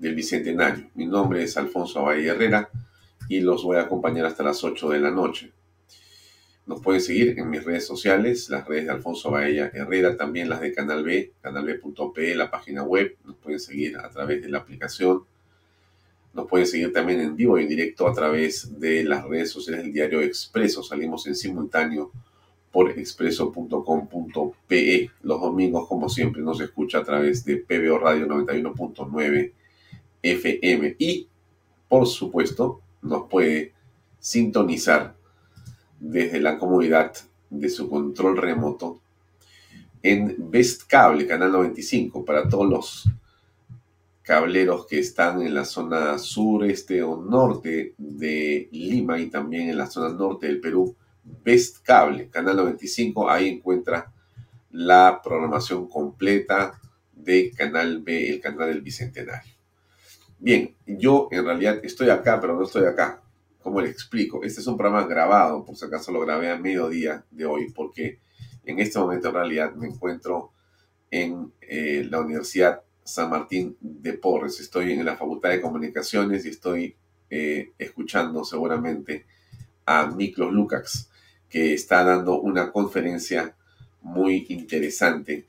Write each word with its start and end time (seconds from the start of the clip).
del 0.00 0.16
Bicentenario. 0.16 0.90
Mi 0.94 1.06
nombre 1.06 1.44
es 1.44 1.56
Alfonso 1.56 2.02
Valle 2.02 2.26
Herrera 2.26 2.70
y 3.28 3.40
los 3.40 3.62
voy 3.62 3.76
a 3.76 3.82
acompañar 3.82 4.26
hasta 4.26 4.42
las 4.42 4.64
8 4.64 4.88
de 4.88 4.98
la 4.98 5.10
noche. 5.10 5.52
Nos 6.66 6.80
pueden 6.80 7.00
seguir 7.00 7.38
en 7.38 7.50
mis 7.50 7.64
redes 7.64 7.86
sociales, 7.86 8.48
las 8.48 8.66
redes 8.66 8.86
de 8.86 8.92
Alfonso 8.92 9.30
Baella 9.30 9.70
Herrera, 9.74 10.16
también 10.16 10.48
las 10.48 10.60
de 10.60 10.72
Canal 10.72 11.04
B, 11.04 11.32
canalb.pe, 11.40 12.34
la 12.34 12.50
página 12.50 12.82
web. 12.82 13.16
Nos 13.24 13.36
pueden 13.36 13.60
seguir 13.60 13.98
a 13.98 14.08
través 14.08 14.42
de 14.42 14.48
la 14.48 14.58
aplicación. 14.58 15.24
Nos 16.32 16.48
pueden 16.48 16.66
seguir 16.66 16.92
también 16.92 17.20
en 17.20 17.36
vivo 17.36 17.58
y 17.58 17.62
en 17.62 17.68
directo 17.68 18.06
a 18.06 18.14
través 18.14 18.78
de 18.78 19.04
las 19.04 19.26
redes 19.26 19.50
sociales 19.50 19.82
del 19.82 19.92
diario 19.92 20.20
Expreso. 20.20 20.82
Salimos 20.82 21.26
en 21.26 21.34
simultáneo 21.34 22.12
por 22.70 22.90
expreso.com.pe. 22.90 25.10
Los 25.22 25.40
domingos, 25.40 25.88
como 25.88 26.08
siempre, 26.08 26.40
nos 26.40 26.60
escucha 26.60 26.98
a 26.98 27.04
través 27.04 27.44
de 27.44 27.56
PBO 27.56 27.98
Radio 27.98 28.28
91.9 28.28 29.52
FM 30.22 30.96
y, 30.98 31.28
por 31.88 32.06
supuesto, 32.06 32.80
nos 33.02 33.28
puede 33.28 33.72
sintonizar 34.18 35.14
desde 35.98 36.40
la 36.40 36.58
comodidad 36.58 37.12
de 37.48 37.68
su 37.68 37.88
control 37.88 38.36
remoto 38.36 39.00
en 40.02 40.50
Best 40.50 40.82
Cable, 40.86 41.26
canal 41.26 41.52
95, 41.52 42.24
para 42.24 42.48
todos 42.48 42.68
los 42.68 43.10
cableros 44.22 44.86
que 44.86 44.98
están 44.98 45.42
en 45.42 45.54
la 45.54 45.64
zona 45.64 46.18
sureste 46.18 47.02
o 47.02 47.16
norte 47.20 47.94
de 47.98 48.68
Lima 48.70 49.18
y 49.18 49.28
también 49.28 49.68
en 49.68 49.76
la 49.76 49.86
zona 49.86 50.14
norte 50.14 50.46
del 50.46 50.60
Perú. 50.60 50.94
Best 51.44 51.82
Cable, 51.82 52.28
canal 52.28 52.56
95, 52.56 53.28
ahí 53.28 53.48
encuentra 53.48 54.12
la 54.70 55.20
programación 55.22 55.88
completa 55.88 56.80
de 57.12 57.50
Canal 57.50 58.00
B, 58.02 58.30
el 58.30 58.40
canal 58.40 58.68
del 58.68 58.80
Bicentenario. 58.80 59.59
Bien, 60.42 60.74
yo 60.86 61.28
en 61.32 61.44
realidad 61.44 61.80
estoy 61.82 62.08
acá, 62.08 62.40
pero 62.40 62.56
no 62.56 62.64
estoy 62.64 62.86
acá. 62.86 63.22
¿Cómo 63.62 63.82
le 63.82 63.90
explico? 63.90 64.42
Este 64.42 64.62
es 64.62 64.66
un 64.66 64.78
programa 64.78 65.06
grabado, 65.06 65.66
por 65.66 65.76
si 65.76 65.84
acaso 65.84 66.10
lo 66.12 66.20
grabé 66.20 66.50
a 66.50 66.56
mediodía 66.56 67.26
de 67.30 67.44
hoy, 67.44 67.70
porque 67.72 68.20
en 68.64 68.78
este 68.78 68.98
momento 68.98 69.28
en 69.28 69.34
realidad 69.34 69.74
me 69.74 69.88
encuentro 69.88 70.52
en 71.10 71.52
eh, 71.60 72.08
la 72.10 72.20
Universidad 72.20 72.80
San 73.04 73.28
Martín 73.28 73.76
de 73.82 74.14
Porres. 74.14 74.58
Estoy 74.60 74.92
en 74.92 75.04
la 75.04 75.14
Facultad 75.14 75.50
de 75.50 75.60
Comunicaciones 75.60 76.46
y 76.46 76.48
estoy 76.48 76.96
eh, 77.28 77.72
escuchando 77.76 78.42
seguramente 78.42 79.26
a 79.84 80.06
Miklos 80.06 80.54
Lukács, 80.54 81.10
que 81.50 81.74
está 81.74 82.02
dando 82.02 82.40
una 82.40 82.72
conferencia 82.72 83.54
muy 84.00 84.46
interesante 84.48 85.46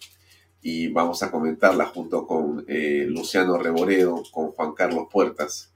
y 0.62 0.90
vamos 0.90 1.24
a 1.24 1.32
comentarla 1.32 1.86
junto 1.88 2.28
con 2.28 2.64
eh, 2.68 3.06
Luciano 3.08 3.58
Reboredo, 3.58 4.24
con 4.32 4.52
Juan 4.52 4.74
Carlos 4.74 5.08
Puertas 5.12 5.72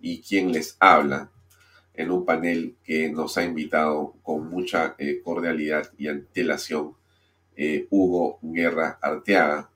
y 0.00 0.20
quien 0.20 0.52
les 0.52 0.76
habla 0.78 1.30
en 1.94 2.10
un 2.10 2.26
panel 2.26 2.76
que 2.84 3.08
nos 3.10 3.38
ha 3.38 3.44
invitado 3.44 4.14
con 4.22 4.50
mucha 4.50 4.94
eh, 4.98 5.20
cordialidad 5.24 5.90
y 5.96 6.08
antelación 6.08 6.94
eh, 7.56 7.86
Hugo 7.90 8.38
Guerra 8.42 8.98
Arteaga 9.00 9.70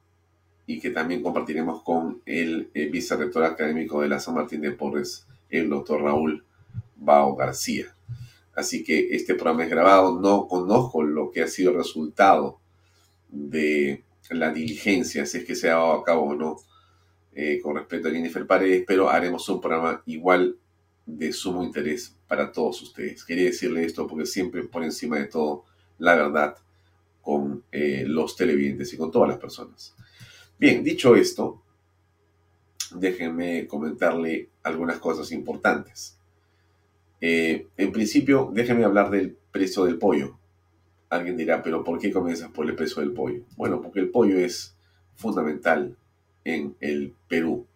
y 0.67 0.79
que 0.79 0.91
también 0.91 1.23
compartiremos 1.23 1.83
con 1.83 2.21
el 2.27 2.71
vicerrector 2.93 3.43
académico 3.45 4.03
de 4.03 4.09
la 4.09 4.21
San 4.21 4.35
Martín 4.35 4.61
de 4.61 4.71
Porres, 4.71 5.27
el 5.49 5.69
doctor 5.69 6.03
Raúl 6.03 6.45
Bao 6.95 7.35
García. 7.35 7.97
Así 8.55 8.85
que 8.85 9.09
este 9.17 9.35
programa 9.35 9.65
es 9.65 9.71
grabado, 9.71 10.21
no 10.21 10.47
conozco 10.47 11.03
lo 11.03 11.31
que 11.31 11.43
ha 11.43 11.49
sido 11.49 11.71
el 11.71 11.79
resultado 11.79 12.61
de 13.31 14.05
la 14.31 14.53
diligencia, 14.53 15.27
si 15.27 15.39
es 15.39 15.45
que 15.45 15.55
se 15.55 15.69
ha 15.69 15.75
dado 15.75 15.93
a 15.93 16.05
cabo 16.05 16.23
o 16.23 16.35
no, 16.35 16.57
eh, 17.33 17.61
con 17.63 17.77
respecto 17.77 18.09
a 18.09 18.11
Jennifer 18.11 18.47
Paredes, 18.47 18.85
pero 18.87 19.09
haremos 19.09 19.49
un 19.49 19.61
programa 19.61 20.03
igual 20.07 20.57
de 21.07 21.33
sumo 21.33 21.63
interés 21.63 22.17
para 22.27 22.51
todos 22.51 22.83
ustedes. 22.83 23.25
Quería 23.25 23.47
decirle 23.47 23.85
esto 23.85 24.07
porque 24.07 24.27
siempre 24.27 24.65
por 24.65 24.83
encima 24.85 25.19
de 25.19 25.27
todo 25.27 25.65
la 25.99 26.15
verdad 26.15 26.57
con 27.21 27.65
eh, 27.71 28.05
los 28.07 28.37
televidentes 28.37 28.93
y 28.93 28.97
con 28.97 29.11
todas 29.11 29.29
las 29.29 29.39
personas. 29.39 29.95
Bien, 30.59 30.83
dicho 30.83 31.15
esto, 31.15 31.63
déjenme 32.95 33.67
comentarle 33.67 34.49
algunas 34.63 34.99
cosas 34.99 35.31
importantes. 35.33 36.19
Eh, 37.21 37.69
en 37.77 37.93
principio, 37.93 38.51
déjenme 38.53 38.85
hablar 38.85 39.11
del 39.11 39.37
precio 39.53 39.85
del 39.85 39.99
pollo. 39.99 40.40
Alguien 41.11 41.37
dirá, 41.37 41.63
pero 41.63 41.83
¿por 41.83 41.99
qué 41.99 42.13
comienzas 42.13 42.51
por 42.51 42.67
el 42.67 42.77
precio 42.77 43.03
del 43.03 43.13
pollo? 43.13 43.43
Bueno, 43.57 43.83
porque 43.83 43.99
el 43.99 44.11
pollo 44.11 44.39
es 44.39 44.75
fundamental 45.17 45.97
en 46.45 46.77
el 46.81 47.13
Perú, 47.29 47.67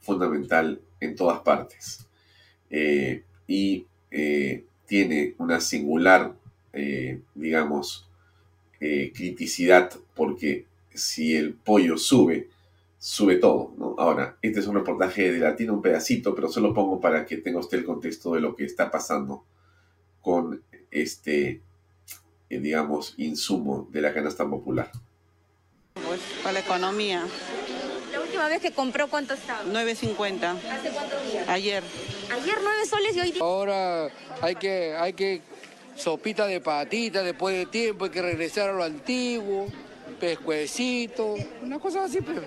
fundamental 0.00 0.80
en 1.00 1.16
todas 1.16 1.40
partes. 1.40 2.06
Eh, 2.70 3.24
y 3.48 3.86
eh, 4.10 4.64
tiene 4.86 5.34
una 5.38 5.60
singular, 5.60 6.34
eh, 6.72 7.20
digamos, 7.34 8.04
criticidad 8.78 9.90
porque 10.14 10.66
si 10.94 11.34
el 11.34 11.54
pollo 11.54 11.98
sube, 11.98 12.48
sube 12.96 13.36
todo. 13.36 13.96
Ahora, 13.98 14.36
este 14.40 14.60
es 14.60 14.68
un 14.68 14.76
reportaje 14.76 15.32
de 15.32 15.40
Latino, 15.40 15.74
un 15.74 15.82
pedacito, 15.82 16.32
pero 16.32 16.48
se 16.48 16.60
lo 16.60 16.72
pongo 16.72 17.00
para 17.00 17.26
que 17.26 17.38
tenga 17.38 17.58
usted 17.58 17.78
el 17.78 17.84
contexto 17.84 18.34
de 18.34 18.40
lo 18.40 18.54
que 18.54 18.64
está 18.64 18.88
pasando 18.88 19.44
con 20.20 20.62
este 20.92 21.60
eh, 22.50 22.58
digamos, 22.58 23.14
insumo 23.16 23.88
de 23.90 24.02
la 24.02 24.12
canasta 24.14 24.48
popular. 24.48 24.90
Pues 25.94 26.20
para 26.42 26.54
la 26.54 26.60
economía. 26.60 27.24
La 28.12 28.20
última 28.20 28.48
vez 28.48 28.60
que 28.60 28.72
compró, 28.72 29.08
¿cuánto 29.08 29.34
estaba? 29.34 29.62
9.50. 29.64 30.56
¿Hace 30.70 30.90
cuántos 30.90 31.30
días? 31.30 31.48
Ayer. 31.48 31.82
Ayer 32.32 32.58
9 32.62 32.86
soles 32.88 33.16
y 33.16 33.20
hoy 33.20 33.32
día... 33.32 33.42
Ahora 33.42 34.08
hay 34.40 34.54
que, 34.54 34.94
hay 34.96 35.12
que 35.12 35.42
sopita 35.96 36.46
de 36.46 36.60
patita 36.60 37.22
después 37.22 37.56
de 37.56 37.66
tiempo, 37.66 38.06
hay 38.06 38.10
que 38.10 38.22
regresar 38.22 38.70
a 38.70 38.72
lo 38.72 38.84
antiguo, 38.84 39.66
pescuecito, 40.18 41.34
una 41.62 41.78
cosa 41.78 42.04
así, 42.04 42.20
pero 42.20 42.42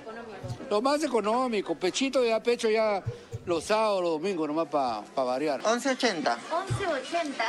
lo 0.70 0.82
más 0.82 1.04
económico, 1.04 1.76
pechito 1.76 2.24
ya, 2.26 2.42
pecho 2.42 2.70
ya 2.70 3.04
los 3.46 3.64
sábados, 3.64 4.02
los 4.02 4.12
domingos, 4.12 4.48
nomás 4.48 4.68
para 4.68 5.04
variar. 5.16 5.62
11.80. 5.62 6.24
11.80. 6.24 6.36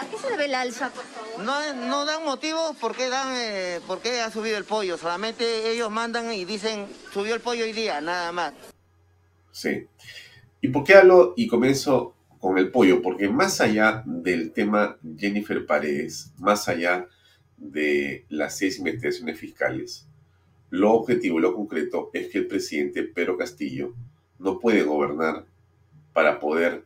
¿A 0.00 0.10
qué 0.10 0.18
se 0.18 0.30
debe 0.30 0.44
el 0.46 0.54
alza, 0.54 0.90
por 0.90 1.04
favor? 1.04 1.44
No, 1.44 1.74
no 1.88 2.04
dan 2.04 2.24
motivos 2.24 2.76
por 2.76 2.94
qué, 2.96 3.08
dan, 3.08 3.34
eh, 3.36 3.80
por 3.86 4.00
qué 4.00 4.20
ha 4.20 4.30
subido 4.30 4.56
el 4.56 4.64
pollo. 4.64 4.96
Solamente 4.96 5.70
ellos 5.70 5.90
mandan 5.90 6.32
y 6.32 6.44
dicen, 6.44 6.86
subió 7.12 7.34
el 7.34 7.40
pollo 7.40 7.64
hoy 7.64 7.72
día, 7.72 8.00
nada 8.00 8.32
más. 8.32 8.54
Sí. 9.50 9.86
¿Y 10.60 10.68
por 10.68 10.84
qué 10.84 10.94
hablo 10.94 11.34
y 11.36 11.46
comienzo 11.46 12.14
con 12.38 12.56
el 12.56 12.70
pollo? 12.70 13.02
Porque 13.02 13.28
más 13.28 13.60
allá 13.60 14.02
del 14.06 14.52
tema 14.52 14.96
Jennifer 15.16 15.66
Paredes, 15.66 16.32
más 16.38 16.68
allá 16.68 17.08
de 17.56 18.24
las 18.28 18.56
seis 18.56 18.78
investigaciones 18.78 19.38
fiscales, 19.38 20.06
lo 20.70 20.92
objetivo 20.92 21.38
y 21.38 21.42
lo 21.42 21.54
concreto 21.54 22.10
es 22.14 22.28
que 22.28 22.38
el 22.38 22.46
presidente 22.46 23.02
Pedro 23.02 23.36
Castillo 23.36 23.92
no 24.38 24.58
puede 24.58 24.82
gobernar 24.82 25.44
para 26.12 26.38
poder 26.38 26.84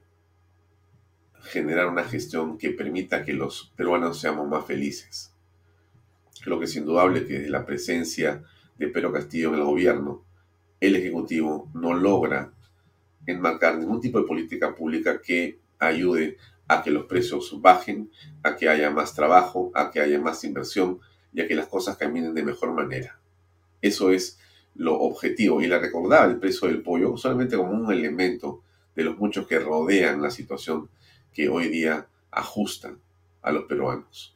generar 1.43 1.87
una 1.87 2.05
gestión 2.05 2.59
que 2.59 2.71
permita 2.71 3.25
que 3.25 3.33
los 3.33 3.73
peruanos 3.77 4.21
seamos 4.21 4.49
más 4.49 4.67
felices. 4.67 5.33
Creo 6.43 6.59
que 6.59 6.67
es 6.67 6.77
indudable 6.77 7.27
que 7.27 7.35
desde 7.35 7.51
la 7.51 7.65
presencia 7.65 8.43
de 8.79 8.89
Pedro 8.89 9.13
Castillo 9.13 9.49
en 9.49 9.55
el 9.57 9.65
gobierno, 9.65 10.25
el 10.81 10.97
Ejecutivo 10.97 11.71
no 11.75 11.95
logra 11.95 12.53
enmarcar 13.27 13.79
ningún 13.79 14.01
tipo 14.01 14.21
de 14.21 14.27
política 14.27 14.75
pública 14.75 15.21
que 15.21 15.59
ayude 15.79 16.37
a 16.69 16.83
que 16.83 16.91
los 16.91 17.07
precios 17.07 17.61
bajen, 17.61 18.11
a 18.43 18.57
que 18.57 18.69
haya 18.69 18.91
más 18.91 19.15
trabajo, 19.15 19.71
a 19.75 19.91
que 19.91 20.01
haya 20.01 20.21
más 20.21 20.43
inversión 20.45 21.01
y 21.33 21.41
a 21.41 21.49
que 21.49 21.55
las 21.55 21.67
cosas 21.67 21.97
caminen 21.97 22.35
de 22.35 22.43
mejor 22.43 22.73
manera. 22.73 23.19
Eso 23.81 24.11
es 24.11 24.39
lo 24.75 24.99
objetivo. 24.99 25.61
Y 25.61 25.67
la 25.67 25.79
recordaba 25.79 26.27
el 26.27 26.39
precio 26.39 26.69
del 26.69 26.83
pollo 26.83 27.17
solamente 27.17 27.57
como 27.57 27.73
un 27.73 27.93
elemento 27.93 28.63
de 28.97 29.05
los 29.05 29.19
muchos 29.19 29.47
que 29.47 29.61
rodean 29.61 30.23
la 30.23 30.31
situación 30.31 30.89
que 31.33 31.49
hoy 31.49 31.69
día 31.69 32.09
ajusta 32.31 32.97
a 33.43 33.53
los 33.53 33.65
peruanos. 33.65 34.35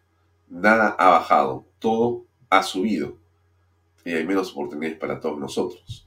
Nada 0.49 0.95
ha 0.99 1.11
bajado, 1.11 1.65
todo 1.79 2.27
ha 2.51 2.62
subido 2.62 3.17
y 4.05 4.12
hay 4.12 4.27
menos 4.27 4.53
oportunidades 4.53 4.99
para 4.99 5.19
todos 5.19 5.39
nosotros. 5.39 6.07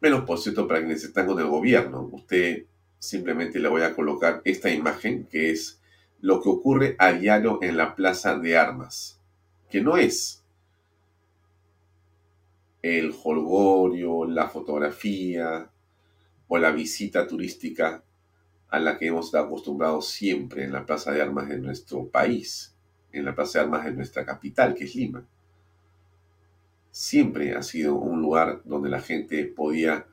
Menos, 0.00 0.24
por 0.24 0.38
cierto, 0.38 0.66
para 0.66 0.80
quienes 0.80 1.04
están 1.04 1.26
con 1.26 1.38
el 1.38 1.46
gobierno. 1.46 2.08
Usted 2.12 2.64
simplemente 2.98 3.58
le 3.58 3.68
voy 3.68 3.82
a 3.82 3.94
colocar 3.94 4.40
esta 4.44 4.70
imagen 4.70 5.26
que 5.26 5.50
es 5.50 5.80
lo 6.20 6.40
que 6.40 6.48
ocurre 6.48 6.96
a 6.98 7.12
diario 7.12 7.58
en 7.62 7.76
la 7.76 7.94
plaza 7.94 8.38
de 8.38 8.56
armas, 8.56 9.20
que 9.68 9.80
no 9.80 9.96
es 9.96 10.44
el 12.82 13.14
holgorio, 13.24 14.24
la 14.26 14.48
fotografía 14.48 15.70
o 16.52 16.58
la 16.58 16.72
visita 16.72 17.28
turística 17.28 18.02
a 18.70 18.80
la 18.80 18.98
que 18.98 19.06
hemos 19.06 19.26
estado 19.26 19.46
acostumbrados 19.46 20.08
siempre 20.08 20.64
en 20.64 20.72
la 20.72 20.84
plaza 20.84 21.12
de 21.12 21.22
armas 21.22 21.48
de 21.48 21.58
nuestro 21.58 22.08
país, 22.08 22.74
en 23.12 23.24
la 23.24 23.36
plaza 23.36 23.60
de 23.60 23.64
armas 23.66 23.84
de 23.84 23.92
nuestra 23.92 24.26
capital, 24.26 24.74
que 24.74 24.84
es 24.84 24.96
Lima. 24.96 25.24
Siempre 26.90 27.54
ha 27.54 27.62
sido 27.62 27.94
un 27.94 28.20
lugar 28.20 28.62
donde 28.64 28.90
la 28.90 29.00
gente 29.00 29.44
podía 29.44 30.06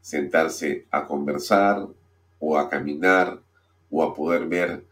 sentarse 0.00 0.86
a 0.90 1.06
conversar 1.06 1.86
o 2.40 2.58
a 2.58 2.68
caminar 2.68 3.40
o 3.88 4.02
a 4.02 4.12
poder 4.12 4.48
ver 4.48 4.84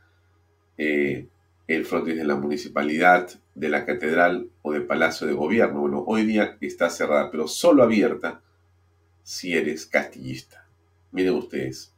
eh, 0.79 1.27
el 1.67 1.87
frontis 1.87 2.15
de 2.15 2.25
la 2.25 2.37
municipalidad, 2.37 3.29
de 3.57 3.69
la 3.69 3.85
catedral 3.85 4.49
o 4.63 4.73
del 4.73 4.87
palacio 4.87 5.27
de 5.27 5.33
gobierno. 5.33 5.81
Bueno, 5.81 6.05
hoy 6.07 6.25
día 6.25 6.57
está 6.61 6.89
cerrada, 6.89 7.33
pero 7.33 7.49
solo 7.49 7.83
abierta 7.83 8.43
si 9.25 9.55
eres 9.55 9.87
castillista. 9.87 10.64
Miren 11.15 11.37
ustedes. 11.37 11.93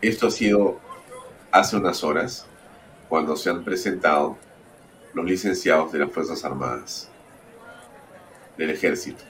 Esto 0.00 0.28
ha 0.28 0.30
sido 0.30 0.78
hace 1.50 1.76
unas 1.76 2.04
horas 2.04 2.46
cuando 3.08 3.36
se 3.36 3.50
han 3.50 3.64
presentado 3.64 4.38
los 5.12 5.26
licenciados 5.26 5.90
de 5.90 5.98
las 5.98 6.12
Fuerzas 6.12 6.44
Armadas, 6.44 7.10
del 8.56 8.70
Ejército. 8.70 9.24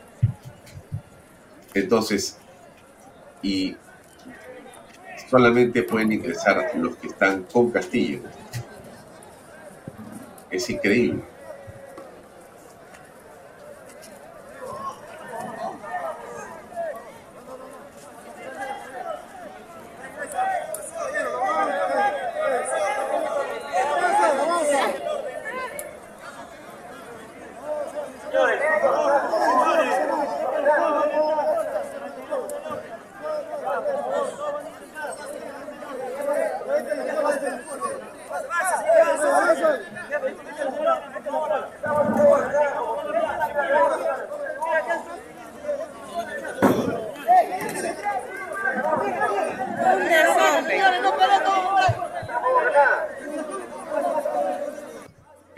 Entonces, 1.72 2.36
y 3.40 3.74
solamente 5.30 5.84
pueden 5.84 6.12
ingresar 6.12 6.72
los 6.74 6.96
que 6.96 7.06
están 7.06 7.44
con 7.44 7.70
Castillo. 7.70 8.20
Es 10.50 10.68
increíble. 10.68 11.22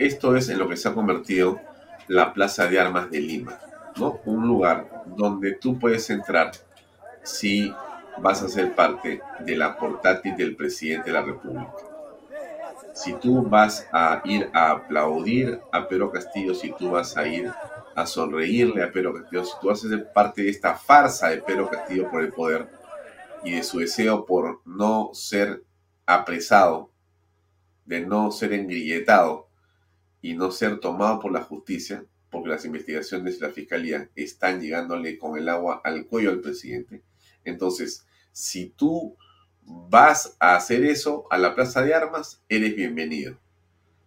Esto 0.01 0.35
es 0.35 0.49
en 0.49 0.57
lo 0.57 0.67
que 0.67 0.70
se 0.81 0.89
ha 0.89 0.93
convertido 0.93 1.59
la 2.07 2.33
Plaza 2.33 2.67
de 2.67 2.79
Armas 2.79 3.09
de 3.09 3.19
Lima, 3.19 3.59
¿no? 3.97 4.19
Un 4.25 4.47
lugar 4.47 5.03
donde 5.05 5.53
tú 5.53 5.79
puedes 5.79 6.09
entrar 6.09 6.51
si 7.23 7.73
vas 8.17 8.41
a 8.41 8.49
ser 8.49 8.73
parte 8.75 9.21
de 9.39 9.55
la 9.55 9.77
portátil 9.77 10.35
del 10.35 10.55
presidente 10.55 11.09
de 11.09 11.13
la 11.13 11.21
República. 11.21 11.71
Si 12.93 13.13
tú 13.13 13.43
vas 13.43 13.87
a 13.93 14.21
ir 14.25 14.49
a 14.53 14.71
aplaudir 14.71 15.61
a 15.71 15.87
Pedro 15.87 16.11
Castillo, 16.11 16.53
si 16.53 16.71
tú 16.73 16.91
vas 16.91 17.15
a 17.15 17.25
ir 17.25 17.51
a 17.95 18.05
sonreírle 18.05 18.83
a 18.83 18.91
Pedro 18.91 19.13
Castillo, 19.13 19.45
si 19.45 19.53
tú 19.61 19.67
vas 19.67 19.85
a 19.85 19.89
ser 19.89 20.11
parte 20.11 20.43
de 20.43 20.49
esta 20.49 20.75
farsa 20.75 21.29
de 21.29 21.37
Pedro 21.37 21.69
Castillo 21.69 22.09
por 22.09 22.21
el 22.21 22.33
poder 22.33 22.67
y 23.43 23.51
de 23.51 23.63
su 23.63 23.79
deseo 23.79 24.25
por 24.25 24.61
no 24.65 25.11
ser 25.13 25.63
apresado, 26.05 26.91
de 27.85 28.01
no 28.01 28.31
ser 28.31 28.53
engrilletado, 28.53 29.47
y 30.21 30.35
no 30.35 30.51
ser 30.51 30.79
tomado 30.79 31.19
por 31.19 31.31
la 31.31 31.43
justicia, 31.43 32.05
porque 32.29 32.49
las 32.49 32.65
investigaciones 32.65 33.39
de 33.39 33.47
la 33.47 33.53
fiscalía 33.53 34.09
están 34.15 34.61
llegándole 34.61 35.17
con 35.17 35.37
el 35.37 35.49
agua 35.49 35.81
al 35.83 36.05
cuello 36.05 36.29
al 36.29 36.41
presidente. 36.41 37.03
Entonces, 37.43 38.05
si 38.31 38.69
tú 38.69 39.17
vas 39.63 40.35
a 40.39 40.55
hacer 40.55 40.83
eso 40.85 41.25
a 41.29 41.37
la 41.37 41.55
plaza 41.55 41.81
de 41.81 41.93
armas, 41.93 42.41
eres 42.49 42.75
bienvenido. 42.75 43.37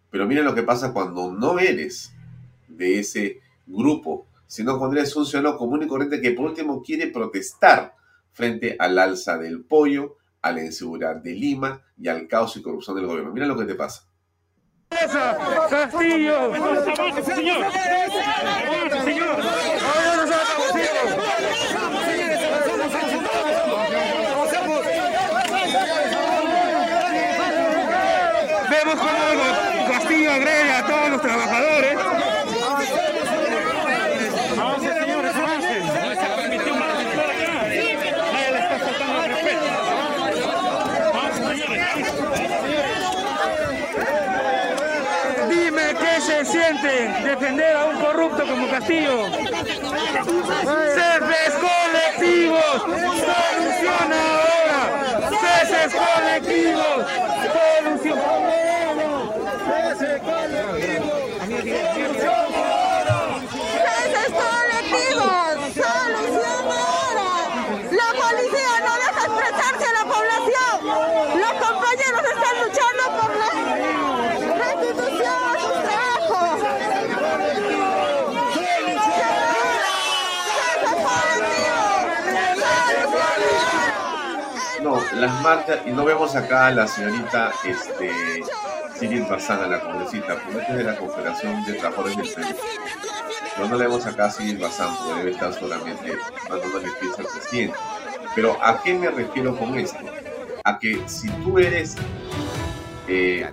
Pero 0.09 0.27
mira 0.27 0.41
lo 0.41 0.55
que 0.55 0.63
pasa 0.63 0.93
cuando 0.93 1.31
no 1.31 1.59
eres 1.59 2.13
de 2.67 2.99
ese 2.99 3.41
grupo, 3.67 4.27
sino 4.47 4.77
cuando 4.77 4.97
eres 4.97 5.15
un 5.15 5.25
ciudadano 5.25 5.57
común 5.57 5.83
y 5.83 5.87
corriente 5.87 6.21
que 6.21 6.31
por 6.31 6.45
último 6.45 6.81
quiere 6.81 7.07
protestar 7.07 7.95
frente 8.31 8.75
al 8.79 8.97
alza 8.97 9.37
del 9.37 9.63
pollo, 9.63 10.17
a 10.41 10.51
la 10.51 10.63
inseguridad 10.63 11.15
de 11.15 11.33
Lima 11.33 11.83
y 11.97 12.07
al 12.07 12.27
caos 12.27 12.55
y 12.55 12.61
corrupción 12.61 12.95
del 12.95 13.07
gobierno. 13.07 13.33
Mira 13.33 13.47
lo 13.47 13.57
que 13.57 13.65
te 13.65 13.75
pasa. 13.75 14.07
Castillo. 15.69 16.53
Señor. 17.23 17.65
Señor. 19.03 19.35
Vemos 28.69 28.95
cómo 28.95 29.91
Castillo 29.91 30.31
agrede 30.31 30.71
a 30.71 30.85
todos 30.85 31.09
los 31.09 31.21
trabajadores. 31.21 31.97
Avance, 34.57 34.93
señores, 34.99 35.35
avance. 35.35 35.79
No 35.79 35.91
se 36.09 36.27
permitió 36.41 36.73
una 36.73 36.85
Nadie 36.87 38.51
le 38.51 38.59
está 38.59 38.79
faltando 38.79 39.23
el 39.23 39.29
respeto. 39.31 39.65
Avance, 41.13 41.41
señores. 41.47 41.81
Dime 45.49 45.85
qué 45.99 46.21
se 46.35 46.43
siente 46.45 47.07
defender 47.23 47.75
a 47.77 47.85
un 47.85 48.01
corrupto 48.01 48.45
como 48.45 48.69
Castillo. 48.69 49.31
Ceses 49.31 49.79
colectivos, 51.63 52.81
solución 52.81 54.11
ahora. 54.11 54.81
Ceses 55.39 55.95
colectivos, 55.95 57.07
solución 57.55 58.19
ahora. 58.19 59.07
Ceses 59.65 60.21
colectivos, 60.21 60.65
solución 60.65 61.05
ahora. 61.05 61.15
Ceses 63.95 64.35
No, 84.85 85.01
las 85.25 85.87
y 85.87 85.91
no 85.91 86.05
vemos 86.05 86.35
acá 86.35 86.67
a 86.67 86.71
la 86.71 86.87
señorita 86.87 87.51
este, 87.65 88.11
Cyril 88.97 89.23
Bazán, 89.23 89.69
la 89.69 89.79
congresista, 89.79 90.39
porque 90.43 90.59
es 90.59 90.77
de 90.77 90.83
la 90.83 90.97
Confederación 90.97 91.65
de 91.65 91.73
Trabajadores 91.73 92.17
del 92.17 92.33
Perú. 92.33 92.47
Pero 93.55 93.67
no 93.67 93.75
le 93.75 93.85
vemos 93.85 94.05
acá 94.05 94.25
a 94.25 94.31
Cyril 94.31 94.57
Bazán, 94.57 94.95
porque 94.95 95.19
debe 95.19 95.31
estar 95.31 95.53
solamente 95.53 96.17
mandándole 96.49 96.89
pieza 96.99 97.21
al 97.21 97.27
presidente. 97.27 97.77
Pero 98.35 98.63
¿a 98.63 98.81
qué 98.83 98.93
me 98.93 99.09
refiero 99.09 99.57
con 99.57 99.75
esto? 99.75 99.99
A 100.63 100.77
que 100.77 101.01
si 101.07 101.29
tú 101.29 101.57
eres 101.57 101.95
eh, 103.07 103.47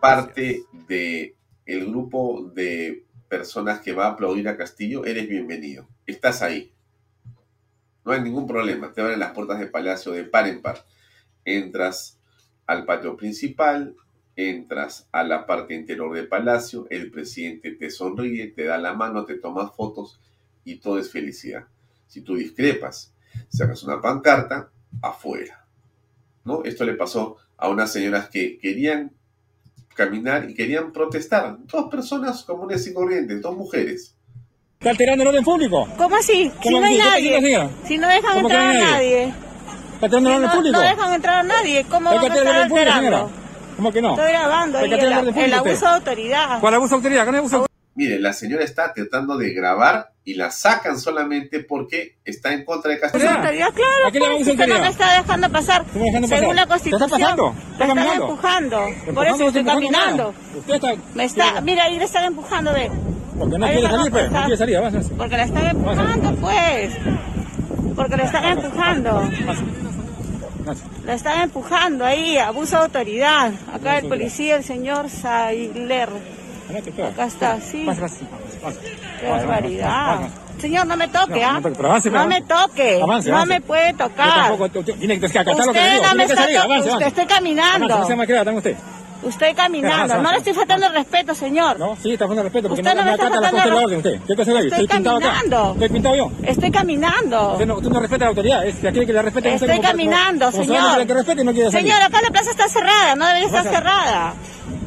parte 0.00 0.64
de 0.72 1.36
el 1.66 1.86
grupo 1.86 2.50
de 2.54 3.04
personas 3.28 3.80
que 3.80 3.92
va 3.92 4.06
a 4.06 4.10
aplaudir 4.10 4.48
a 4.48 4.56
Castillo, 4.56 5.04
eres 5.04 5.28
bienvenido. 5.28 5.88
Estás 6.06 6.42
ahí. 6.42 6.72
No 8.04 8.12
hay 8.12 8.20
ningún 8.20 8.46
problema. 8.46 8.92
Te 8.92 9.00
abren 9.00 9.18
las 9.18 9.32
puertas 9.32 9.58
del 9.58 9.70
palacio 9.70 10.12
de 10.12 10.24
par 10.24 10.46
en 10.46 10.60
par. 10.60 10.84
Entras 11.44 12.18
al 12.66 12.84
patio 12.84 13.16
principal, 13.16 13.96
entras 14.36 15.08
a 15.12 15.24
la 15.24 15.46
parte 15.46 15.74
interior 15.74 16.14
del 16.14 16.28
palacio, 16.28 16.86
el 16.90 17.10
presidente 17.10 17.72
te 17.72 17.90
sonríe, 17.90 18.48
te 18.48 18.64
da 18.64 18.78
la 18.78 18.94
mano, 18.94 19.24
te 19.24 19.34
toma 19.34 19.70
fotos 19.70 20.20
y 20.64 20.76
todo 20.76 20.98
es 20.98 21.10
felicidad. 21.10 21.66
Si 22.06 22.22
tú 22.22 22.36
discrepas, 22.36 23.12
sacas 23.48 23.82
una 23.82 24.00
pancarta, 24.00 24.70
afuera. 25.00 25.66
¿No? 26.44 26.64
Esto 26.64 26.84
le 26.84 26.94
pasó 26.94 27.36
a 27.56 27.68
unas 27.68 27.92
señoras 27.92 28.28
que 28.28 28.58
querían 28.58 29.12
caminar 29.94 30.48
y 30.48 30.54
querían 30.54 30.92
protestar. 30.92 31.58
Dos 31.66 31.90
personas 31.90 32.42
comunes 32.44 32.86
y 32.86 32.92
corrientes, 32.92 33.40
dos 33.40 33.56
mujeres. 33.56 34.16
¿Está 34.78 34.90
alterando 34.90 35.22
el 35.22 35.28
orden 35.28 35.44
público? 35.44 35.88
¿Cómo 35.96 36.16
así? 36.16 36.50
Si 36.50 36.68
¿Cómo 36.68 36.80
no 36.80 36.86
hay 36.86 36.98
nadie. 36.98 37.30
¿Qué 37.30 37.38
quiere 37.38 37.68
Si 37.84 37.98
no 37.98 38.08
dejan 38.08 38.34
¿Cómo 38.34 38.48
que 38.48 38.54
entrar 38.54 38.76
a 38.76 38.90
nadie. 38.90 39.34
¿Está 40.02 40.16
alterando 40.16 40.30
el 40.30 40.36
orden 40.36 40.48
no, 40.48 40.54
público? 40.56 40.76
no 40.76 40.82
dejan 40.82 41.14
entrar 41.14 41.38
a 41.38 41.42
nadie. 41.44 41.84
¿Cómo 41.88 42.10
¿Hay 42.10 42.16
van 42.18 42.26
que 42.26 42.32
a 42.32 42.36
estar 42.36 42.54
orden 42.56 42.68
público, 42.68 42.90
alterando? 42.90 43.18
señora? 43.18 43.42
¿Cómo 43.76 43.92
que 43.92 44.02
no? 44.02 44.10
Estoy 44.10 44.32
grabando 44.32 44.78
¿Hay 44.78 44.84
ahí 44.84 44.90
que 44.90 45.06
el, 45.06 45.12
el 45.12 45.38
el 45.38 45.54
abuso 45.54 45.86
de 45.86 45.92
autoridad. 45.92 46.60
¿Cuál 46.60 46.74
abuso 46.74 46.88
de 46.90 46.96
autoridad? 46.96 47.24
¿Qué 47.24 47.30
no 47.30 47.36
hay 47.36 47.38
abuso 47.40 47.60
de 47.62 47.66
Mire, 47.94 48.18
la 48.20 48.32
señora 48.32 48.64
está 48.64 48.92
tratando 48.94 49.36
de 49.36 49.52
grabar 49.52 50.08
y 50.24 50.32
la 50.34 50.50
sacan 50.50 50.98
solamente 50.98 51.60
porque 51.60 52.16
está 52.24 52.52
en 52.54 52.64
contra 52.64 52.90
de 52.90 52.96
Abuso 52.96 53.12
Castillo. 53.12 53.30
de 53.32 53.36
autoridad, 53.38 53.68
claro, 53.74 54.06
¿A 54.06 54.10
qué 54.10 54.18
le 54.18 54.26
pues, 54.26 54.30
vamos 54.30 54.48
a 54.48 54.50
usted 54.50 54.66
no 54.66 54.74
autoridad? 54.74 54.82
me 54.82 54.88
está 54.88 55.22
dejando 55.22 55.48
pasar. 55.50 55.84
¿Cómo 55.92 56.04
dejando 56.06 56.28
Según 56.28 56.56
pasar? 56.56 56.56
la 56.56 56.74
¿Qué 56.76 56.88
está 56.88 56.98
constitución, 56.98 57.10
pasando? 57.10 57.52
me 57.52 57.60
¿Está 57.60 57.70
están 57.84 57.88
caminando? 57.88 58.24
empujando. 58.24 58.76
Por 59.14 59.26
eso 59.26 59.34
estoy 59.46 59.60
¿Empujando 59.60 59.72
caminando. 59.74 60.34
Usted 60.58 60.74
está... 60.74 60.94
Me 61.14 61.24
está, 61.24 61.60
mira, 61.60 61.84
ahí 61.84 61.98
le 61.98 62.04
están 62.04 62.24
empujando, 62.24 62.72
ve. 62.72 62.90
Porque 63.38 63.58
no 63.58 63.66
Ahí 63.66 63.72
quiere 63.72 63.88
le 63.88 63.94
salir, 63.96 64.10
pues. 64.12 64.30
No 64.32 64.40
quiere 64.40 64.56
salir, 64.56 64.76
avance. 64.78 65.14
Porque 65.16 65.36
le 65.36 65.42
están 65.42 65.66
empujando, 65.66 66.34
pues. 66.36 66.94
Porque 67.94 68.16
le 68.16 68.22
están 68.24 68.44
empujando. 68.46 69.30
Le 71.04 71.14
están 71.14 71.40
empujando 71.42 72.04
ahí, 72.04 72.38
abuso 72.38 72.76
de 72.76 72.82
autoridad. 72.84 73.52
Acá 73.72 73.98
el 73.98 74.08
policía, 74.08 74.56
el 74.56 74.64
señor 74.64 75.08
Sailer. 75.10 76.08
Acá 77.12 77.24
está, 77.26 77.60
sí. 77.60 77.86
Qué 79.20 79.28
barbaridad. 79.28 80.20
Señor, 80.58 80.86
no 80.86 80.96
me 80.96 81.08
toque, 81.08 81.40
No, 81.40 81.48
¿ah? 81.48 81.52
no 81.54 81.60
me 81.60 81.70
toque, 81.74 82.10
No 82.10 82.26
me 82.26 82.42
toque. 82.42 83.00
Avance, 83.02 83.30
No 83.30 83.36
avance. 83.36 83.54
me 83.54 83.60
puede 83.62 83.92
tocar. 83.94 84.52
usted 84.52 86.02
no 86.02 86.14
me 86.14 86.24
está 86.24 86.46
tocando. 86.46 87.00
estoy 87.06 87.26
caminando. 87.26 88.06
Usted. 89.22 89.54
Caminando. 89.54 90.20
No 90.22 90.30
le 90.32 90.38
estoy 90.38 90.52
faltando 90.54 90.86
el 90.86 90.92
respeto, 90.92 91.34
señor. 91.34 91.78
No, 91.78 91.96
sí, 92.02 92.12
está 92.12 92.26
faltando 92.26 92.42
respeto, 92.44 92.68
porque 92.68 92.80
Usted 92.82 92.94
no, 92.94 93.00
no 93.00 93.06
me 93.06 93.14
acata 93.14 93.40
la 93.40 93.50
cosa 93.50 93.64
de 93.64 93.70
la 93.70 93.76
orden 93.76 93.96
usted. 93.98 94.20
¿Qué 94.26 94.34
cosa 94.36 94.50
ahí? 94.52 94.66
Estoy 94.68 94.86
pintado 94.88 95.16
acá. 95.16 95.26
caminando. 95.34 95.72
Estoy 95.74 95.88
pintado 95.88 96.16
yo. 96.16 96.30
Estoy 96.42 96.70
caminando. 96.70 97.52
Usted 97.52 97.66
no, 97.66 97.80
tú 97.80 97.90
no 97.90 98.00
respetas 98.00 98.20
la 98.20 98.28
autoridad. 98.28 98.66
Es 98.66 98.76
que 98.76 98.88
aquí 98.88 99.06
que 99.06 99.12
le 99.12 99.22
respete 99.22 99.50
a 99.50 99.54
usted 99.54 99.66
Estoy 99.68 99.76
como- 99.78 99.88
caminando, 99.90 100.50
como 100.50 100.64
señor. 100.64 101.06
que 101.06 101.14
respete 101.14 101.42
y 101.42 101.44
no 101.44 101.52
quiere 101.52 101.70
salir. 101.70 101.86
Señor, 101.86 102.02
acá 102.02 102.20
la 102.22 102.30
plaza 102.30 102.50
está 102.50 102.68
cerrada. 102.68 103.14
No 103.16 103.26
debería 103.26 103.46
estar 103.46 103.64
cerrada. 103.64 104.34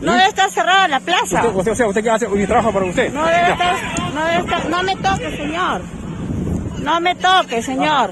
No 0.01 0.11
¿Sí? 0.11 0.17
debe 0.17 0.29
estar 0.29 0.49
cerrada 0.51 0.87
la 0.87 0.99
plaza. 0.99 1.23
Usted, 1.41 1.55
usted, 1.55 1.71
o 1.71 1.75
sea, 1.75 1.87
usted 1.87 2.03
que 2.03 2.09
hace 2.09 2.27
un 2.27 2.45
trabajo 2.45 2.71
para 2.73 2.85
usted. 2.85 3.13
No 3.13 3.25
debe 3.25 3.51
estar, 3.51 3.75
no 4.13 4.25
debe 4.25 4.39
estar, 4.39 4.69
no 4.69 4.83
me 4.83 4.95
toque, 4.97 5.37
señor. 5.37 5.81
No 6.79 6.99
me 6.99 7.15
toque, 7.15 7.61
señor. 7.61 8.11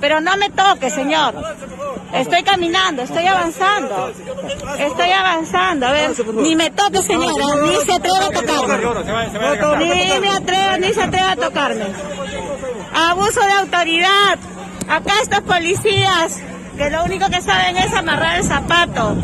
Pero 0.00 0.20
no 0.20 0.36
me 0.36 0.50
toque, 0.50 0.90
señor. 0.90 1.34
Estoy 2.12 2.42
caminando, 2.42 3.02
estoy 3.02 3.26
avanzando. 3.26 4.12
Estoy 4.78 5.10
avanzando. 5.10 5.86
A 5.86 5.92
ver, 5.92 6.10
ni 6.34 6.56
me 6.56 6.70
toque, 6.70 7.02
señora. 7.02 7.44
Ni 7.62 7.76
se 7.84 7.92
atreva 7.92 8.26
a 8.26 8.30
tocarme. 8.30 8.78
Ni 9.78 10.20
me 10.20 10.30
atreva, 10.30 10.78
ni 10.78 10.92
se 10.92 11.02
atreva 11.02 11.32
a 11.32 11.36
tocarme. 11.36 11.86
Abuso 12.94 13.40
de 13.40 13.52
autoridad. 13.52 14.38
Acá 14.88 15.14
estos 15.20 15.40
policías 15.40 16.38
que 16.76 16.90
lo 16.90 17.04
único 17.04 17.28
que 17.28 17.42
saben 17.42 17.76
es 17.76 17.92
amarrar 17.92 18.36
el 18.36 18.44
zapato. 18.44 19.16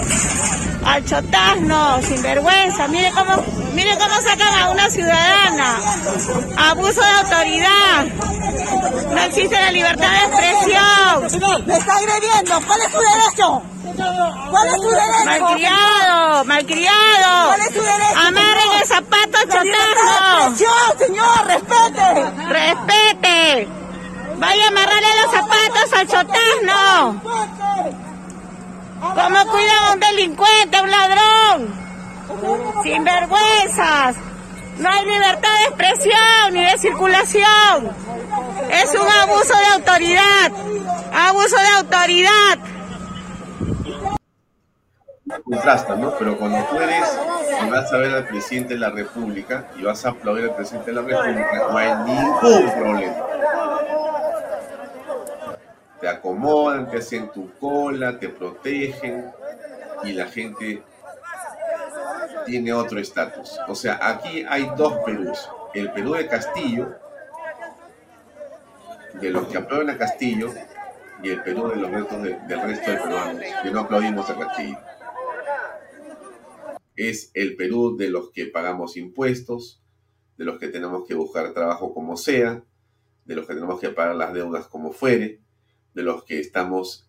Al 0.87 1.05
chotazno, 1.05 2.03
sinvergüenza. 2.03 2.89
Mire 2.89 3.11
cómo, 3.13 3.43
mire 3.73 3.97
cómo 3.97 4.15
sacan 4.21 4.55
a 4.63 4.71
una 4.71 4.91
ciudadana. 4.91 5.77
Abuso 6.57 7.01
de 7.01 7.11
autoridad. 7.11 8.07
No 9.11 9.21
existe 9.23 9.55
la 9.55 9.71
libertad 9.71 10.11
de 10.11 10.51
expresión. 10.51 11.67
Me 11.67 11.77
está 11.77 11.97
agrediendo. 11.97 12.61
¿Cuál 12.67 12.81
es 12.81 12.93
su 12.93 12.99
derecho? 12.99 13.63
¿Cuál 14.51 14.69
es 14.69 14.75
su 14.75 14.89
derecho? 14.91 15.25
Malcriado, 15.25 16.45
malcriado. 16.45 17.47
¿Cuál 17.47 17.61
es 17.61 17.67
su 17.69 17.83
derecho? 17.83 18.19
Amarren 18.27 18.73
el 18.81 18.87
zapato 18.87 19.39
al 19.39 19.49
chotazno. 19.49 20.57
señor, 20.99 21.47
respete. 21.47 22.25
Respete. 22.49 23.69
Vaya 24.37 24.65
a 24.65 24.69
amarrarle 24.69 25.09
los 25.23 25.31
zapatos 25.33 25.93
al 25.93 26.07
chotazno. 26.09 27.23
¿Cómo 29.13 29.51
cuidan 29.51 29.85
a 29.85 29.93
un 29.93 30.01
delincuente, 30.01 30.77
a 30.77 30.83
un 30.83 30.91
ladrón? 30.91 31.75
Sin 32.83 33.05
vergüenzas. 33.05 34.17
No 34.79 34.89
hay 34.89 35.05
libertad 35.05 35.51
de 35.59 35.65
expresión 35.65 36.53
ni 36.53 36.65
de 36.65 36.79
circulación. 36.79 37.91
Es 38.71 38.95
un 38.95 39.09
abuso 39.09 39.55
de 39.57 39.67
autoridad. 39.75 40.53
Abuso 41.13 41.57
de 41.57 41.69
autoridad. 41.79 42.59
Contrasta, 45.45 45.97
¿no? 45.97 46.15
Pero 46.19 46.37
cuando 46.39 46.65
tú 46.65 46.77
eres 46.77 47.19
y 47.65 47.71
vas 47.71 47.93
a 47.93 47.97
ver 47.99 48.15
al 48.15 48.27
presidente 48.27 48.75
de 48.75 48.81
la 48.81 48.91
República 48.91 49.69
y 49.79 49.83
vas 49.83 50.05
a 50.05 50.11
aplaudir 50.11 50.45
al 50.45 50.57
presidente 50.57 50.93
de 50.93 50.97
la 50.97 51.03
República, 51.03 51.67
no 51.71 51.77
hay 51.79 51.95
ningún 52.05 52.71
problema. 52.73 53.15
Te 56.05 56.11
acomodan, 56.11 56.91
te 56.91 56.99
hacen 56.99 57.33
tu 57.33 57.51
cola, 57.59 58.19
te 58.19 58.29
protegen 58.29 59.33
y 60.03 60.13
la 60.13 60.27
gente 60.27 60.83
tiene 62.45 62.75
otro 62.75 63.01
estatus. 63.01 63.59
O 63.69 63.75
sea, 63.75 63.99
aquí 64.03 64.45
hay 64.47 64.71
dos 64.77 64.99
Perús. 64.99 65.49
El 65.73 65.91
Perú 65.93 66.13
de 66.13 66.29
Castillo, 66.29 66.95
de 69.15 69.31
los 69.31 69.47
que 69.47 69.57
aplauden 69.57 69.89
a 69.89 69.97
Castillo, 69.97 70.53
y 71.23 71.31
el 71.31 71.43
Perú 71.43 71.69
de 71.71 71.77
los 71.77 71.91
restos 71.91 72.23
de- 72.23 72.39
del 72.49 72.61
resto 72.61 72.91
de 72.91 72.97
peruanos, 72.99 73.43
que 73.63 73.71
no 73.71 73.81
aplaudimos 73.81 74.29
a 74.29 74.39
Castillo. 74.39 74.79
Es 76.97 77.31
el 77.33 77.57
Perú 77.57 77.97
de 77.97 78.11
los 78.11 78.31
que 78.31 78.45
pagamos 78.45 78.99
impuestos, 78.99 79.81
de 80.37 80.45
los 80.45 80.59
que 80.59 80.69
tenemos 80.69 81.09
que 81.09 81.15
buscar 81.15 81.55
trabajo 81.55 81.95
como 81.95 82.19
sea, 82.19 82.63
de 83.25 83.35
los 83.35 83.47
que 83.47 83.55
tenemos 83.55 83.81
que 83.81 83.89
pagar 83.89 84.17
las 84.17 84.35
deudas 84.35 84.67
como 84.67 84.93
fuere, 84.93 85.41
de 85.95 86.03
los 86.03 86.25
que 86.25 86.41
estamos 86.41 87.09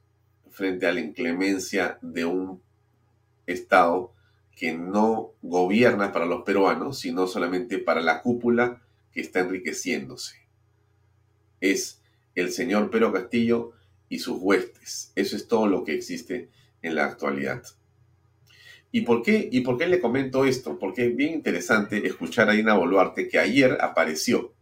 frente 0.51 0.87
a 0.87 0.93
la 0.93 1.01
inclemencia 1.01 1.97
de 2.01 2.25
un 2.25 2.61
Estado 3.45 4.13
que 4.55 4.73
no 4.73 5.33
gobierna 5.41 6.11
para 6.11 6.25
los 6.25 6.43
peruanos, 6.43 6.99
sino 6.99 7.27
solamente 7.27 7.77
para 7.77 8.01
la 8.01 8.21
cúpula 8.21 8.81
que 9.11 9.21
está 9.21 9.41
enriqueciéndose. 9.41 10.37
Es 11.59 12.01
el 12.35 12.51
señor 12.51 12.89
Pedro 12.89 13.11
Castillo 13.11 13.73
y 14.09 14.19
sus 14.19 14.37
huestes. 14.39 15.11
Eso 15.15 15.35
es 15.35 15.47
todo 15.47 15.67
lo 15.67 15.83
que 15.83 15.93
existe 15.93 16.49
en 16.81 16.95
la 16.95 17.05
actualidad. 17.05 17.63
¿Y 18.91 19.01
por 19.01 19.23
qué, 19.23 19.49
y 19.51 19.61
por 19.61 19.77
qué 19.77 19.87
le 19.87 19.99
comento 19.99 20.45
esto? 20.45 20.79
Porque 20.79 21.07
es 21.07 21.15
bien 21.15 21.33
interesante 21.33 22.07
escuchar 22.07 22.49
a 22.49 22.53
Dina 22.53 22.75
Boluarte 22.75 23.27
que 23.27 23.39
ayer 23.39 23.77
apareció. 23.81 24.54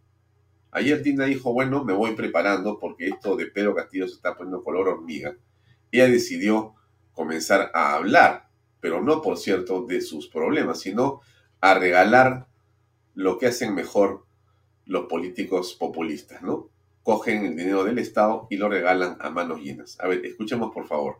Ayer 0.73 1.03
Dina 1.03 1.25
dijo, 1.25 1.53
bueno, 1.53 1.83
me 1.83 1.93
voy 1.93 2.15
preparando 2.15 2.79
porque 2.79 3.07
esto 3.07 3.35
de 3.35 3.45
Pedro 3.45 3.75
Castillo 3.75 4.07
se 4.07 4.15
está 4.15 4.35
poniendo 4.35 4.63
color 4.63 4.87
hormiga. 4.87 5.35
Ella 5.91 6.07
decidió 6.07 6.73
comenzar 7.13 7.69
a 7.73 7.93
hablar, 7.93 8.49
pero 8.79 9.01
no, 9.01 9.21
por 9.21 9.37
cierto, 9.37 9.85
de 9.85 10.01
sus 10.01 10.27
problemas, 10.27 10.79
sino 10.79 11.21
a 11.61 11.75
regalar 11.75 12.47
lo 13.13 13.37
que 13.37 13.47
hacen 13.47 13.75
mejor 13.75 14.25
los 14.85 15.05
políticos 15.05 15.75
populistas, 15.75 16.41
¿no? 16.41 16.69
Cogen 17.03 17.45
el 17.45 17.55
dinero 17.55 17.83
del 17.83 17.99
Estado 17.99 18.47
y 18.49 18.57
lo 18.57 18.67
regalan 18.67 19.17
a 19.19 19.29
manos 19.29 19.61
llenas. 19.61 19.99
A 19.99 20.07
ver, 20.07 20.25
escuchemos 20.25 20.73
por 20.73 20.87
favor. 20.87 21.19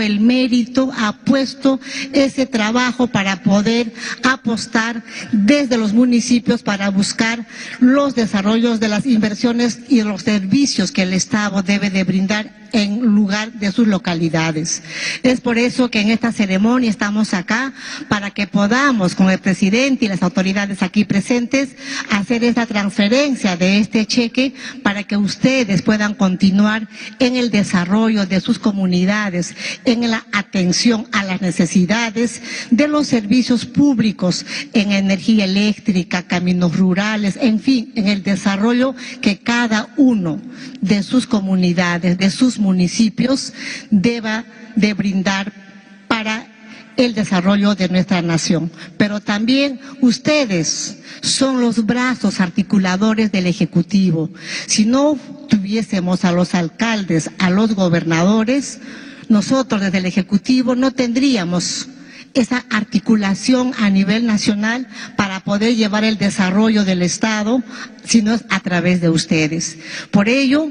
El 0.00 0.20
mérito, 0.20 0.90
ha 0.96 1.12
puesto 1.12 1.80
ese 2.12 2.46
trabajo 2.46 3.06
para 3.06 3.42
poder 3.42 3.92
apostar 4.22 5.02
desde 5.32 5.76
los 5.76 5.92
municipios 5.92 6.62
para 6.62 6.90
buscar 6.90 7.46
los 7.80 8.14
desarrollos 8.14 8.80
de 8.80 8.88
las 8.88 9.06
inversiones 9.06 9.80
y 9.88 10.02
los 10.02 10.22
servicios 10.22 10.92
que 10.92 11.02
el 11.02 11.12
Estado 11.12 11.62
debe 11.62 11.90
de 11.90 12.04
brindar 12.04 12.64
en 12.74 13.00
lugar 13.00 13.52
de 13.52 13.70
sus 13.70 13.86
localidades. 13.86 14.82
Es 15.22 15.40
por 15.40 15.58
eso 15.58 15.90
que 15.90 16.00
en 16.00 16.10
esta 16.10 16.32
ceremonia 16.32 16.90
estamos 16.90 17.32
acá 17.32 17.72
para 18.08 18.32
que 18.32 18.48
podamos, 18.48 19.14
con 19.14 19.30
el 19.30 19.38
presidente 19.38 20.04
y 20.04 20.08
las 20.08 20.22
autoridades 20.22 20.82
aquí 20.82 21.04
presentes, 21.04 21.76
hacer 22.10 22.42
esta 22.42 22.66
transferencia 22.66 23.56
de 23.56 23.78
este 23.78 24.06
cheque 24.06 24.54
para 24.82 25.04
que 25.04 25.16
ustedes 25.16 25.82
puedan 25.82 26.14
continuar 26.14 26.88
en 27.20 27.36
el 27.36 27.52
desarrollo 27.52 28.26
de 28.26 28.40
sus 28.40 28.58
comunidades, 28.58 29.54
en 29.84 30.10
la 30.10 30.26
atención 30.32 31.06
a 31.12 31.24
las 31.24 31.40
necesidades 31.40 32.40
de 32.70 32.88
los 32.88 33.06
servicios 33.06 33.66
públicos, 33.66 34.46
en 34.72 34.92
energía 34.92 35.44
eléctrica, 35.44 36.22
caminos 36.22 36.76
rurales, 36.76 37.38
en 37.40 37.60
fin, 37.60 37.92
en 37.94 38.08
el 38.08 38.22
desarrollo 38.22 38.94
que 39.20 39.38
cada 39.38 39.88
uno 39.96 40.40
de 40.80 41.02
sus 41.02 41.26
comunidades, 41.26 42.18
de 42.18 42.30
sus 42.30 42.58
municipios, 42.58 43.52
deba 43.90 44.44
de 44.76 44.94
brindar 44.94 45.52
para 46.08 46.48
el 46.96 47.14
desarrollo 47.14 47.74
de 47.74 47.88
nuestra 47.88 48.22
nación. 48.22 48.70
Pero 48.96 49.20
también 49.20 49.80
ustedes 50.00 50.98
son 51.22 51.60
los 51.60 51.86
brazos 51.86 52.40
articuladores 52.40 53.32
del 53.32 53.46
Ejecutivo. 53.46 54.30
Si 54.66 54.84
no 54.84 55.18
tuviésemos 55.48 56.24
a 56.24 56.32
los 56.32 56.54
alcaldes, 56.54 57.30
a 57.38 57.50
los 57.50 57.74
gobernadores, 57.74 58.80
nosotros 59.28 59.80
desde 59.80 59.98
el 59.98 60.06
Ejecutivo 60.06 60.74
no 60.74 60.90
tendríamos 60.92 61.88
esa 62.34 62.64
articulación 62.70 63.72
a 63.78 63.90
nivel 63.90 64.26
nacional 64.26 64.88
para 65.16 65.40
poder 65.40 65.76
llevar 65.76 66.04
el 66.04 66.18
desarrollo 66.18 66.84
del 66.84 67.02
Estado, 67.02 67.62
sino 68.04 68.36
a 68.50 68.60
través 68.60 69.00
de 69.00 69.08
ustedes. 69.08 69.78
Por 70.10 70.28
ello, 70.28 70.68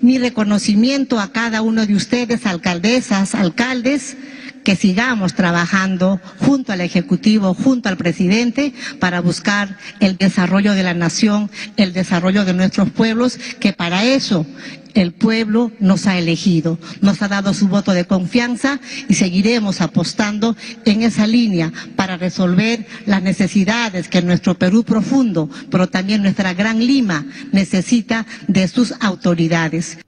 mi 0.00 0.18
reconocimiento 0.18 1.20
a 1.20 1.30
cada 1.30 1.62
uno 1.62 1.86
de 1.86 1.94
ustedes, 1.94 2.46
alcaldesas, 2.46 3.34
alcaldes, 3.34 4.16
que 4.64 4.76
sigamos 4.76 5.34
trabajando 5.34 6.20
junto 6.38 6.72
al 6.72 6.80
Ejecutivo, 6.80 7.54
junto 7.54 7.88
al 7.88 7.96
presidente, 7.96 8.72
para 9.00 9.20
buscar 9.20 9.76
el 10.00 10.16
desarrollo 10.16 10.72
de 10.72 10.82
la 10.82 10.94
nación, 10.94 11.50
el 11.76 11.92
desarrollo 11.92 12.44
de 12.44 12.54
nuestros 12.54 12.90
pueblos, 12.90 13.38
que 13.60 13.72
para 13.72 14.04
eso 14.04 14.46
el 14.94 15.12
pueblo 15.12 15.72
nos 15.78 16.06
ha 16.06 16.18
elegido, 16.18 16.78
nos 17.00 17.22
ha 17.22 17.28
dado 17.28 17.54
su 17.54 17.68
voto 17.68 17.92
de 17.92 18.06
confianza 18.06 18.80
y 19.08 19.14
seguiremos 19.14 19.80
apostando 19.80 20.56
en 20.84 21.02
esa 21.02 21.26
línea 21.26 21.72
para 21.96 22.16
resolver 22.16 22.86
las 23.06 23.22
necesidades 23.22 24.08
que 24.08 24.22
nuestro 24.22 24.54
Perú 24.54 24.84
profundo, 24.84 25.48
pero 25.70 25.88
también 25.88 26.22
nuestra 26.22 26.54
gran 26.54 26.78
Lima 26.78 27.26
necesita 27.52 28.26
de 28.48 28.68
sus 28.68 28.94
autoridades. 29.00 29.98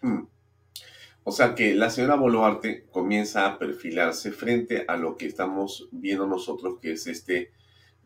Hmm. 0.00 0.24
O 1.24 1.30
sea 1.30 1.54
que 1.54 1.74
la 1.74 1.88
señora 1.90 2.16
Boluarte 2.16 2.86
comienza 2.90 3.46
a 3.46 3.58
perfilarse 3.58 4.32
frente 4.32 4.84
a 4.88 4.96
lo 4.96 5.16
que 5.16 5.26
estamos 5.26 5.88
viendo 5.92 6.26
nosotros, 6.26 6.78
que 6.80 6.92
es 6.92 7.06
este 7.06 7.52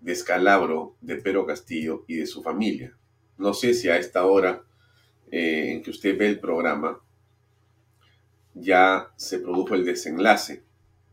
descalabro 0.03 0.97
de 1.01 1.17
Pedro 1.17 1.47
Castillo 1.47 2.05
y 2.07 2.17
de 2.17 2.27
su 2.27 2.43
familia. 2.43 2.97
No 3.39 3.55
sé 3.55 3.73
si 3.73 3.89
a 3.89 3.97
esta 3.97 4.27
hora 4.27 4.66
eh, 5.31 5.73
en 5.73 5.83
que 5.83 5.91
usted 5.91 6.17
ve 6.17 6.27
el 6.27 6.41
programa 6.41 7.01
ya 8.55 9.13
se 9.17 9.39
produjo 9.39 9.75
el 9.75 9.85
desenlace. 9.85 10.63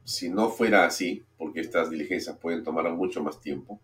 Si 0.04 0.30
no 0.30 0.50
fuera 0.50 0.86
así, 0.86 1.24
porque 1.38 1.62
estas 1.62 1.90
diligencias 1.90 2.38
pueden 2.38 2.64
tomar 2.64 2.90
mucho 2.92 3.24
más 3.24 3.40
tiempo, 3.40 3.82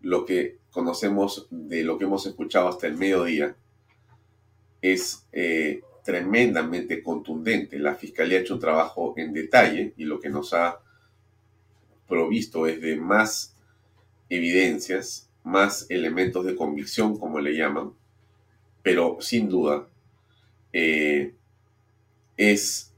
lo 0.00 0.24
que 0.24 0.58
conocemos 0.70 1.46
de 1.50 1.82
lo 1.82 1.98
que 1.98 2.04
hemos 2.04 2.26
escuchado 2.26 2.68
hasta 2.68 2.86
el 2.86 2.96
mediodía 2.96 3.56
es 4.82 5.26
eh, 5.32 5.82
tremendamente 6.04 7.02
contundente. 7.02 7.78
La 7.78 7.94
Fiscalía 7.94 8.38
ha 8.38 8.40
hecho 8.42 8.54
un 8.54 8.60
trabajo 8.60 9.14
en 9.16 9.32
detalle 9.32 9.94
y 9.96 10.04
lo 10.04 10.20
que 10.20 10.28
nos 10.28 10.52
ha 10.52 10.80
provisto 12.06 12.66
es 12.66 12.80
de 12.80 12.96
más 12.96 13.56
evidencias, 14.28 15.30
más 15.42 15.86
elementos 15.88 16.44
de 16.44 16.54
convicción, 16.54 17.18
como 17.18 17.40
le 17.40 17.56
llaman, 17.56 17.92
pero 18.84 19.16
sin 19.20 19.48
duda 19.48 19.88
eh, 20.74 21.34
es 22.36 22.92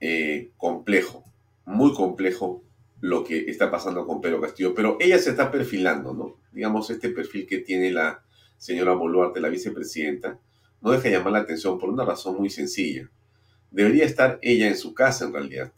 eh, 0.00 0.50
complejo, 0.56 1.24
muy 1.66 1.92
complejo 1.94 2.62
lo 3.00 3.24
que 3.24 3.50
está 3.50 3.68
pasando 3.68 4.06
con 4.06 4.20
Pedro 4.20 4.40
Castillo, 4.40 4.72
pero 4.72 4.96
ella 5.00 5.18
se 5.18 5.30
está 5.30 5.50
perfilando, 5.50 6.14
¿no? 6.14 6.36
Digamos, 6.52 6.88
este 6.90 7.08
perfil 7.08 7.48
que 7.48 7.58
tiene 7.58 7.90
la 7.90 8.22
señora 8.56 8.94
Boluarte, 8.94 9.40
la 9.40 9.48
vicepresidenta, 9.48 10.38
no 10.80 10.92
deja 10.92 11.08
llamar 11.08 11.32
la 11.32 11.40
atención 11.40 11.76
por 11.76 11.90
una 11.90 12.04
razón 12.04 12.36
muy 12.36 12.48
sencilla. 12.48 13.10
Debería 13.72 14.04
estar 14.04 14.38
ella 14.42 14.68
en 14.68 14.76
su 14.76 14.94
casa 14.94 15.24
en 15.24 15.32
realidad. 15.32 15.72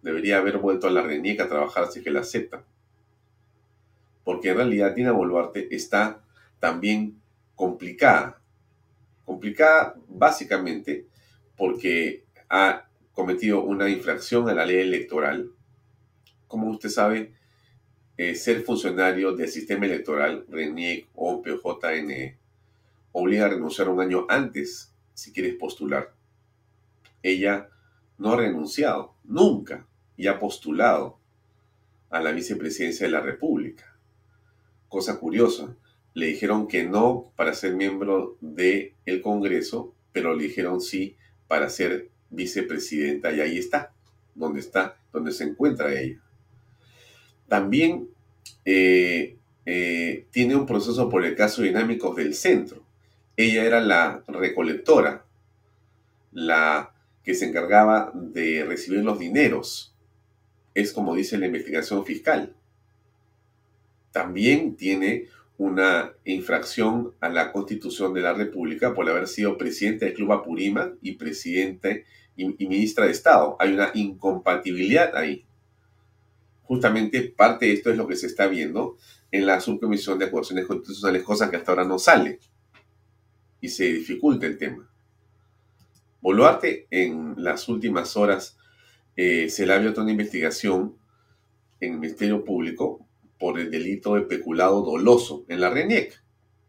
Debería 0.00 0.38
haber 0.38 0.56
vuelto 0.56 0.86
a 0.86 0.90
la 0.90 1.02
RENIEC 1.02 1.40
a 1.40 1.48
trabajar 1.48 1.92
si 1.92 2.02
que 2.02 2.10
la 2.10 2.20
acepta. 2.20 2.64
Porque 4.24 4.48
en 4.48 4.56
realidad 4.56 4.94
Dina 4.94 5.12
Boluarte 5.12 5.74
está 5.74 6.22
también 6.58 7.20
complicada. 7.54 8.39
Complicada 9.30 9.94
básicamente 10.08 11.06
porque 11.56 12.24
ha 12.48 12.88
cometido 13.12 13.62
una 13.62 13.88
infracción 13.88 14.48
a 14.48 14.54
la 14.54 14.66
ley 14.66 14.78
electoral. 14.78 15.52
Como 16.48 16.68
usted 16.68 16.88
sabe, 16.88 17.32
eh, 18.16 18.34
ser 18.34 18.64
funcionario 18.64 19.30
del 19.36 19.48
sistema 19.48 19.86
electoral, 19.86 20.46
RENIEC 20.48 21.10
o 21.14 21.40
obliga 23.12 23.46
a 23.46 23.48
renunciar 23.50 23.88
un 23.88 24.00
año 24.00 24.26
antes 24.28 24.92
si 25.14 25.32
quieres 25.32 25.54
postular. 25.54 26.12
Ella 27.22 27.68
no 28.18 28.32
ha 28.32 28.36
renunciado, 28.36 29.14
nunca, 29.22 29.86
y 30.16 30.26
ha 30.26 30.40
postulado 30.40 31.20
a 32.10 32.20
la 32.20 32.32
vicepresidencia 32.32 33.06
de 33.06 33.12
la 33.12 33.20
República. 33.20 33.96
Cosa 34.88 35.20
curiosa, 35.20 35.76
le 36.14 36.26
dijeron 36.26 36.66
que 36.68 36.84
no 36.84 37.32
para 37.36 37.54
ser 37.54 37.74
miembro 37.74 38.36
del 38.40 38.94
el 39.06 39.22
Congreso, 39.22 39.94
pero 40.12 40.34
le 40.34 40.44
dijeron 40.44 40.80
sí 40.80 41.16
para 41.48 41.68
ser 41.68 42.08
vicepresidenta 42.30 43.32
y 43.32 43.40
ahí 43.40 43.58
está, 43.58 43.92
donde 44.34 44.60
está, 44.60 44.96
donde 45.12 45.32
se 45.32 45.44
encuentra 45.44 45.92
ella. 45.92 46.20
También 47.48 48.08
eh, 48.64 49.36
eh, 49.66 50.26
tiene 50.30 50.56
un 50.56 50.66
proceso 50.66 51.08
por 51.08 51.24
el 51.24 51.34
caso 51.34 51.62
dinámicos 51.62 52.16
del 52.16 52.34
centro. 52.34 52.84
Ella 53.36 53.64
era 53.64 53.80
la 53.80 54.22
recolectora, 54.28 55.24
la 56.32 56.92
que 57.24 57.34
se 57.34 57.46
encargaba 57.46 58.12
de 58.14 58.64
recibir 58.64 59.00
los 59.00 59.18
dineros. 59.18 59.94
Es 60.74 60.92
como 60.92 61.14
dice 61.14 61.38
la 61.38 61.46
investigación 61.46 62.04
fiscal. 62.04 62.54
También 64.12 64.76
tiene 64.76 65.26
una 65.60 66.14
infracción 66.24 67.12
a 67.20 67.28
la 67.28 67.52
Constitución 67.52 68.14
de 68.14 68.22
la 68.22 68.32
República 68.32 68.94
por 68.94 69.06
haber 69.10 69.28
sido 69.28 69.58
presidente 69.58 70.06
del 70.06 70.14
Club 70.14 70.32
Apurima 70.32 70.90
y 71.02 71.12
presidente 71.16 72.06
y, 72.34 72.64
y, 72.64 72.66
ministra 72.66 73.04
de 73.04 73.10
Estado. 73.10 73.56
Hay 73.60 73.74
una 73.74 73.90
incompatibilidad 73.92 75.14
ahí. 75.14 75.44
Justamente 76.62 77.20
parte 77.36 77.66
de 77.66 77.74
esto 77.74 77.90
es 77.90 77.98
lo 77.98 78.08
que 78.08 78.16
se 78.16 78.26
está 78.28 78.46
viendo 78.46 78.96
en 79.30 79.44
la 79.44 79.60
subcomisión 79.60 80.18
de 80.18 80.24
acusaciones 80.24 80.64
constitucionales, 80.64 81.22
cosa 81.24 81.50
que 81.50 81.56
hasta 81.56 81.72
ahora 81.72 81.84
no 81.84 81.98
sale 81.98 82.40
y 83.60 83.68
se 83.68 83.84
dificulta 83.84 84.46
el 84.46 84.56
tema. 84.56 84.90
Boluarte 86.22 86.86
en 86.90 87.34
las 87.36 87.68
últimas 87.68 88.16
horas 88.16 88.56
eh, 89.14 89.50
se 89.50 89.66
le 89.66 89.74
ha 89.74 89.78
una 89.78 90.10
investigación 90.10 90.96
en 91.80 91.92
el 91.92 91.98
Ministerio 91.98 92.46
Público 92.46 93.09
por 93.40 93.58
el 93.58 93.70
delito 93.70 94.14
de 94.14 94.20
peculado 94.20 94.82
doloso 94.82 95.46
en 95.48 95.62
la 95.62 95.70
RENIEC, 95.70 96.22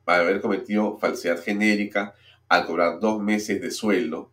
para 0.05 0.21
haber 0.21 0.39
cometido 0.39 0.97
falsedad 0.97 1.43
genérica 1.43 2.15
al 2.47 2.65
cobrar 2.65 2.99
dos 3.01 3.21
meses 3.21 3.61
de 3.61 3.69
sueldo, 3.71 4.31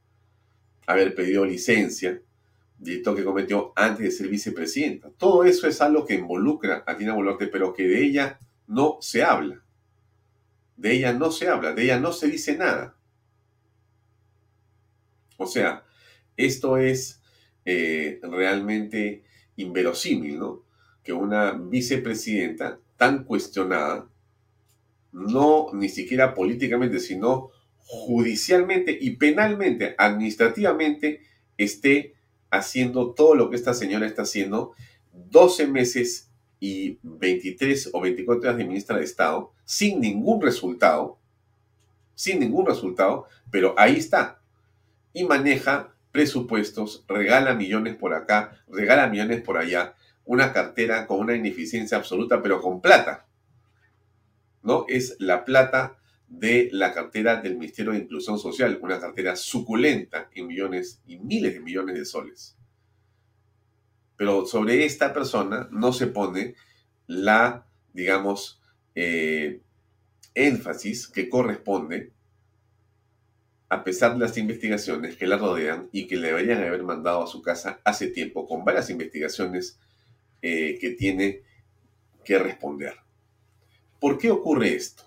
haber 0.86 1.16
pedido 1.16 1.44
licencia, 1.44 2.22
delito 2.78 3.16
que 3.16 3.24
cometió 3.24 3.72
antes 3.74 4.04
de 4.04 4.10
ser 4.12 4.28
vicepresidenta. 4.28 5.10
Todo 5.18 5.42
eso 5.42 5.66
es 5.66 5.80
algo 5.80 6.06
que 6.06 6.14
involucra 6.14 6.84
a 6.86 6.96
Tina 6.96 7.12
Boluarte, 7.12 7.48
pero 7.48 7.74
que 7.74 7.88
de 7.88 8.04
ella 8.04 8.38
no 8.68 8.98
se 9.00 9.24
habla. 9.24 9.64
De 10.76 10.92
ella 10.92 11.12
no 11.12 11.32
se 11.32 11.48
habla, 11.48 11.74
de 11.74 11.82
ella 11.82 11.98
no 11.98 12.12
se 12.12 12.28
dice 12.28 12.56
nada. 12.56 12.96
O 15.38 15.46
sea, 15.46 15.84
esto 16.36 16.76
es 16.76 17.20
eh, 17.64 18.20
realmente 18.22 19.24
inverosímil, 19.56 20.38
¿no? 20.38 20.67
Que 21.08 21.14
una 21.14 21.52
vicepresidenta 21.52 22.80
tan 22.98 23.24
cuestionada, 23.24 24.10
no 25.10 25.68
ni 25.72 25.88
siquiera 25.88 26.34
políticamente, 26.34 27.00
sino 27.00 27.48
judicialmente 27.78 28.94
y 29.00 29.16
penalmente, 29.16 29.94
administrativamente, 29.96 31.22
esté 31.56 32.12
haciendo 32.50 33.14
todo 33.14 33.34
lo 33.34 33.48
que 33.48 33.56
esta 33.56 33.72
señora 33.72 34.04
está 34.04 34.20
haciendo 34.20 34.74
12 35.14 35.68
meses 35.68 36.28
y 36.60 36.98
23 37.02 37.88
o 37.94 38.02
24 38.02 38.42
días 38.42 38.58
de 38.58 38.64
ministra 38.66 38.98
de 38.98 39.04
Estado 39.04 39.54
sin 39.64 40.02
ningún 40.02 40.42
resultado, 40.42 41.18
sin 42.14 42.38
ningún 42.40 42.66
resultado, 42.66 43.24
pero 43.50 43.74
ahí 43.78 43.96
está. 43.96 44.42
Y 45.14 45.24
maneja 45.24 45.94
presupuestos, 46.12 47.02
regala 47.08 47.54
millones 47.54 47.96
por 47.96 48.12
acá, 48.12 48.62
regala 48.68 49.06
millones 49.06 49.40
por 49.40 49.56
allá, 49.56 49.94
una 50.28 50.52
cartera 50.52 51.06
con 51.06 51.20
una 51.20 51.34
ineficiencia 51.34 51.96
absoluta, 51.96 52.42
pero 52.42 52.60
con 52.60 52.82
plata. 52.82 53.26
¿No? 54.62 54.84
Es 54.86 55.16
la 55.18 55.46
plata 55.46 55.98
de 56.28 56.68
la 56.70 56.92
cartera 56.92 57.36
del 57.40 57.56
Ministerio 57.56 57.92
de 57.92 58.00
Inclusión 58.00 58.38
Social, 58.38 58.78
una 58.82 59.00
cartera 59.00 59.36
suculenta 59.36 60.28
en 60.34 60.46
millones 60.46 61.00
y 61.06 61.18
miles 61.18 61.54
de 61.54 61.60
millones 61.60 61.96
de 61.96 62.04
soles. 62.04 62.58
Pero 64.16 64.44
sobre 64.44 64.84
esta 64.84 65.14
persona 65.14 65.66
no 65.70 65.94
se 65.94 66.08
pone 66.08 66.56
la, 67.06 67.66
digamos, 67.94 68.60
eh, 68.94 69.62
énfasis 70.34 71.08
que 71.08 71.30
corresponde 71.30 72.12
a 73.70 73.82
pesar 73.82 74.12
de 74.12 74.18
las 74.18 74.36
investigaciones 74.36 75.16
que 75.16 75.26
la 75.26 75.38
rodean 75.38 75.88
y 75.90 76.06
que 76.06 76.16
le 76.16 76.28
deberían 76.28 76.62
haber 76.62 76.82
mandado 76.82 77.22
a 77.22 77.26
su 77.26 77.40
casa 77.40 77.80
hace 77.84 78.08
tiempo, 78.08 78.46
con 78.46 78.64
varias 78.64 78.90
investigaciones 78.90 79.78
eh, 80.42 80.78
que 80.80 80.90
tiene 80.90 81.42
que 82.24 82.38
responder. 82.38 82.94
¿Por 84.00 84.18
qué 84.18 84.30
ocurre 84.30 84.74
esto? 84.74 85.04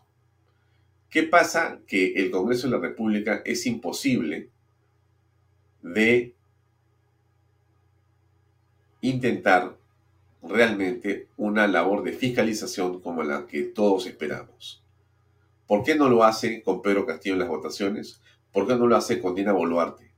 ¿Qué 1.09 1.23
pasa? 1.23 1.79
Que 1.87 2.13
el 2.13 2.31
Congreso 2.31 2.67
de 2.67 2.75
la 2.75 2.81
República 2.81 3.41
es 3.45 3.65
imposible 3.65 4.49
de 5.81 6.33
intentar 9.01 9.75
realmente 10.41 11.27
una 11.37 11.67
labor 11.67 12.03
de 12.03 12.13
fiscalización 12.13 13.01
como 13.01 13.23
la 13.23 13.45
que 13.45 13.63
todos 13.63 14.07
esperamos. 14.07 14.83
¿Por 15.67 15.83
qué 15.83 15.95
no 15.95 16.09
lo 16.09 16.23
hace 16.23 16.61
con 16.63 16.81
Pedro 16.81 17.05
Castillo 17.05 17.35
en 17.35 17.39
las 17.39 17.49
votaciones? 17.49 18.21
¿Por 18.51 18.67
qué 18.67 18.75
no 18.75 18.87
lo 18.87 18.95
hace 18.95 19.19
con 19.19 19.35
Dina 19.35 19.53
Boluarte? 19.53 20.11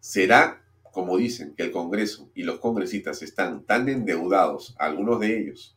¿Será, 0.00 0.62
como 0.98 1.16
dicen, 1.16 1.54
que 1.54 1.62
el 1.62 1.70
Congreso 1.70 2.28
y 2.34 2.42
los 2.42 2.58
congresistas 2.58 3.22
están 3.22 3.62
tan 3.62 3.88
endeudados, 3.88 4.74
algunos 4.80 5.20
de 5.20 5.38
ellos, 5.38 5.76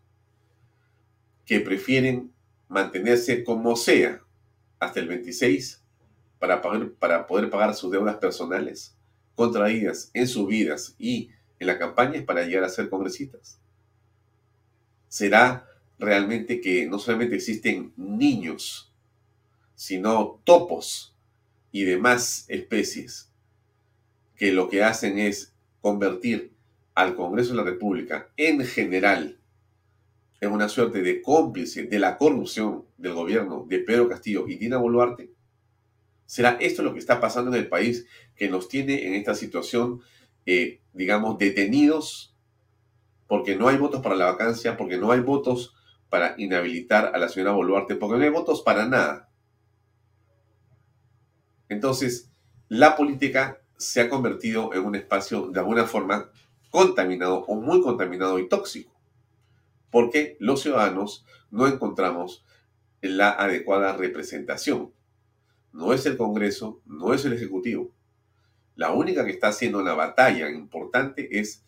que 1.45 1.60
prefieren 1.60 2.34
mantenerse 2.67 3.43
como 3.43 3.75
sea 3.75 4.23
hasta 4.79 4.99
el 4.99 5.07
26 5.10 5.84
para, 6.39 6.60
poder 7.27 7.51
pagar 7.51 7.75
sus 7.75 7.91
deudas 7.91 8.15
personales 8.15 8.97
contraídas 9.36 10.10
en 10.15 10.27
sus 10.27 10.47
vidas 10.47 10.95
y 10.97 11.29
en 11.60 11.67
la 11.67 11.77
campaña 11.77 12.25
para 12.25 12.43
llegar 12.43 12.63
a 12.63 12.69
ser 12.69 12.89
congresistas? 12.89 13.60
¿Será 15.07 15.67
realmente 15.99 16.60
que 16.62 16.88
no 16.88 16.97
solamente 16.97 17.36
existen 17.36 17.93
niños, 17.95 18.91
sino 19.75 20.41
topos 20.45 21.15
y 21.71 21.84
demás 21.84 22.45
especies 22.47 23.30
que 24.41 24.51
lo 24.51 24.69
que 24.69 24.82
hacen 24.84 25.19
es 25.19 25.54
convertir 25.82 26.56
al 26.95 27.15
Congreso 27.15 27.51
de 27.51 27.58
la 27.58 27.63
República 27.63 28.32
en 28.38 28.65
general 28.65 29.39
en 30.39 30.51
una 30.51 30.67
suerte 30.67 31.04
de 31.04 31.21
cómplice 31.21 31.84
de 31.84 31.99
la 31.99 32.17
corrupción 32.17 32.86
del 32.97 33.13
gobierno 33.13 33.67
de 33.69 33.77
Pedro 33.77 34.10
Castillo 34.10 34.47
y 34.47 34.56
Dina 34.56 34.77
Boluarte? 34.77 35.30
¿Será 36.25 36.58
esto 36.60 36.82
lo 36.82 36.91
que 36.91 36.97
está 36.97 37.21
pasando 37.21 37.51
en 37.51 37.62
el 37.62 37.69
país 37.69 38.08
que 38.36 38.49
nos 38.49 38.67
tiene 38.67 39.06
en 39.06 39.13
esta 39.13 39.36
situación, 39.36 40.01
eh, 40.47 40.82
digamos, 40.91 41.38
detenidos 41.38 42.36
porque 43.27 43.56
no 43.56 43.67
hay 43.67 43.77
votos 43.77 44.01
para 44.01 44.15
la 44.15 44.25
vacancia, 44.25 44.75
porque 44.75 44.97
no 44.97 45.12
hay 45.12 45.19
votos 45.19 45.75
para 46.10 46.34
inhabilitar 46.39 47.12
a 47.13 47.19
la 47.19 47.30
señora 47.30 47.51
Boluarte, 47.51 47.93
porque 47.95 48.17
no 48.17 48.23
hay 48.23 48.32
votos 48.32 48.63
para 48.63 48.88
nada? 48.88 49.30
Entonces, 51.69 52.32
la 52.69 52.95
política 52.95 53.61
se 53.81 54.01
ha 54.01 54.09
convertido 54.09 54.73
en 54.73 54.85
un 54.85 54.95
espacio 54.95 55.47
de 55.47 55.59
alguna 55.59 55.85
forma 55.85 56.29
contaminado 56.69 57.43
o 57.45 57.55
muy 57.55 57.81
contaminado 57.81 58.37
y 58.37 58.47
tóxico, 58.47 58.93
porque 59.89 60.37
los 60.39 60.61
ciudadanos 60.61 61.25
no 61.49 61.67
encontramos 61.67 62.45
la 63.01 63.31
adecuada 63.31 63.97
representación. 63.97 64.93
No 65.73 65.93
es 65.93 66.05
el 66.05 66.15
Congreso, 66.15 66.81
no 66.85 67.13
es 67.13 67.25
el 67.25 67.33
Ejecutivo. 67.33 67.91
La 68.75 68.91
única 68.91 69.25
que 69.25 69.31
está 69.31 69.47
haciendo 69.47 69.79
una 69.79 69.95
batalla 69.95 70.49
importante 70.51 71.39
es 71.39 71.65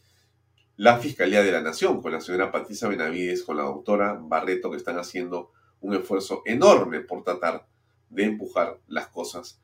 la 0.75 0.99
Fiscalía 0.99 1.41
de 1.41 1.51
la 1.51 1.61
Nación, 1.61 2.01
con 2.01 2.11
la 2.11 2.21
señora 2.21 2.51
Patricia 2.51 2.87
Benavides, 2.87 3.43
con 3.43 3.57
la 3.57 3.63
doctora 3.63 4.19
Barreto, 4.21 4.69
que 4.69 4.77
están 4.77 4.99
haciendo 4.99 5.51
un 5.81 5.95
esfuerzo 5.95 6.43
enorme 6.45 6.99
por 7.01 7.23
tratar 7.23 7.67
de 8.09 8.25
empujar 8.25 8.79
las 8.87 9.07
cosas 9.07 9.61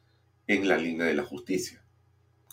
en 0.48 0.68
la 0.68 0.78
línea 0.78 1.06
de 1.06 1.14
la 1.14 1.24
justicia, 1.24 1.84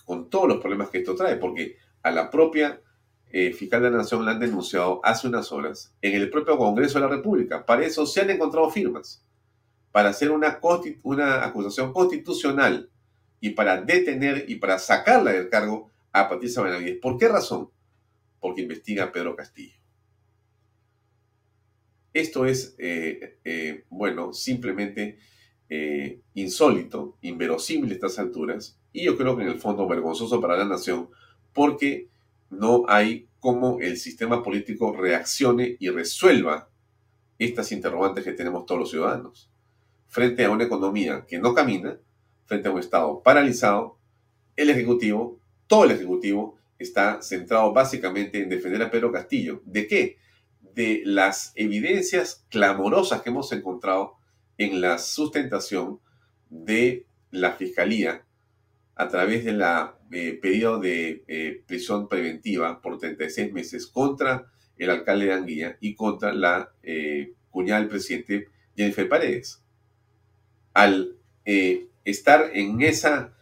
con 0.07 0.31
todos 0.31 0.49
los 0.49 0.59
problemas 0.59 0.89
que 0.89 0.99
esto 0.99 1.15
trae, 1.15 1.37
porque 1.37 1.77
a 2.03 2.11
la 2.11 2.31
propia 2.31 2.81
eh, 3.29 3.53
fiscal 3.53 3.83
de 3.83 3.91
la 3.91 3.99
Nación 3.99 4.25
la 4.25 4.31
han 4.31 4.41
denunciado 4.41 5.01
hace 5.05 5.27
unas 5.27 5.51
horas 5.51 5.93
en 6.01 6.15
el 6.15 6.31
propio 6.31 6.57
Congreso 6.57 6.99
de 6.99 7.07
la 7.07 7.11
República. 7.11 7.67
Para 7.67 7.85
eso 7.85 8.07
se 8.07 8.21
han 8.21 8.31
encontrado 8.31 8.71
firmas, 8.71 9.27
para 9.91 10.11
hacer 10.11 10.31
una, 10.31 10.61
una 11.03 11.45
acusación 11.45 11.93
constitucional 11.93 12.89
y 13.41 13.51
para 13.51 13.83
detener 13.83 14.45
y 14.49 14.55
para 14.57 14.79
sacarla 14.79 15.33
del 15.33 15.49
cargo 15.49 15.91
a 16.13 16.29
Patricia 16.29 16.63
Benavides. 16.63 16.99
¿Por 17.01 17.19
qué 17.19 17.29
razón? 17.29 17.71
Porque 18.39 18.63
investiga 18.63 19.05
a 19.05 19.13
Pedro 19.13 19.35
Castillo. 19.35 19.75
Esto 22.13 22.47
es, 22.47 22.77
eh, 22.79 23.39
eh, 23.45 23.85
bueno, 23.91 24.33
simplemente 24.33 25.19
insólito, 26.35 27.19
inverosímil 27.23 27.91
a 27.91 27.95
estas 27.95 28.21
alturas, 28.21 28.79
y 28.97 29.05
yo 29.05 29.19
creo 29.19 29.37
que 29.37 29.43
en 29.43 29.51
el 29.51 29.59
fondo 29.59 29.87
vergonzoso 29.87 30.41
para 30.41 30.57
la 30.57 30.65
nación, 30.65 31.11
porque 31.53 32.09
no 32.49 32.85
hay 32.89 33.29
cómo 33.41 33.77
el 33.79 33.99
sistema 33.99 34.43
político 34.43 34.97
reaccione 34.97 35.77
y 35.79 35.91
resuelva 35.91 36.71
estas 37.39 37.73
interrogantes 37.73 38.25
que 38.25 38.33
tenemos 38.33 38.65
todos 38.65 38.81
los 38.81 38.91
ciudadanos. 38.91 39.51
Frente 40.09 40.47
a 40.47 40.51
una 40.51 40.65
economía 40.65 41.27
que 41.29 41.39
no 41.39 41.53
camina, 41.53 41.99
frente 42.47 42.69
a 42.69 42.71
un 42.71 42.81
Estado 42.81 43.21
paralizado, 43.23 43.99
el 44.57 44.71
Ejecutivo, 44.71 45.41
todo 45.67 45.85
el 45.85 45.91
Ejecutivo, 45.91 46.57
está 46.79 47.21
centrado 47.21 47.75
básicamente 47.75 48.43
en 48.43 48.49
defender 48.49 48.81
a 48.81 48.91
Pedro 48.91 49.13
Castillo. 49.13 49.61
¿De 49.67 49.87
qué? 49.87 50.17
De 50.75 51.03
las 51.05 51.53
evidencias 51.55 52.47
clamorosas 52.49 53.21
que 53.21 53.29
hemos 53.29 53.53
encontrado 53.53 54.15
en 54.57 54.81
la 54.81 54.97
sustentación 54.97 56.01
de 56.49 57.05
la 57.31 57.53
Fiscalía 57.53 58.26
a 58.97 59.09
través 59.09 59.45
de 59.45 59.53
la 59.53 59.99
eh, 60.11 60.39
pedido 60.41 60.79
de 60.79 61.23
eh, 61.29 61.63
prisión 61.67 62.09
preventiva 62.09 62.81
por 62.81 62.99
36 62.99 63.53
meses 63.53 63.87
contra 63.87 64.47
el 64.79 64.91
alcalde 64.91 65.27
de 65.27 65.33
Anguilla 65.35 65.77
y 65.81 65.95
contra 65.95 66.33
la 66.33 66.73
eh, 66.83 67.33
cuñada 67.51 67.81
del 67.81 67.91
presidente 67.91 68.49
Jennifer 68.75 69.09
Paredes. 69.09 69.63
Al 70.73 71.17
estar 72.05 72.51
en 72.53 72.83
esa 72.83 73.33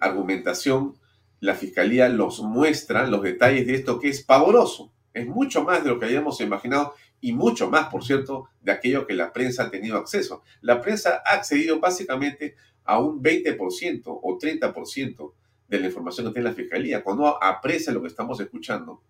argumentación, 0.00 0.96
la 1.40 1.54
Fiscalía 1.54 2.08
los 2.08 2.40
muestra 2.40 3.06
los 3.06 3.22
detalles 3.22 3.66
de 3.66 3.74
esto 3.74 3.98
que 3.98 4.08
es 4.08 4.22
pavoroso. 4.22 4.92
Es 5.12 5.26
mucho 5.26 5.64
más 5.64 5.82
de 5.82 5.90
lo 5.90 5.98
que 5.98 6.06
habíamos 6.06 6.40
imaginado 6.40 6.94
y 7.20 7.32
mucho 7.32 7.68
más, 7.68 7.88
por 7.88 8.04
cierto, 8.04 8.48
de 8.60 8.72
aquello 8.72 9.06
que 9.06 9.14
la 9.14 9.32
prensa 9.32 9.64
ha 9.64 9.70
tenido 9.70 9.98
acceso. 9.98 10.42
La 10.60 10.80
prensa 10.80 11.20
ha 11.26 11.34
accedido 11.34 11.80
básicamente 11.80 12.54
a 12.86 13.00
un 13.00 13.22
20% 13.22 14.02
o 14.06 14.38
30% 14.38 15.32
de 15.68 15.80
la 15.80 15.86
información 15.86 16.26
que 16.26 16.32
tiene 16.32 16.48
la 16.48 16.54
Fiscalía. 16.54 17.02
Cuando 17.02 17.42
aprecia 17.42 17.92
lo 17.92 18.00
que 18.02 18.08
estamos 18.08 18.38
escuchando, 18.40 19.02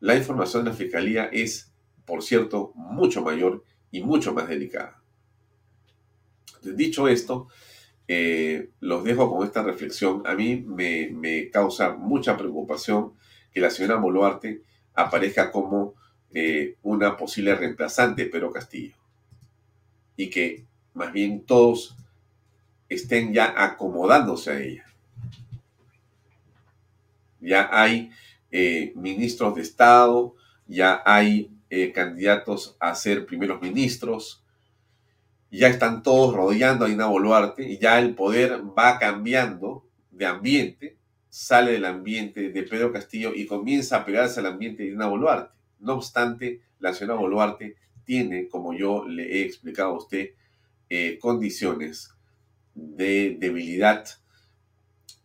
la 0.00 0.16
información 0.16 0.64
de 0.64 0.70
la 0.70 0.76
Fiscalía 0.76 1.26
es, 1.26 1.72
por 2.04 2.22
cierto, 2.22 2.72
mucho 2.74 3.22
mayor 3.22 3.64
y 3.90 4.02
mucho 4.02 4.32
más 4.32 4.48
delicada. 4.48 5.02
Dicho 6.62 7.08
esto, 7.08 7.48
eh, 8.06 8.70
los 8.80 9.04
dejo 9.04 9.30
con 9.30 9.46
esta 9.46 9.62
reflexión. 9.62 10.22
A 10.26 10.34
mí 10.34 10.64
me, 10.66 11.10
me 11.12 11.50
causa 11.50 11.94
mucha 11.94 12.36
preocupación 12.36 13.12
que 13.52 13.60
la 13.60 13.70
señora 13.70 13.96
Boluarte 13.96 14.62
aparezca 14.94 15.50
como 15.50 15.94
eh, 16.32 16.76
una 16.82 17.16
posible 17.16 17.54
reemplazante 17.54 18.24
de 18.24 18.30
Pedro 18.30 18.52
Castillo. 18.52 18.94
Y 20.16 20.30
que 20.30 20.64
más 20.98 21.12
bien 21.12 21.42
todos 21.46 21.96
estén 22.88 23.32
ya 23.32 23.54
acomodándose 23.56 24.50
a 24.50 24.60
ella. 24.60 24.84
Ya 27.40 27.70
hay 27.72 28.10
eh, 28.50 28.92
ministros 28.96 29.54
de 29.54 29.62
Estado, 29.62 30.34
ya 30.66 31.00
hay 31.06 31.50
eh, 31.70 31.92
candidatos 31.92 32.76
a 32.80 32.94
ser 32.96 33.26
primeros 33.26 33.62
ministros, 33.62 34.42
ya 35.52 35.68
están 35.68 36.02
todos 36.02 36.34
rodeando 36.34 36.84
a 36.84 36.90
Ina 36.90 37.06
Boluarte 37.06 37.62
y 37.62 37.78
ya 37.78 38.00
el 38.00 38.14
poder 38.16 38.60
va 38.76 38.98
cambiando 38.98 39.84
de 40.10 40.26
ambiente, 40.26 40.96
sale 41.28 41.72
del 41.72 41.84
ambiente 41.84 42.50
de 42.50 42.62
Pedro 42.64 42.92
Castillo 42.92 43.32
y 43.34 43.46
comienza 43.46 43.98
a 43.98 44.04
pegarse 44.04 44.40
al 44.40 44.46
ambiente 44.46 44.82
de 44.82 44.90
Ina 44.90 45.06
Boluarte. 45.06 45.54
No 45.78 45.94
obstante, 45.94 46.60
la 46.80 46.92
señora 46.92 47.20
Boluarte 47.20 47.76
tiene, 48.04 48.48
como 48.48 48.74
yo 48.74 49.06
le 49.06 49.36
he 49.36 49.42
explicado 49.44 49.90
a 49.90 49.98
usted, 49.98 50.30
eh, 50.90 51.18
condiciones 51.20 52.14
de 52.74 53.36
debilidad 53.38 54.06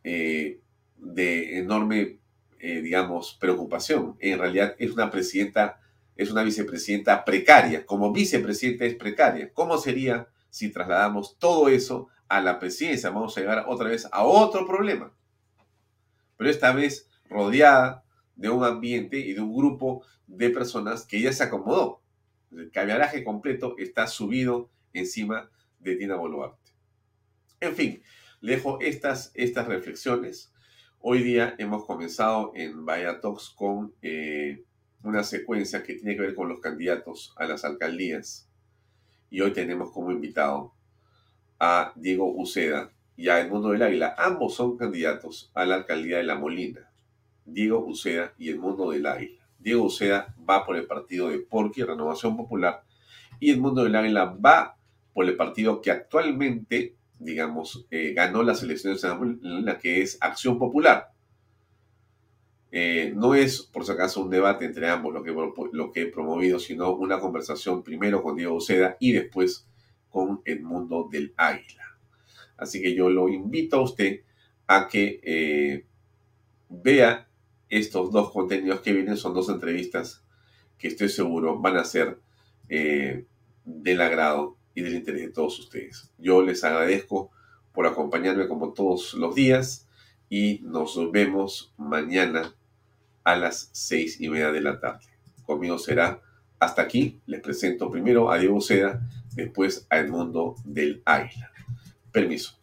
eh, 0.04 0.60
de 0.97 1.60
enorme, 1.60 2.19
eh, 2.60 2.82
digamos, 2.82 3.38
preocupación. 3.39 4.17
En 4.19 4.39
realidad 4.39 4.76
es 4.80 4.91
una 4.91 5.10
presidenta, 5.10 5.80
es 6.15 6.32
una 6.32 6.43
vicepresidenta 6.43 7.23
precaria. 7.23 7.86
Como 7.86 8.12
vicepresidenta 8.12 8.86
es 8.86 8.95
precaria. 8.95 9.52
¿Cómo 9.54 9.78
sería 9.78 10.28
si 10.49 10.69
trasladamos 10.69 11.38
todo 11.38 11.69
eso 11.69 12.08
a 12.28 12.41
la 12.41 12.60
presidencia? 12.60 13.10
Vamos 13.10 13.38
a 13.38 13.41
llegar 13.41 13.65
otra 13.67 13.89
vez 13.89 14.08
a 14.12 14.23
otro 14.23 14.65
problema. 14.65 15.13
Pero 16.38 16.49
esta 16.49 16.73
vez 16.73 17.10
rodeada 17.30 18.04
de 18.36 18.49
un 18.49 18.63
ambiente 18.63 19.17
y 19.17 19.34
de 19.34 19.41
un 19.41 19.56
grupo 19.56 20.04
de 20.28 20.49
personas 20.49 21.06
que 21.06 21.21
ya 21.21 21.32
se 21.32 21.43
acomodó. 21.43 22.02
El 22.52 22.71
caviaraje 22.71 23.23
completo 23.23 23.76
está 23.78 24.08
subido 24.08 24.69
encima 24.93 25.49
de 25.79 25.95
Dina 25.95 26.15
Boluarte. 26.15 26.71
En 27.60 27.75
fin, 27.75 28.01
dejo 28.41 28.79
estas, 28.82 29.32
estas 29.34 29.67
reflexiones. 29.67 30.53
Hoy 30.99 31.23
día 31.23 31.56
hemos 31.58 31.86
comenzado 31.86 32.51
en 32.56 32.86
Vaya 32.86 33.19
Talks 33.19 33.49
con 33.49 33.93
eh, 34.01 34.63
una 35.03 35.23
secuencia 35.23 35.84
que 35.84 35.95
tiene 35.95 36.15
que 36.15 36.21
ver 36.21 36.36
con 36.36 36.47
los 36.47 36.60
candidatos 36.60 37.34
a 37.38 37.45
las 37.45 37.65
alcaldías. 37.65 38.49
Y 39.29 39.41
hoy 39.41 39.51
tenemos 39.51 39.91
como 39.91 40.12
invitado 40.12 40.73
a 41.60 41.93
Diego 41.95 42.34
Uceda 42.34 42.91
y 43.15 43.29
a 43.29 43.39
Edmundo 43.39 43.69
del 43.69 43.82
Águila. 43.82 44.15
Ambos 44.17 44.56
son 44.56 44.77
candidatos 44.77 45.51
a 45.53 45.65
la 45.65 45.75
alcaldía 45.75 46.17
de 46.17 46.23
La 46.23 46.36
Molina. 46.36 46.91
Diego 47.45 47.86
Uceda 47.86 48.34
y 48.38 48.49
Edmundo 48.49 48.91
del 48.91 49.06
Águila. 49.06 49.43
Diego 49.60 49.86
Uceda 49.86 50.36
va 50.49 50.65
por 50.65 50.75
el 50.75 50.86
partido 50.86 51.29
de 51.29 51.39
Porqui, 51.39 51.84
Renovación 51.84 52.36
Popular, 52.36 52.84
y 53.39 53.51
Edmundo 53.51 53.84
del 53.84 53.95
Águila 53.95 54.25
va 54.25 54.77
por 55.13 55.26
el 55.26 55.36
partido 55.36 55.82
que 55.82 55.91
actualmente, 55.91 56.95
digamos, 57.19 57.86
eh, 57.91 58.13
ganó 58.13 58.43
las 58.43 58.63
elecciones 58.63 59.04
en 59.04 59.65
la 59.65 59.78
que 59.78 60.02
es 60.02 60.17
Acción 60.19 60.58
Popular. 60.58 61.12
Eh, 62.71 63.13
no 63.15 63.36
es, 63.36 63.62
por 63.62 63.86
si 63.86 63.91
acaso, 63.91 64.21
un 64.21 64.32
debate 64.32 64.65
entre 64.65 64.89
ambos 64.89 65.13
lo 65.13 65.23
que, 65.23 65.32
lo 65.32 65.91
he 65.93 66.06
promovido, 66.08 66.58
sino 66.58 66.91
una 66.95 67.19
conversación 67.19 67.84
primero 67.84 68.23
con 68.23 68.36
Diego 68.36 68.56
Uceda 68.56 68.97
y 68.99 69.12
después 69.12 69.67
con 70.10 70.41
Edmundo 70.43 71.08
del 71.12 71.34
Águila. 71.38 71.84
Así 72.58 72.82
que 72.82 72.95
yo 72.95 73.10
lo 73.10 73.30
invito 73.30 73.78
a 73.78 73.84
usted 73.84 74.21
a 74.65 74.88
que 74.88 75.19
eh, 75.23 75.86
vea 76.69 77.28
estos 77.69 78.12
dos 78.12 78.32
contenidos 78.32 78.82
que 78.82 78.93
vienen, 78.93 79.17
son 79.17 79.36
dos 79.36 79.49
entrevistas 79.49 80.23
que 80.78 80.88
estoy 80.88 81.10
seguro 81.10 81.60
van 81.60 81.78
a 81.78 81.84
ser 81.84 82.19
del 82.67 84.02
agrado 84.02 84.58
y 84.75 84.81
del 84.81 84.95
interés 84.95 85.21
de 85.21 85.29
todos 85.29 85.59
ustedes. 85.59 86.12
Yo 86.17 86.41
les 86.41 86.63
agradezco 86.63 87.31
por 87.71 87.88
acompañarme 87.88 88.47
como 88.47 88.73
todos 88.73 89.13
los 89.13 89.36
días 89.36 89.88
y 90.29 90.59
nos 90.63 90.97
vemos 91.12 91.73
mañana 91.77 92.55
a 93.23 93.36
las 93.36 93.69
seis 93.71 94.19
y 94.19 94.29
media 94.29 94.51
de 94.51 94.62
la 94.62 94.79
tarde. 94.79 95.05
Conmigo 95.45 95.77
será 95.77 96.21
hasta 96.59 96.81
aquí. 96.81 97.19
Les 97.25 97.41
presento 97.41 97.91
primero 97.91 98.31
a 98.31 98.38
Diego 98.38 98.62
Seda, 98.62 99.01
después 99.36 99.86
a 99.89 99.99
Edmundo 99.99 100.55
del 100.63 101.01
Águila. 101.05 101.51
Permiso. 102.12 102.59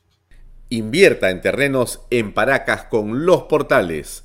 Invierta 0.69 1.31
en 1.31 1.41
terrenos 1.41 2.07
en 2.11 2.33
Paracas 2.33 2.85
con 2.85 3.27
los 3.27 3.45
portales 3.45 4.25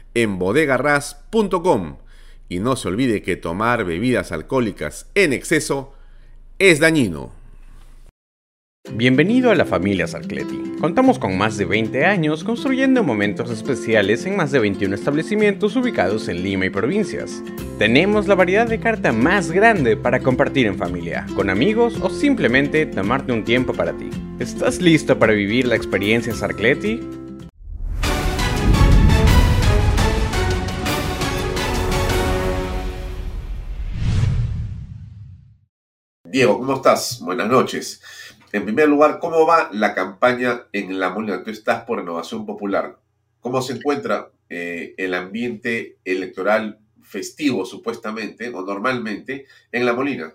en 0.13 0.39
bodegarras.com. 0.39 1.97
Y 2.49 2.59
no 2.59 2.75
se 2.75 2.87
olvide 2.87 3.21
que 3.21 3.35
tomar 3.35 3.85
bebidas 3.85 4.31
alcohólicas 4.31 5.09
en 5.15 5.33
exceso 5.33 5.93
es 6.59 6.79
dañino. 6.79 7.31
Bienvenido 8.93 9.51
a 9.51 9.55
la 9.55 9.65
familia 9.65 10.07
Sarcleti. 10.07 10.59
Contamos 10.79 11.19
con 11.19 11.37
más 11.37 11.55
de 11.55 11.65
20 11.65 12.03
años 12.03 12.43
construyendo 12.43 13.03
momentos 13.03 13.51
especiales 13.51 14.25
en 14.25 14.35
más 14.35 14.51
de 14.51 14.57
21 14.57 14.95
establecimientos 14.95 15.75
ubicados 15.75 16.27
en 16.27 16.41
Lima 16.41 16.65
y 16.65 16.71
provincias. 16.71 17.43
Tenemos 17.77 18.27
la 18.27 18.33
variedad 18.33 18.67
de 18.67 18.79
carta 18.79 19.11
más 19.11 19.51
grande 19.51 19.97
para 19.97 20.19
compartir 20.19 20.65
en 20.65 20.77
familia, 20.77 21.27
con 21.35 21.51
amigos 21.51 21.99
o 22.01 22.09
simplemente 22.09 22.87
tomarte 22.87 23.31
un 23.31 23.43
tiempo 23.43 23.71
para 23.71 23.93
ti. 23.93 24.09
¿Estás 24.39 24.81
listo 24.81 25.17
para 25.19 25.33
vivir 25.33 25.67
la 25.67 25.75
experiencia 25.75 26.33
Sarcleti? 26.33 27.20
Diego, 36.31 36.57
¿cómo 36.59 36.75
estás? 36.75 37.19
Buenas 37.19 37.49
noches. 37.49 38.01
En 38.53 38.63
primer 38.63 38.87
lugar, 38.87 39.19
¿cómo 39.19 39.45
va 39.45 39.69
la 39.73 39.93
campaña 39.93 40.61
en 40.71 40.97
La 40.97 41.09
Molina? 41.09 41.43
Tú 41.43 41.51
estás 41.51 41.83
por 41.83 41.99
Renovación 41.99 42.45
Popular. 42.45 42.97
¿Cómo 43.41 43.61
se 43.61 43.73
encuentra 43.73 44.31
eh, 44.47 44.95
el 44.95 45.13
ambiente 45.13 45.97
electoral 46.05 46.79
festivo, 47.03 47.65
supuestamente, 47.65 48.47
o 48.47 48.61
normalmente, 48.61 49.45
en 49.73 49.85
La 49.85 49.91
Molina? 49.91 50.33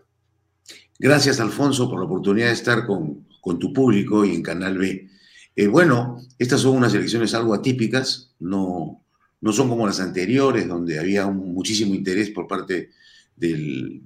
Gracias, 0.98 1.40
Alfonso, 1.40 1.88
por 1.88 1.98
la 1.98 2.04
oportunidad 2.04 2.48
de 2.48 2.52
estar 2.52 2.84
con, 2.86 3.26
con 3.40 3.58
tu 3.58 3.72
público 3.72 4.22
y 4.26 4.34
en 4.34 4.42
Canal 4.42 4.76
B. 4.76 5.08
Eh, 5.56 5.66
bueno, 5.66 6.20
estas 6.38 6.60
son 6.60 6.76
unas 6.76 6.92
elecciones 6.92 7.32
algo 7.32 7.54
atípicas, 7.54 8.34
no, 8.38 9.02
no 9.40 9.52
son 9.54 9.70
como 9.70 9.86
las 9.86 10.00
anteriores, 10.00 10.68
donde 10.68 10.98
había 10.98 11.26
muchísimo 11.28 11.94
interés 11.94 12.28
por 12.28 12.46
parte 12.46 12.90
del, 13.36 14.02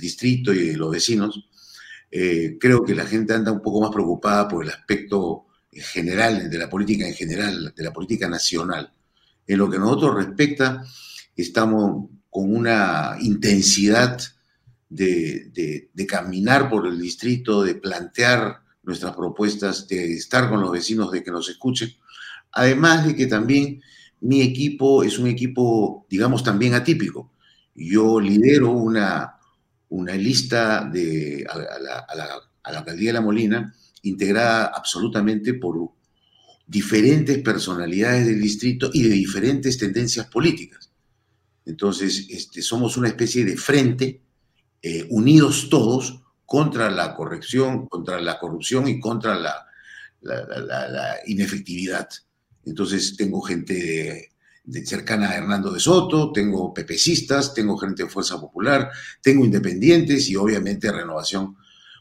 distrito 0.00 0.52
y 0.52 0.68
de 0.68 0.76
los 0.76 0.90
vecinos, 0.90 1.48
eh, 2.10 2.56
creo 2.58 2.82
que 2.82 2.94
la 2.94 3.06
gente 3.06 3.34
anda 3.34 3.52
un 3.52 3.62
poco 3.62 3.80
más 3.80 3.90
preocupada 3.90 4.48
por 4.48 4.64
el 4.64 4.70
aspecto 4.70 5.46
general, 5.70 6.50
de 6.50 6.58
la 6.58 6.68
política 6.68 7.06
en 7.06 7.14
general, 7.14 7.72
de 7.74 7.82
la 7.82 7.92
política 7.92 8.28
nacional. 8.28 8.92
En 9.46 9.58
lo 9.58 9.70
que 9.70 9.76
a 9.76 9.80
nosotros 9.80 10.16
respecta, 10.16 10.84
estamos 11.36 12.10
con 12.28 12.54
una 12.54 13.16
intensidad 13.20 14.20
de, 14.88 15.88
de, 15.94 16.06
caminar 16.06 16.68
por 16.68 16.86
el 16.86 17.00
distrito, 17.00 17.62
de 17.62 17.74
plantear 17.74 18.60
nuestras 18.82 19.16
propuestas, 19.16 19.88
de 19.88 20.12
estar 20.12 20.50
con 20.50 20.60
los 20.60 20.70
vecinos, 20.70 21.10
de 21.10 21.22
que 21.22 21.30
nos 21.30 21.48
escuchen. 21.48 21.90
Además 22.52 23.06
de 23.06 23.16
que 23.16 23.26
también 23.26 23.80
mi 24.20 24.42
equipo 24.42 25.02
es 25.02 25.18
un 25.18 25.28
equipo, 25.28 26.06
digamos, 26.10 26.44
también 26.44 26.74
atípico 26.74 27.32
yo 27.74 28.20
lidero 28.20 28.70
una, 28.70 29.36
una 29.88 30.14
lista 30.14 30.84
de, 30.84 31.46
a, 31.48 31.58
la, 31.58 31.98
a, 31.98 32.78
alcaldía 32.78 33.10
de 33.10 33.14
La 33.14 33.20
Molina 33.20 33.74
integrada 34.02 34.66
absolutamente 34.66 35.54
por 35.54 35.90
diferentes 36.66 37.38
personalidades 37.38 38.26
del 38.26 38.40
distrito 38.40 38.90
y 38.92 39.02
de 39.02 39.10
diferentes 39.10 39.78
tendencias 39.78 40.26
políticas. 40.26 40.90
Entonces, 41.64 42.26
este, 42.30 42.62
somos 42.62 42.96
una 42.96 43.08
especie 43.08 43.44
de 43.44 43.56
frente, 43.56 44.22
eh, 44.80 45.06
unidos 45.10 45.68
todos, 45.70 46.22
contra 46.44 46.90
la 46.90 47.14
corrección, 47.14 47.86
contra 47.86 48.20
la 48.20 48.38
corrupción 48.38 48.88
y 48.88 49.00
contra 49.00 49.36
la, 49.36 49.66
la, 50.20 51.16
inefectividad. 51.26 52.08
Entonces, 52.64 53.16
tengo 53.16 53.40
gente 53.40 54.31
de 54.64 54.86
cercana 54.86 55.30
a 55.30 55.36
Hernando 55.36 55.72
de 55.72 55.80
Soto, 55.80 56.32
tengo 56.32 56.72
pepecistas, 56.72 57.52
tengo 57.52 57.76
gente 57.76 58.04
de 58.04 58.08
Fuerza 58.08 58.40
Popular, 58.40 58.90
tengo 59.20 59.44
independientes 59.44 60.28
y 60.28 60.36
obviamente 60.36 60.92
Renovación 60.92 61.56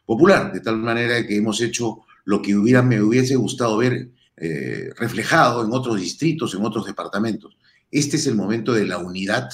Popular, 0.06 0.52
de 0.52 0.60
tal 0.60 0.78
manera 0.78 1.26
que 1.26 1.38
hemos 1.38 1.62
hecho 1.62 2.02
lo 2.26 2.42
que 2.42 2.56
hubiera, 2.56 2.82
me 2.82 3.02
hubiese 3.02 3.36
gustado 3.36 3.78
ver 3.78 4.12
eh, 4.38 4.90
reflejado 4.96 5.66
en 5.66 5.72
otros 5.72 6.00
distritos, 6.00 6.54
en 6.54 6.66
otros 6.66 6.86
departamentos. 6.86 7.58
Este 7.90 8.18
es 8.18 8.28
el 8.28 8.36
momento 8.36 8.74
de 8.74 8.86
la 8.86 8.98
unidad 8.98 9.50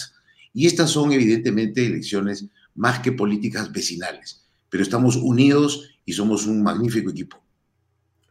y 0.54 0.68
estas 0.68 0.90
son 0.90 1.12
evidentemente 1.12 1.86
elecciones 1.86 2.46
más 2.76 3.00
que 3.00 3.12
políticas 3.12 3.72
vecinales, 3.72 4.46
pero 4.70 4.84
estamos 4.84 5.16
unidos 5.16 5.90
y 6.06 6.14
somos 6.14 6.46
un 6.46 6.62
magnífico 6.64 7.12
equipo. 7.12 7.42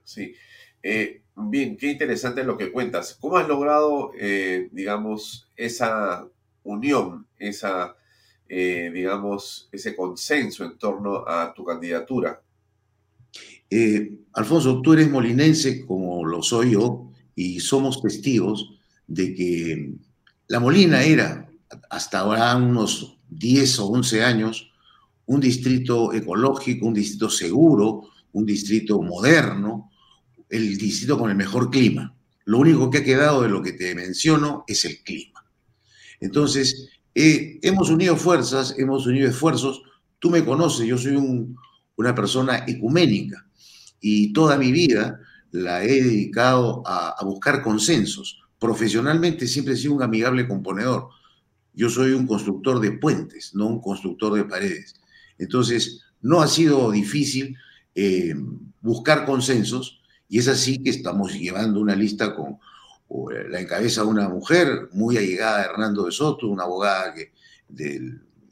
Sí. 0.05 0.35
Eh, 0.83 1.23
bien, 1.37 1.77
qué 1.77 1.91
interesante 1.91 2.45
lo 2.45 2.57
que 2.57 2.73
cuentas. 2.73 3.17
¿Cómo 3.21 3.37
has 3.37 3.47
logrado, 3.47 4.13
eh, 4.19 4.69
digamos, 4.73 5.49
esa 5.57 6.27
unión, 6.65 7.27
esa, 7.39 7.97
eh, 8.49 8.91
digamos, 8.93 9.69
ese 9.71 9.95
consenso 9.95 10.65
en 10.65 10.79
torno 10.79 11.29
a 11.29 11.53
tu 11.55 11.65
candidatura? 11.65 12.41
Alfonso, 14.33 14.81
tú 14.81 14.93
eres 14.93 15.11
molinense 15.11 15.85
como 15.85 16.25
lo 16.25 16.43
soy 16.43 16.73
yo 16.73 17.11
y 17.35 17.61
somos 17.61 18.01
testigos 18.01 18.79
de 19.07 19.35
que 19.35 19.93
La 20.49 20.61
Molina 20.61 21.03
era, 21.03 21.51
hasta 21.91 22.21
ahora 22.21 22.57
unos 22.57 23.19
10 23.29 23.79
o 23.81 23.87
11 23.89 24.23
años, 24.23 24.71
un 25.27 25.41
distrito 25.41 26.13
ecológico, 26.13 26.87
un 26.87 26.95
distrito 26.95 27.29
seguro, 27.29 28.03
un 28.33 28.47
distrito 28.47 29.03
moderno, 29.03 29.91
el 30.49 30.79
distrito 30.79 31.19
con 31.19 31.31
el 31.31 31.37
mejor 31.37 31.71
clima. 31.71 32.17
Lo 32.45 32.59
único 32.59 32.91
que 32.91 32.99
ha 32.99 33.05
quedado 33.05 33.43
de 33.43 33.49
lo 33.49 33.63
que 33.63 33.73
te 33.73 33.95
menciono 33.95 34.65
es 34.69 34.85
el 34.85 35.03
clima. 35.03 35.45
Entonces, 36.21 36.89
eh, 37.15 37.59
hemos 37.63 37.91
unido 37.91 38.17
fuerzas, 38.17 38.75
hemos 38.79 39.07
unido 39.07 39.29
esfuerzos. 39.29 39.83
Tú 40.19 40.31
me 40.31 40.45
conoces, 40.45 40.87
yo 40.87 40.97
soy 40.97 41.17
una 41.97 42.15
persona 42.15 42.65
ecuménica 42.67 43.47
y 44.01 44.33
toda 44.33 44.57
mi 44.57 44.71
vida 44.71 45.21
la 45.51 45.83
he 45.83 46.03
dedicado 46.03 46.83
a, 46.87 47.17
buscar 47.25 47.63
consensos. 47.63 48.41
Profesionalmente 48.59 49.47
siempre 49.47 49.75
he 49.75 49.77
sido 49.77 49.95
un 49.95 50.03
amigable 50.03 50.47
componedor. 50.47 51.09
Yo 51.75 51.91
soy 51.91 52.13
un 52.13 52.27
constructor 52.27 52.81
de 52.81 52.93
puentes, 52.93 53.55
no 53.55 53.67
un 53.67 53.81
constructor 53.81 54.35
de 54.35 54.45
paredes. 54.45 54.95
Entonces, 55.39 56.03
no 56.23 56.41
ha 56.41 56.49
sido 56.49 56.91
difícil 56.91 57.57
eh, 57.95 58.35
buscar 58.81 59.27
consensos 59.27 60.01
y 60.29 60.39
es 60.39 60.49
así 60.49 60.83
que 60.83 60.91
estamos 60.91 61.33
llevando 61.35 61.81
una 61.81 61.95
lista 61.95 62.35
con 62.35 62.59
la 63.49 63.61
encabeza 63.61 64.05
una 64.05 64.29
mujer 64.29 64.89
muy 64.93 65.17
allegada 65.17 65.59
a 65.59 65.65
Hernando 65.65 66.05
de 66.05 66.13
Soto, 66.13 66.49
una 66.49 66.65
abogada 66.65 67.15
que, 67.15 67.33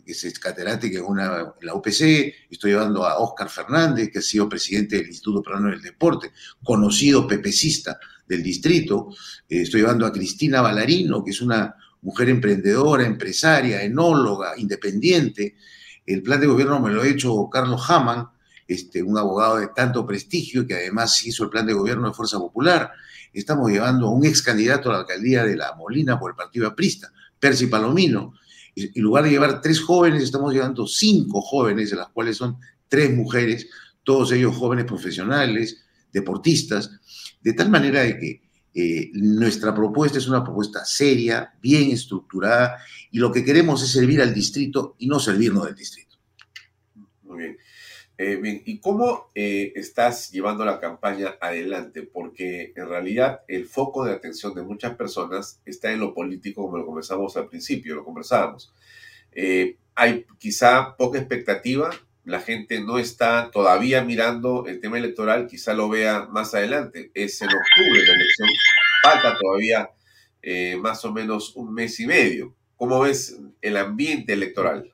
es 0.07 0.39
catedrática 0.39 0.99
en 0.99 1.67
la 1.67 1.75
UPC, 1.75 2.35
estoy 2.51 2.73
llevando 2.73 3.05
a 3.05 3.19
Óscar 3.19 3.49
Fernández, 3.49 4.11
que 4.13 4.19
ha 4.19 4.23
sido 4.23 4.49
presidente 4.49 4.97
del 4.97 5.09
Instituto 5.09 5.43
Peruano 5.43 5.71
del 5.71 5.81
Deporte, 5.81 6.33
conocido 6.63 7.27
pepecista 7.27 7.99
del 8.29 8.43
distrito, 8.43 9.09
eh, 9.49 9.63
estoy 9.63 9.81
llevando 9.81 10.07
a 10.07 10.13
Cristina 10.13 10.61
Balarino, 10.61 11.25
que 11.25 11.31
es 11.31 11.41
una 11.41 11.75
mujer 12.03 12.29
emprendedora, 12.29 13.07
empresaria, 13.07 13.83
enóloga, 13.83 14.53
independiente. 14.59 15.57
El 16.05 16.23
plan 16.23 16.41
de 16.41 16.47
gobierno 16.47 16.79
me 16.81 16.93
lo 16.93 17.03
ha 17.03 17.09
hecho 17.09 17.49
Carlos 17.51 17.83
Hamann, 17.89 18.29
este, 18.67 19.03
un 19.03 19.19
abogado 19.19 19.59
de 19.59 19.69
tanto 19.69 20.07
prestigio 20.07 20.67
que 20.67 20.75
además 20.75 21.25
hizo 21.27 21.45
el 21.45 21.51
plan 21.51 21.67
de 21.67 21.75
gobierno 21.75 22.09
de 22.09 22.15
Fuerza 22.15 22.39
Popular. 22.39 22.91
Estamos 23.33 23.71
llevando 23.71 24.07
a 24.07 24.11
un 24.11 24.25
ex 24.25 24.43
candidato 24.43 24.89
a 24.89 24.95
la 24.95 24.99
alcaldía 25.01 25.45
de 25.45 25.57
La 25.57 25.75
Molina 25.75 26.19
por 26.19 26.31
el 26.31 26.37
Partido 26.37 26.67
Aprista, 26.67 27.13
Percy 27.39 27.67
Palomino. 27.67 28.35
En 28.77 29.03
lugar 29.03 29.25
de 29.25 29.31
llevar 29.31 29.61
tres 29.61 29.81
jóvenes, 29.81 30.23
estamos 30.23 30.53
llevando 30.53 30.87
cinco 30.87 31.41
jóvenes, 31.41 31.91
de 31.91 31.97
las 31.97 32.09
cuales 32.09 32.37
son 32.37 32.59
tres 32.89 33.15
mujeres, 33.15 33.69
todos 34.03 34.33
ellos 34.33 34.57
jóvenes 34.57 34.85
profesionales, 34.85 35.85
deportistas, 36.13 36.91
de 37.41 37.53
tal 37.53 37.71
manera 37.71 38.01
de 38.01 38.19
que 38.19 38.43
eh, 38.77 39.11
nuestra 39.15 39.73
propuesta 39.73 40.19
es 40.19 40.27
una 40.27 40.43
propuesta 40.43 40.85
seria, 40.85 41.55
bien 41.63 41.91
estructurada, 41.91 42.79
y 43.11 43.19
lo 43.19 43.31
que 43.31 43.45
queremos 43.45 43.83
es 43.83 43.91
servir 43.91 44.21
al 44.21 44.35
distrito 44.35 44.97
y 44.99 45.07
no 45.07 45.21
servirnos 45.21 45.67
del 45.67 45.77
distrito. 45.77 46.17
Muy 47.23 47.39
bien. 47.39 47.57
Eh, 48.17 48.37
bien, 48.37 48.63
¿y 48.65 48.79
cómo 48.79 49.31
eh, 49.35 49.73
estás 49.75 50.31
llevando 50.31 50.65
la 50.65 50.79
campaña 50.81 51.37
adelante? 51.41 52.03
Porque 52.03 52.73
en 52.77 52.89
realidad 52.89 53.43
el 53.49 53.67
foco 53.67 54.05
de 54.05 54.13
atención 54.13 54.55
de 54.55 54.63
muchas 54.63 54.95
personas 54.95 55.61
está 55.65 55.93
en 55.93 56.01
lo 56.01 56.15
político, 56.15 56.63
como 56.63 56.79
lo 56.79 56.87
conversamos 56.87 57.37
al 57.37 57.49
principio, 57.49 57.97
lo 57.97 58.05
conversábamos. 58.05 58.73
hay 59.97 60.27
quizá 60.39 60.97
poca 60.97 61.19
expectativa, 61.19 61.91
la 62.25 62.41
gente 62.41 62.81
no 62.81 62.99
está 62.99 63.51
todavía 63.51 64.03
mirando 64.03 64.67
el 64.67 64.81
tema 64.81 64.99
electoral, 64.99 65.47
quizá 65.47 65.75
lo 65.75 65.89
vea 65.89 66.27
más 66.31 66.55
adelante. 66.55 67.11
Es 67.15 67.41
en 67.43 67.49
octubre 67.49 68.03
la 68.07 68.15
elección, 68.15 68.49
falta 69.03 69.39
todavía 69.39 69.91
eh, 70.43 70.77
más 70.77 71.05
o 71.05 71.13
menos 71.13 71.55
un 71.55 71.75
mes 71.75 72.01
y 72.01 72.07
medio. 72.07 72.55
¿Cómo 72.77 73.01
ves 73.01 73.39
el 73.61 73.77
ambiente 73.77 74.33
electoral? 74.33 74.94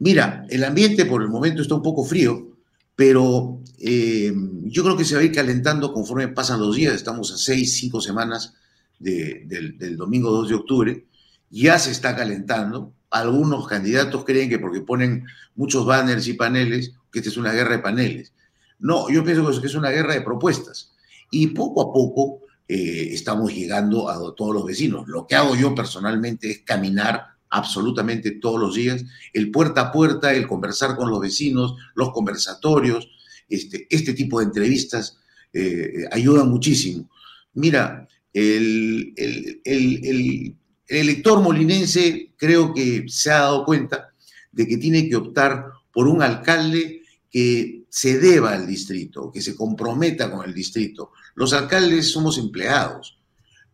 Mira, 0.00 0.46
el 0.48 0.64
ambiente 0.64 1.06
por 1.06 1.22
el 1.22 1.28
momento 1.28 1.62
está 1.62 1.74
un 1.74 1.82
poco 1.82 2.04
frío, 2.04 2.56
pero 2.96 3.60
eh, 3.78 4.32
yo 4.64 4.82
creo 4.82 4.96
que 4.96 5.04
se 5.04 5.14
va 5.14 5.20
a 5.20 5.24
ir 5.24 5.32
calentando 5.32 5.92
conforme 5.92 6.28
pasan 6.28 6.60
los 6.60 6.76
días. 6.76 6.94
Estamos 6.94 7.32
a 7.32 7.36
seis, 7.36 7.76
cinco 7.76 8.00
semanas 8.00 8.54
del, 8.98 9.96
domingo 9.96 10.30
2 10.30 10.48
de 10.48 10.54
octubre. 10.54 11.06
Ya 11.50 11.78
se 11.78 11.90
está 11.90 12.16
calentando 12.16 12.92
algunos 13.10 13.68
candidatos 13.68 14.24
creen 14.24 14.48
que 14.48 14.58
porque 14.58 14.80
ponen 14.80 15.24
muchos 15.54 15.86
banners 15.86 16.26
y 16.26 16.32
paneles, 16.32 16.94
que 17.12 17.20
esta 17.20 17.30
es 17.30 17.36
una 17.36 17.52
guerra 17.52 17.76
de 17.76 17.82
paneles. 17.82 18.32
No, 18.80 19.08
yo 19.08 19.22
pienso 19.22 19.60
que 19.60 19.66
es 19.66 19.74
una 19.74 19.90
guerra 19.90 20.14
de 20.14 20.22
propuestas. 20.22 20.92
Y 21.30 21.48
poco 21.48 21.82
a 21.82 21.92
poco 21.92 22.40
eh, 22.66 23.10
estamos 23.12 23.54
llegando 23.54 24.08
a 24.08 24.34
todos 24.34 24.54
los 24.54 24.64
vecinos. 24.64 25.06
Lo 25.06 25.26
que 25.26 25.36
hago 25.36 25.54
yo 25.54 25.74
personalmente 25.74 26.50
es 26.50 26.60
caminar 26.62 27.33
absolutamente 27.54 28.32
todos 28.32 28.60
los 28.60 28.74
días, 28.74 29.04
el 29.32 29.50
puerta 29.50 29.80
a 29.80 29.92
puerta, 29.92 30.32
el 30.32 30.46
conversar 30.46 30.96
con 30.96 31.10
los 31.10 31.20
vecinos, 31.20 31.74
los 31.94 32.12
conversatorios, 32.12 33.08
este, 33.48 33.86
este 33.90 34.14
tipo 34.14 34.38
de 34.38 34.46
entrevistas 34.46 35.18
eh, 35.52 36.04
ayudan 36.10 36.50
muchísimo. 36.50 37.08
Mira, 37.54 38.08
el, 38.32 39.12
el, 39.16 39.60
el 39.64 40.56
el 40.86 40.98
elector 40.98 41.40
molinense 41.40 42.32
creo 42.36 42.74
que 42.74 43.04
se 43.08 43.30
ha 43.30 43.40
dado 43.40 43.64
cuenta 43.64 44.12
de 44.52 44.66
que 44.66 44.76
tiene 44.76 45.08
que 45.08 45.16
optar 45.16 45.66
por 45.92 46.08
un 46.08 46.22
alcalde 46.22 47.02
que 47.30 47.84
se 47.88 48.18
deba 48.18 48.52
al 48.52 48.66
distrito, 48.66 49.30
que 49.32 49.40
se 49.40 49.56
comprometa 49.56 50.30
con 50.30 50.46
el 50.46 50.54
distrito. 50.54 51.12
Los 51.34 51.52
alcaldes 51.52 52.10
somos 52.10 52.38
empleados 52.38 53.18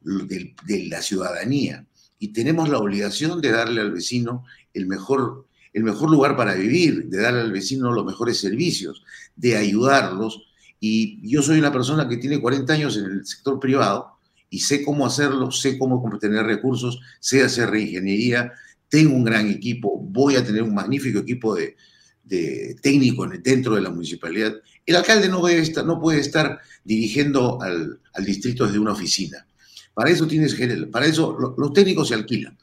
de, 0.00 0.54
la 0.88 1.02
ciudadanía 1.02 1.86
y 2.20 2.28
tenemos 2.28 2.68
la 2.68 2.78
obligación 2.78 3.40
de 3.40 3.50
darle 3.50 3.80
al 3.80 3.92
vecino 3.92 4.44
el 4.74 4.86
mejor, 4.86 5.46
el 5.72 5.82
mejor 5.82 6.10
lugar 6.10 6.36
para 6.36 6.54
vivir, 6.54 7.06
de 7.06 7.20
darle 7.20 7.40
al 7.40 7.50
vecino 7.50 7.90
los 7.90 8.04
mejores 8.04 8.38
servicios, 8.38 9.02
de 9.34 9.56
ayudarlos. 9.56 10.42
Y 10.78 11.26
yo 11.28 11.42
soy 11.42 11.58
una 11.58 11.72
persona 11.72 12.06
que 12.06 12.18
tiene 12.18 12.40
40 12.40 12.72
años 12.72 12.96
en 12.98 13.06
el 13.06 13.26
sector 13.26 13.58
privado 13.58 14.18
y 14.50 14.60
sé 14.60 14.84
cómo 14.84 15.06
hacerlo, 15.06 15.50
sé 15.50 15.78
cómo 15.78 16.18
tener 16.18 16.44
recursos, 16.44 17.00
sé 17.20 17.42
hacer 17.42 17.70
reingeniería, 17.70 18.52
tengo 18.90 19.16
un 19.16 19.24
gran 19.24 19.48
equipo, 19.48 19.98
voy 19.98 20.36
a 20.36 20.44
tener 20.44 20.62
un 20.62 20.74
magnífico 20.74 21.20
equipo 21.20 21.54
de, 21.54 21.76
de 22.24 22.76
técnico 22.82 23.26
dentro 23.26 23.76
de 23.76 23.80
la 23.80 23.90
municipalidad. 23.90 24.54
El 24.84 24.96
alcalde 24.96 25.28
no, 25.28 25.40
puede 25.40 25.58
estar, 25.60 25.86
no 25.86 25.98
puede 25.98 26.20
estar 26.20 26.58
dirigiendo 26.84 27.62
al, 27.62 27.98
al, 28.12 28.24
distrito 28.24 28.66
desde 28.66 28.78
una 28.78 28.92
oficina. 28.92 29.46
Para 29.94 30.10
eso 30.10 30.26
tienes 30.26 30.56
para 30.90 31.06
eso 31.06 31.36
los 31.56 31.72
técnicos 31.72 32.08
se 32.08 32.14
alquilan. 32.14 32.56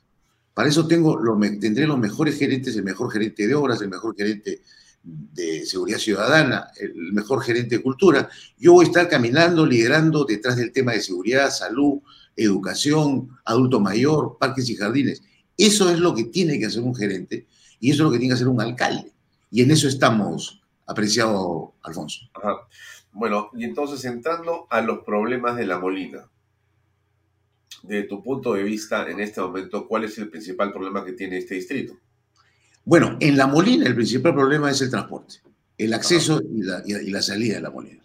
Para 0.53 0.69
eso 0.69 0.87
tengo, 0.87 1.17
lo, 1.17 1.39
tendré 1.59 1.85
los 1.85 1.99
mejores 1.99 2.37
gerentes, 2.39 2.75
el 2.75 2.83
mejor 2.83 3.11
gerente 3.11 3.45
de 3.45 3.53
obras, 3.53 3.79
el 3.81 3.89
mejor 3.89 4.15
gerente 4.17 4.61
de 5.03 5.65
seguridad 5.65 5.99
ciudadana, 5.99 6.67
el 6.79 7.13
mejor 7.13 7.43
gerente 7.43 7.77
de 7.77 7.83
cultura, 7.83 8.27
yo 8.57 8.73
voy 8.73 8.85
a 8.85 8.87
estar 8.87 9.07
caminando, 9.07 9.65
liderando 9.65 10.25
detrás 10.25 10.57
del 10.57 10.71
tema 10.71 10.93
de 10.93 11.01
seguridad, 11.01 11.51
salud, 11.51 11.99
educación, 12.35 13.37
adulto 13.45 13.79
mayor, 13.79 14.37
parques 14.39 14.69
y 14.69 14.75
jardines. 14.75 15.21
Eso 15.55 15.89
es 15.89 15.99
lo 15.99 16.13
que 16.13 16.25
tiene 16.25 16.59
que 16.59 16.65
hacer 16.65 16.81
un 16.81 16.95
gerente 16.95 17.47
y 17.79 17.91
eso 17.91 18.03
es 18.03 18.05
lo 18.05 18.11
que 18.11 18.17
tiene 18.17 18.31
que 18.31 18.35
hacer 18.35 18.47
un 18.47 18.61
alcalde. 18.61 19.11
Y 19.51 19.61
en 19.61 19.71
eso 19.71 19.87
estamos, 19.87 20.61
apreciado 20.85 21.73
Alfonso. 21.83 22.29
Bueno, 23.11 23.49
y 23.55 23.63
entonces 23.63 24.03
entrando 24.05 24.67
a 24.69 24.81
los 24.81 24.99
problemas 24.99 25.55
de 25.55 25.65
la 25.65 25.79
Molina, 25.79 26.29
de 27.83 28.03
tu 28.03 28.23
punto 28.23 28.53
de 28.53 28.63
vista 28.63 29.09
en 29.09 29.19
este 29.19 29.41
momento, 29.41 29.87
¿cuál 29.87 30.05
es 30.05 30.17
el 30.17 30.29
principal 30.29 30.71
problema 30.71 31.05
que 31.05 31.13
tiene 31.13 31.37
este 31.37 31.55
distrito? 31.55 31.97
Bueno, 32.83 33.17
en 33.19 33.35
La 33.35 33.47
Molina 33.47 33.85
el 33.85 33.95
principal 33.95 34.33
problema 34.33 34.71
es 34.71 34.81
el 34.81 34.89
transporte, 34.89 35.35
el 35.77 35.93
acceso 35.93 36.41
y 36.41 36.63
la, 37.11 37.21
salida 37.21 37.55
de 37.55 37.61
La 37.61 37.69
Molina. 37.69 38.01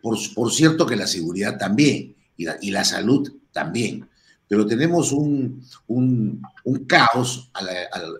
Por, 0.00 0.52
cierto 0.52 0.86
que 0.86 0.94
la 0.94 1.06
seguridad 1.06 1.58
también 1.58 2.14
y 2.36 2.70
la, 2.70 2.84
salud 2.84 3.32
también, 3.50 4.08
pero 4.46 4.64
tenemos 4.64 5.10
un, 5.10 5.60
caos 6.86 7.50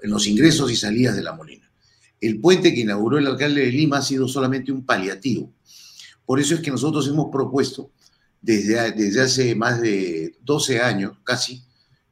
en 0.03 0.11
los 0.11 0.27
ingresos 0.27 0.73
y 0.73 0.77
salidas 0.77 1.15
de 1.15 1.23
La 1.23 1.35
Molina. 1.35 1.71
El 2.21 2.41
puente 2.41 2.75
que 2.75 2.81
inauguró 2.81 3.19
el 3.19 3.27
alcalde 3.27 3.61
de 3.61 3.71
Lima 3.71 3.99
ha 3.99 4.03
sido 4.03 4.27
solamente 4.27 4.73
un 4.73 4.85
paliativo. 4.85 5.53
Por 6.25 6.41
eso 6.41 6.55
es 6.55 6.61
que 6.61 6.73
nosotros 6.73 7.07
hemos 7.07 7.31
propuesto 7.31 7.93
desde, 8.47 8.93
desde 8.93 9.23
hace 9.23 9.55
más 9.57 9.81
de 9.81 10.37
12 10.45 10.81
años 10.81 11.19
casi 11.25 11.65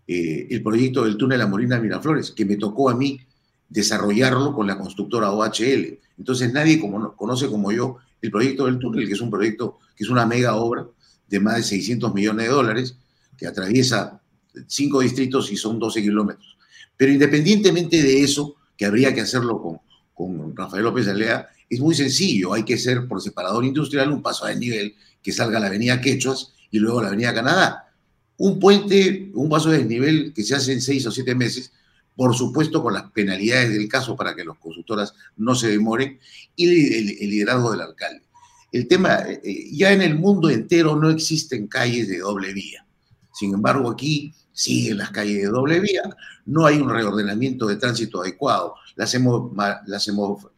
eh, 0.05 0.49
el 0.51 0.65
proyecto 0.65 1.05
del 1.05 1.17
túnel 1.17 1.41
a 1.41 1.47
Molina 1.47 1.79
Miraflores, 1.79 2.33
que 2.33 2.45
me 2.45 2.57
tocó 2.57 2.91
a 2.91 2.97
mí 2.97 3.21
desarrollarlo 3.69 4.53
con 4.53 4.67
la 4.67 4.77
constructora 4.77 5.31
OHL. 5.31 6.01
Entonces 6.19 6.53
nadie 6.53 6.81
como, 6.81 7.15
conoce 7.15 7.47
como 7.47 7.71
yo 7.71 7.99
el 8.21 8.33
proyecto 8.33 8.67
del 8.67 8.81
túnel, 8.81 9.07
que 9.07 9.13
es 9.13 9.21
un 9.21 9.31
proyecto, 9.31 9.79
que 9.95 10.03
es 10.03 10.11
una 10.11 10.27
mega 10.27 10.57
obra 10.57 10.89
de 11.29 11.39
más 11.39 11.57
de 11.59 11.63
600 11.63 12.13
millones 12.13 12.49
de 12.49 12.53
dólares, 12.53 12.97
que 13.39 13.47
atraviesa 13.47 14.21
cinco 14.67 15.01
distritos 15.03 15.53
y 15.53 15.57
son 15.57 15.79
12 15.79 16.03
kilómetros. 16.03 16.59
Pero 16.97 17.13
independientemente 17.13 18.03
de 18.03 18.25
eso, 18.25 18.57
que 18.77 18.87
habría 18.87 19.15
que 19.15 19.21
hacerlo 19.21 19.63
con, 19.63 19.79
con 20.13 20.57
Rafael 20.57 20.83
López 20.83 21.07
Alea, 21.07 21.49
es 21.71 21.79
muy 21.79 21.95
sencillo, 21.95 22.55
hay 22.55 22.65
que 22.65 22.75
hacer 22.75 23.07
por 23.07 23.23
separador 23.23 23.65
industrial 23.65 24.11
un 24.11 24.21
paso 24.21 24.45
a 24.45 24.49
desnivel 24.49 24.97
que 25.25 25.33
salga 25.33 25.59
la 25.59 25.67
avenida 25.67 26.01
Quechuas 26.01 26.53
y 26.71 26.79
luego 26.79 27.01
la 27.01 27.09
avenida 27.09 27.35
Canadá. 27.35 27.93
Un 28.37 28.61
puente, 28.61 29.31
un 29.35 29.49
paso 29.49 29.71
de 29.71 29.79
desnivel 29.79 30.33
que 30.35 30.45
se 30.45 30.55
hace 30.55 30.73
en 30.73 30.83
seis 30.83 31.07
o 31.07 31.11
siete 31.11 31.35
meses, 31.35 31.73
por 32.15 32.35
supuesto 32.35 32.83
con 32.83 32.93
las 32.93 33.11
penalidades 33.11 33.73
del 33.73 33.89
caso 33.89 34.15
para 34.17 34.37
que 34.37 34.45
los 34.45 34.59
consultoras 34.59 35.15
no 35.37 35.55
se 35.55 35.69
demoren, 35.69 36.21
y 36.55 36.67
el, 36.95 37.31
liderazgo 37.31 37.73
del 37.73 37.81
alcalde. 37.81 38.23
El 38.71 38.87
tema, 38.87 39.17
eh, 39.21 39.41
eh, 39.43 39.69
ya 39.73 39.93
en 39.93 40.03
el 40.03 40.17
mundo 40.17 40.51
entero 40.51 40.95
no 40.95 41.09
existen 41.09 41.69
calles 41.69 42.07
de 42.09 42.19
doble 42.19 42.53
vía. 42.53 42.87
Sin 43.33 43.55
embargo, 43.55 43.91
aquí 43.91 44.35
siguen 44.53 44.99
las 44.99 45.11
calles 45.11 45.39
de 45.39 45.49
doble 45.49 45.81
vía, 45.81 46.03
no 46.47 46.67
hay 46.67 46.77
un 46.77 46.91
reordenamiento 46.91 47.67
de 47.67 47.77
tránsito 47.77 48.21
adecuado, 48.21 48.75
las 48.95 49.17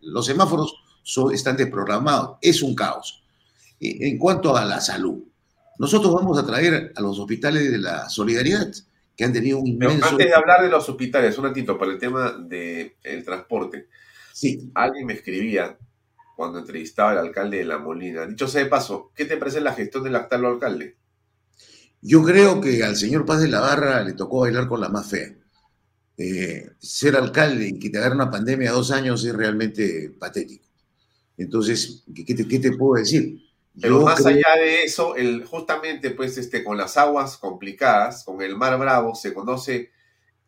los 0.01 0.27
semáforos 0.27 0.75
están 1.33 1.57
desprogramados, 1.57 2.39
es 2.43 2.63
un 2.63 2.75
caos. 2.75 3.23
En 3.81 4.19
cuanto 4.19 4.57
a 4.57 4.65
la 4.65 4.81
salud, 4.81 5.23
nosotros 5.79 6.15
vamos 6.15 6.39
a 6.39 6.47
traer 6.47 6.93
a 6.95 7.01
los 7.01 7.19
hospitales 7.19 7.71
de 7.71 7.79
la 7.79 8.09
solidaridad, 8.09 8.73
que 9.15 9.25
han 9.25 9.33
tenido 9.33 9.59
un 9.59 9.67
inmenso... 9.67 10.07
antes 10.07 10.27
de 10.27 10.35
hablar 10.35 10.63
de 10.63 10.69
los 10.69 10.89
hospitales, 10.89 11.37
un 11.39 11.45
ratito, 11.45 11.79
para 11.79 11.93
el 11.93 11.99
tema 11.99 12.33
del 12.33 13.25
transporte. 13.25 13.89
Sí. 14.33 14.71
Alguien 14.75 15.07
me 15.07 15.15
escribía 15.15 15.77
cuando 16.37 16.59
entrevistaba 16.59 17.13
al 17.13 17.19
alcalde 17.19 17.59
de 17.59 17.65
La 17.65 17.79
Molina. 17.79 18.27
Dicho 18.27 18.47
sea 18.47 18.63
de 18.63 18.69
paso, 18.69 19.11
¿qué 19.15 19.25
te 19.25 19.39
parece 19.39 19.61
la 19.61 19.73
gestión 19.73 20.05
del 20.05 20.17
actual 20.17 20.45
alcalde? 20.45 20.97
Yo 22.03 22.23
creo 22.23 22.61
que 22.61 22.85
al 22.85 22.95
señor 22.97 23.25
Paz 23.25 23.41
de 23.41 23.49
la 23.49 23.61
Barra 23.61 24.05
le 24.05 24.13
tocó 24.13 24.41
bailar 24.41 24.69
con 24.69 24.81
la 24.81 24.91
más 24.91 25.09
fea. 25.09 25.35
Eh, 26.19 26.71
ser 26.79 27.17
alcalde 27.17 27.69
y 27.69 27.79
que 27.79 27.91
te 27.91 27.99
agarre 27.99 28.15
una 28.15 28.31
pandemia 28.31 28.71
a 28.71 28.75
dos 28.75 28.91
años 28.91 29.25
es 29.25 29.35
realmente 29.35 30.15
patético. 30.19 30.67
Entonces, 31.37 32.05
¿qué 32.15 32.35
te, 32.35 32.73
puedo 32.73 33.01
decir? 33.01 33.41
Pero 33.81 34.01
más 34.03 34.25
allá 34.25 34.55
de 34.59 34.85
eso, 34.85 35.17
el, 35.17 35.45
justamente 35.45 36.11
pues 36.11 36.39
este, 36.39 36.65
con 36.65 36.79
las 36.79 36.97
aguas 36.97 37.37
complicadas, 37.37 38.25
con 38.25 38.41
el 38.41 38.57
mar 38.57 38.79
bravo, 38.79 39.15
se 39.15 39.35
conoce 39.35 39.91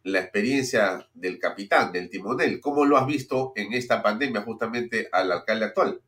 la 0.04 0.20
experiencia 0.20 1.06
del 1.12 1.38
capitán, 1.38 1.92
del 1.92 2.08
timonel. 2.08 2.60
¿Cómo 2.60 2.86
lo 2.86 2.96
has 2.96 3.06
visto 3.06 3.52
en 3.56 3.74
esta 3.74 4.02
pandemia 4.02 4.42
justamente 4.42 5.08
al 5.12 5.30
alcalde 5.30 5.66
actual? 5.66 6.00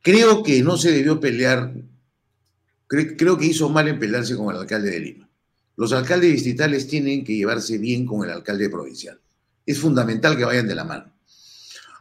Creo 0.00 0.42
que 0.42 0.62
no 0.62 0.76
se 0.76 0.92
debió 0.92 1.20
pelear, 1.20 1.74
creo 2.88 3.36
que 3.38 3.46
hizo 3.46 3.68
mal 3.68 3.88
en 3.88 3.98
pelearse 3.98 4.36
con 4.36 4.54
el 4.54 4.60
alcalde 4.60 4.90
de 4.90 5.00
Lima. 5.00 5.28
Los 5.76 5.92
alcaldes 5.92 6.32
distritales 6.32 6.86
tienen 6.86 7.24
que 7.24 7.34
llevarse 7.34 7.78
bien 7.78 8.06
con 8.06 8.24
el 8.24 8.30
alcalde 8.30 8.70
provincial. 8.70 9.20
Es 9.66 9.78
fundamental 9.78 10.36
que 10.36 10.44
vayan 10.44 10.68
de 10.68 10.74
la 10.74 10.84
mano. 10.84 11.12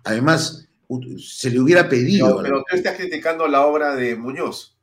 Además, 0.03 0.69
se 1.17 1.49
le 1.49 1.59
hubiera 1.59 1.87
pedido. 1.87 2.41
pero 2.41 2.63
tú 2.69 2.75
estás 2.75 2.97
criticando 2.97 3.47
la 3.47 3.65
obra 3.65 3.95
de 3.95 4.15
Muñoz. 4.15 4.77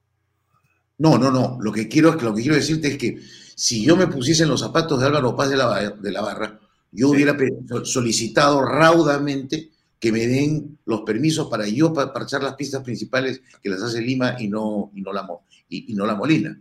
No, 0.98 1.18
no, 1.18 1.30
no. 1.30 1.58
Lo 1.61 1.72
que 1.72 1.88
quiero, 1.88 2.14
lo 2.14 2.34
que 2.34 2.42
quiero 2.42 2.56
decirte 2.56 2.88
es 2.88 2.98
que 2.98 3.20
si 3.54 3.84
yo 3.84 3.96
me 3.96 4.06
pusiese 4.06 4.42
en 4.42 4.50
los 4.50 4.61
zapatos 4.61 5.00
de 5.00 5.06
Álvaro 5.06 5.34
Paz 5.36 5.50
de 5.50 5.56
la, 5.56 5.90
de 5.90 6.12
la 6.12 6.20
Barra, 6.20 6.61
yo 6.92 7.11
hubiera 7.11 7.36
solicitado 7.84 8.64
raudamente 8.64 9.70
que 9.98 10.12
me 10.12 10.26
den 10.26 10.78
los 10.86 11.02
permisos 11.02 11.48
para 11.48 11.66
yo 11.68 11.92
parchar 11.92 12.42
las 12.42 12.54
pistas 12.54 12.82
principales 12.82 13.42
que 13.62 13.68
las 13.68 13.82
hace 13.82 14.00
Lima 14.00 14.36
y 14.38 14.48
no, 14.48 14.90
y 14.94 15.02
no, 15.02 15.12
la, 15.12 15.28
y 15.68 15.94
no 15.94 16.06
la 16.06 16.14
Molina 16.14 16.58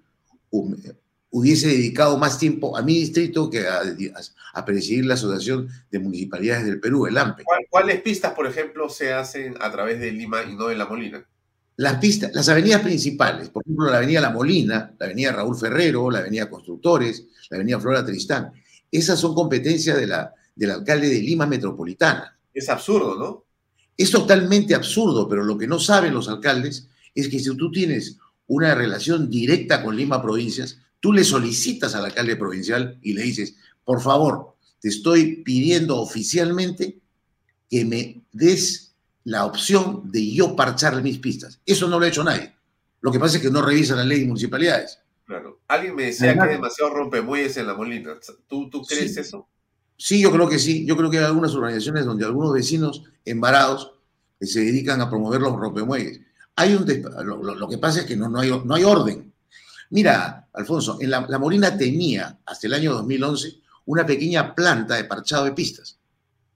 hubiese 1.31 1.67
dedicado 1.67 2.17
más 2.17 2.39
tiempo 2.39 2.75
a 2.75 2.81
mi 2.81 2.95
distrito 2.95 3.49
que 3.49 3.65
a, 3.67 4.65
presidir 4.65 5.05
la 5.05 5.13
Asociación 5.13 5.69
de 5.91 5.99
Municipalidades 5.99 6.65
del 6.65 6.79
Perú, 6.79 7.07
el 7.07 7.17
AMPE. 7.17 7.43
¿Cuáles 7.69 8.01
pistas, 8.01 8.33
por 8.33 8.47
ejemplo, 8.47 8.89
se 8.89 9.13
hacen 9.13 9.55
a 9.59 9.71
través 9.71 9.99
de 9.99 10.11
Lima 10.11 10.43
y 10.43 10.55
no 10.55 10.67
de 10.67 10.75
La 10.75 10.85
Molina? 10.85 11.25
Las 11.77 11.95
pistas, 11.95 12.31
las 12.33 12.49
avenidas 12.49 12.81
principales, 12.81 13.49
por 13.49 13.63
ejemplo, 13.63 13.89
la 13.89 13.97
avenida 13.97 14.19
La 14.19 14.31
Molina, 14.31 14.93
la 14.99 15.05
avenida 15.05 15.31
Raúl 15.31 15.57
Ferrero, 15.57 16.11
la 16.11 16.19
avenida 16.19 16.49
Constructores, 16.49 17.25
la 17.49 17.55
avenida 17.55 17.79
Flora 17.79 18.05
Tristán, 18.05 18.51
esas 18.91 19.19
son 19.19 19.33
competencias 19.33 19.97
de 19.97 20.07
la, 20.07 20.33
del 20.55 20.71
alcalde 20.71 21.07
de 21.07 21.21
Lima 21.21 21.45
Metropolitana. 21.45 22.37
Es 22.53 22.67
absurdo, 22.69 23.15
¿no? 23.15 23.45
Es 23.95 24.11
totalmente 24.11 24.75
absurdo, 24.75 25.27
pero 25.29 25.43
lo 25.43 25.57
que 25.57 25.67
no 25.67 25.79
saben 25.79 26.13
los 26.13 26.27
alcaldes 26.27 26.89
es 27.15 27.29
que 27.29 27.39
si 27.39 27.55
tú 27.55 27.71
tienes 27.71 28.17
una 28.47 28.73
relación 28.75 29.29
directa 29.29 29.83
con 29.83 29.95
Lima 29.95 30.21
Provincias, 30.21 30.79
Tú 30.99 31.13
le 31.13 31.23
solicitas 31.23 31.95
al 31.95 32.05
alcalde 32.05 32.35
provincial 32.35 32.99
y 33.01 33.13
le 33.13 33.23
dices, 33.23 33.55
por 33.83 34.01
favor, 34.01 34.55
te 34.79 34.89
estoy 34.89 35.37
pidiendo 35.43 35.97
oficialmente 35.97 36.99
que 37.69 37.85
me 37.85 38.23
des 38.31 38.95
la 39.23 39.45
opción 39.45 40.11
de 40.11 40.31
yo 40.31 40.55
parchar 40.55 41.01
mis 41.01 41.19
pistas. 41.19 41.61
Eso 41.65 41.87
no 41.87 41.99
lo 41.99 42.05
ha 42.05 42.09
hecho 42.09 42.23
nadie. 42.23 42.55
Lo 43.01 43.11
que 43.11 43.19
pasa 43.19 43.37
es 43.37 43.43
que 43.43 43.51
no 43.51 43.61
revisan 43.61 43.97
la 43.97 44.03
ley 44.03 44.21
de 44.21 44.27
municipalidades. 44.27 44.99
Claro. 45.25 45.61
Alguien 45.67 45.95
me 45.95 46.05
decía 46.05 46.33
que 46.33 46.41
hay 46.41 46.49
demasiado 46.49 46.91
rompemuelles 46.93 47.55
en 47.57 47.67
la 47.67 47.75
molina. 47.75 48.15
¿Tú, 48.47 48.69
tú 48.69 48.81
crees 48.83 49.15
eso? 49.15 49.47
Sí, 49.95 50.19
yo 50.21 50.31
creo 50.31 50.49
que 50.49 50.57
sí. 50.57 50.85
Yo 50.85 50.97
creo 50.97 51.09
que 51.09 51.19
hay 51.19 51.25
algunas 51.25 51.53
organizaciones 51.53 52.05
donde 52.05 52.25
algunos 52.25 52.53
vecinos 52.53 53.03
embarados 53.25 53.93
se 54.41 54.61
dedican 54.61 55.01
a 55.01 55.09
promover 55.09 55.41
los 55.41 55.55
rompemuelles. 55.55 56.21
Hay 56.55 56.73
un 56.73 56.85
lo, 57.23 57.69
que 57.69 57.77
pasa 57.77 58.01
es 58.01 58.05
que 58.05 58.15
no, 58.15 58.27
no, 58.29 58.39
hay, 58.39 58.49
no 58.49 58.73
hay 58.73 58.83
orden. 58.83 59.28
Mira, 59.91 60.47
Alfonso, 60.53 60.97
en 61.01 61.09
la, 61.09 61.21
Molina 61.39 61.75
tenía 61.75 62.39
hasta 62.45 62.67
el 62.67 62.73
año 62.73 62.93
2011 62.93 63.59
una 63.85 64.05
pequeña 64.05 64.53
planta 64.53 64.95
de 64.95 65.05
parchado 65.05 65.45
de 65.45 65.53
pistas. 65.53 65.97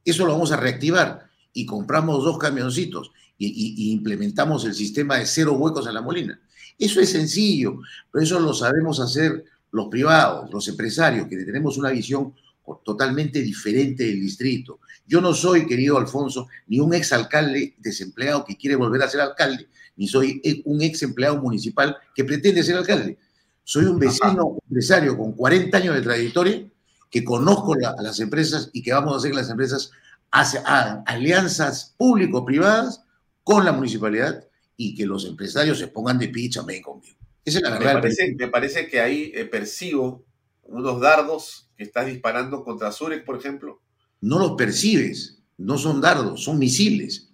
Eso 0.06 0.26
lo 0.26 0.34
vamos 0.34 0.52
a 0.52 0.58
reactivar 0.58 1.30
y 1.52 1.66
compramos 1.66 2.24
dos 2.24 2.38
camioncitos 2.38 3.12
y, 3.38 3.92
implementamos 3.92 4.66
el 4.66 4.76
sistema 4.76 5.18
de 5.18 5.26
cero 5.26 5.54
huecos 5.54 5.88
en 5.88 5.96
la 5.96 6.02
Molina. 6.02 6.40
Eso 6.78 7.02
es 7.02 7.10
sencillo, 7.10 7.80
pero 8.12 8.24
eso 8.24 8.40
lo 8.40 8.54
sabemos 8.54 9.00
hacer 9.00 9.44
los 9.72 9.88
privados, 9.88 10.52
los 10.52 10.68
empresarios, 10.68 11.28
que 11.28 11.38
tenemos 11.38 11.78
una 11.78 11.90
visión 11.90 12.34
totalmente 12.86 13.42
diferente 13.42 14.04
del 14.06 14.22
distrito. 14.22 14.80
Yo 15.06 15.20
no 15.20 15.34
soy, 15.34 15.66
querido 15.66 15.98
Alfonso, 15.98 16.48
ni 16.68 16.80
un 16.80 16.94
exalcalde 16.94 17.76
desempleado 17.80 18.46
que 18.46 18.56
quiere 18.56 18.76
volver 18.76 19.02
a 19.02 19.10
ser 19.10 19.22
alcalde, 19.22 19.68
ni 19.96 20.08
soy 20.08 20.42
un 20.66 20.82
ex 20.82 21.04
empleado 21.04 21.42
municipal 21.42 21.96
que 22.16 22.24
pretende 22.24 22.64
ser 22.64 22.78
alcalde. 22.78 23.18
Soy 23.64 23.86
un 23.86 24.00
vecino 24.00 24.58
empresario 24.68 25.18
con 25.18 25.34
40 25.34 25.78
años 25.78 25.96
de 25.96 26.02
trayectoria 26.02 26.68
que 27.10 27.24
conozco 27.24 27.76
a 27.76 28.02
las 28.02 28.20
empresas 28.20 28.70
y 28.74 28.82
que 28.82 28.92
vamos 28.92 29.14
a 29.14 29.18
hacer 29.18 29.32
que 29.32 29.38
las 29.38 29.50
empresas 29.50 29.92
hagan 30.32 31.04
alianzas 31.06 31.94
público-privadas 31.98 33.04
con 33.44 33.64
la 33.64 33.72
municipalidad 33.72 34.48
y 34.76 34.96
que 34.96 35.06
los 35.06 35.26
empresarios 35.26 35.78
se 35.78 35.88
pongan 35.88 36.18
de 36.18 36.30
picha 36.30 36.62
también 36.62 36.82
conmigo. 36.82 37.16
Esa 37.46 37.60
es 37.60 37.64
la 37.64 37.70
verdad. 37.72 37.96
Me 37.96 38.02
parece, 38.02 38.36
me 38.36 38.48
parece 38.48 38.88
que 38.88 39.00
ahí 39.00 39.32
eh, 39.36 39.46
percibo 39.46 40.26
unos 40.64 41.00
dardos 41.00 41.70
que 41.78 41.84
estás 41.84 42.08
disparando 42.08 42.64
contra 42.64 42.92
Zurek, 42.92 43.26
por 43.26 43.38
ejemplo. 43.38 43.82
No 44.22 44.40
los 44.40 44.54
percibes, 44.54 45.40
no 45.58 45.78
son 45.78 46.02
dardos, 46.02 46.44
son 46.44 46.58
misiles. 46.58 47.30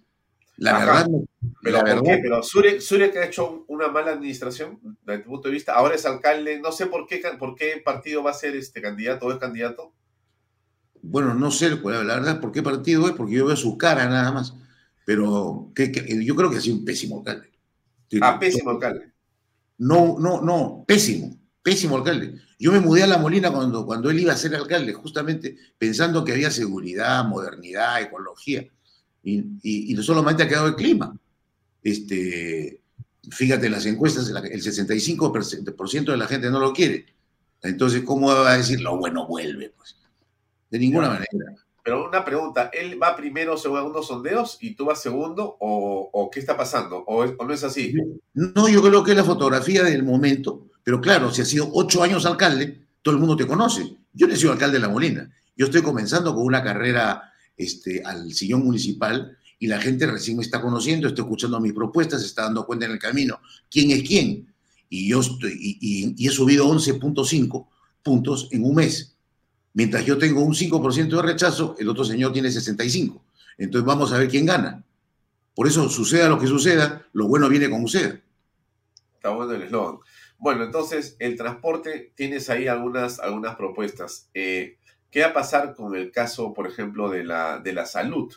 La 0.57 0.80
verdad, 0.80 1.07
pero, 1.62 1.84
la 1.84 2.02
pero 2.02 2.44
Zurek, 2.44 3.16
ha 3.18 3.26
hecho 3.26 3.64
una 3.68 3.88
mala 3.88 4.12
administración 4.12 4.80
desde 5.06 5.24
tu 5.24 5.30
punto 5.30 5.48
de 5.48 5.54
vista. 5.54 5.74
Ahora 5.74 5.96
es 5.96 6.06
alcalde. 6.06 6.60
No 6.60 6.72
sé 6.72 6.88
por 6.88 7.08
qué, 7.08 7.22
por 7.38 7.56
qué 7.56 7.82
partido 7.84 8.24
va 8.24 8.32
a 8.32 8.34
ser 8.34 8.56
este 8.56 8.82
candidato 8.82 9.26
o 9.26 9.32
es 9.32 9.38
candidato. 9.38 9.94
Bueno, 11.02 11.34
no 11.34 11.50
sé, 11.52 11.70
la 11.70 11.78
verdad, 11.80 12.42
por 12.42 12.52
qué 12.52 12.62
partido 12.62 13.08
es, 13.08 13.14
porque 13.14 13.36
yo 13.36 13.46
veo 13.46 13.56
su 13.56 13.78
cara 13.78 14.10
nada 14.10 14.32
más. 14.32 14.54
Pero 15.06 15.72
yo 15.76 16.36
creo 16.36 16.52
que 16.52 16.58
ha 16.58 16.62
sido 16.62 16.78
un 16.78 16.86
pésimo 16.86 17.20
alcalde. 17.20 17.50
Ah, 18.22 18.38
pésimo 18.40 18.72
alcalde. 18.72 19.12
No, 19.78 20.18
no, 20.20 20.42
no, 20.42 20.84
pésimo, 20.86 21.38
pésimo 21.64 21.96
alcalde. 21.98 22.36
Yo 22.60 22.74
me 22.74 22.82
mudé 22.82 23.04
a 23.04 23.08
La 23.08 23.18
Molina 23.18 23.52
cuando, 23.52 23.86
cuando 23.86 24.10
él 24.10 24.20
iba 24.20 24.34
a 24.34 24.38
ser 24.38 24.54
alcalde, 24.54 24.92
justamente 24.92 25.56
pensando 25.78 26.26
que 26.26 26.34
había 26.34 26.52
seguridad, 26.52 27.24
modernidad, 27.24 28.02
ecología 28.02 28.68
y, 29.24 29.96
solamente 30.02 30.44
ha 30.44 30.48
quedado 30.48 30.68
el 30.68 30.76
clima. 30.76 31.18
Este, 31.84 32.82
fíjate, 33.32 33.70
las 33.70 33.86
encuestas, 33.86 34.30
el 34.30 34.62
65% 34.62 36.12
de 36.12 36.18
la 36.18 36.28
gente 36.28 36.50
no 36.50 36.60
lo 36.60 36.74
quiere. 36.74 37.06
Entonces, 37.62 38.04
¿cómo 38.04 38.28
va 38.28 38.54
a 38.54 38.58
decir 38.58 38.82
lo 38.82 38.98
bueno 38.98 39.28
vuelve? 39.28 39.70
Pues 39.76 39.96
de 40.70 40.80
ninguna 40.80 41.10
manera. 41.10 41.56
Pero 41.84 42.08
una 42.08 42.24
pregunta, 42.24 42.70
¿él 42.74 43.02
va 43.02 43.16
primero 43.16 43.58
según 43.58 43.78
algunos 43.80 44.08
sondeos 44.08 44.58
y 44.62 44.76
tú 44.76 44.86
vas 44.86 45.02
segundo? 45.02 45.58
¿O, 45.60 46.30
qué 46.32 46.40
está 46.40 46.56
pasando? 46.56 47.04
¿O, 47.08 47.26
no 47.26 47.54
es 47.54 47.64
así? 47.64 47.96
No, 48.34 48.68
yo 48.68 48.82
creo 48.82 49.04
que 49.04 49.12
es 49.12 49.18
la 49.18 49.24
fotografía 49.24 49.84
del 49.84 50.04
momento, 50.04 50.68
pero 50.84 51.02
claro, 51.02 51.32
si 51.32 51.42
has 51.42 51.48
sido 51.48 51.70
ocho 51.74 52.04
años 52.04 52.26
alcalde, 52.26 52.88
todo 53.02 53.16
el 53.16 53.20
mundo 53.20 53.38
te 53.38 53.48
conoce 53.48 53.98
Yo 54.14 54.28
no 54.28 54.36
soy 54.36 54.50
alcalde 54.50 54.78
de 54.78 54.82
La 54.82 54.90
Molina. 54.90 55.32
Yo 55.56 55.66
estoy 55.66 55.82
comenzando 55.82 56.36
con 56.36 56.44
una 56.44 56.64
carrera 56.64 57.34
este, 57.58 58.04
al 58.06 58.32
sillón 58.34 58.64
municipal 58.64 59.38
y 59.60 59.68
la 59.68 59.80
gente 59.80 60.07
recién 60.07 60.38
me 60.38 60.43
está 60.43 60.62
conociendo, 60.62 61.07
estoy 61.07 61.24
escuchando 61.24 61.60
mis 61.60 61.74
propuestas, 61.74 62.22
se 62.22 62.28
está 62.28 62.43
dando 62.43 62.66
cuenta 62.66 62.86
en 62.86 62.93
el 62.93 62.99
camino 62.99 63.39
quién 63.70 63.91
es 63.91 64.03
quién. 64.07 64.53
Y 64.89 65.10
yo 65.10 65.20
estoy, 65.20 65.51
y, 65.60 65.78
y- 65.82 66.16
y 66.18 66.28
he 66.28 66.32
subido 66.32 66.66
11.5 66.68 67.68
puntos 68.01 68.47
en 68.51 68.64
un 68.64 68.76
mes. 68.76 69.16
Mientras 69.74 70.05
yo 70.05 70.18
tengo 70.18 70.41
un 70.41 70.55
5% 70.55 71.18
de 71.18 71.22
rechazo, 71.22 71.76
el 71.78 71.89
otro 71.89 72.03
señor 72.03 72.34
tiene 72.34 72.49
65. 72.51 73.24
Entonces 73.57 73.86
vamos 73.86 74.12
a 74.12 74.18
ver 74.18 74.30
quién 74.30 74.45
gana. 74.45 74.84
Por 75.53 75.68
eso 75.68 75.89
suceda 75.89 76.30
lo 76.30 76.39
que 76.39 76.47
suceda, 76.47 77.05
lo 77.14 77.28
bueno 77.28 77.49
viene 77.49 77.70
con 77.70 77.84
usted. 77.84 78.22
Está 79.16 79.30
bueno 79.32 79.53
el 79.53 79.64
eslogan. 79.64 79.99
Bueno, 80.38 80.64
entonces, 80.64 81.18
el 81.20 81.36
transporte, 81.36 82.14
tienes 82.16 82.49
ahí 82.49 82.68
algunas, 82.68 83.20
algunas 83.20 83.57
propuestas. 83.57 84.30
Eh, 84.34 84.78
¿Qué 85.12 85.22
va 85.22 85.28
a 85.28 85.34
pasar 85.34 85.76
con 85.76 85.95
el 85.95 86.12
caso, 86.12 86.53
por 86.53 86.66
ejemplo, 86.68 87.10
de 87.10 87.26
la, 87.26 87.60
de 87.60 87.74
la 87.74 87.86
salud 87.86 88.34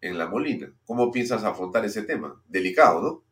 en 0.00 0.18
La 0.18 0.28
Molina? 0.28 0.72
¿Cómo 0.84 1.10
piensas 1.10 1.44
afrontar 1.44 1.84
ese 1.84 2.02
tema? 2.02 2.40
Delicado, 2.48 3.02
¿no? 3.02 3.24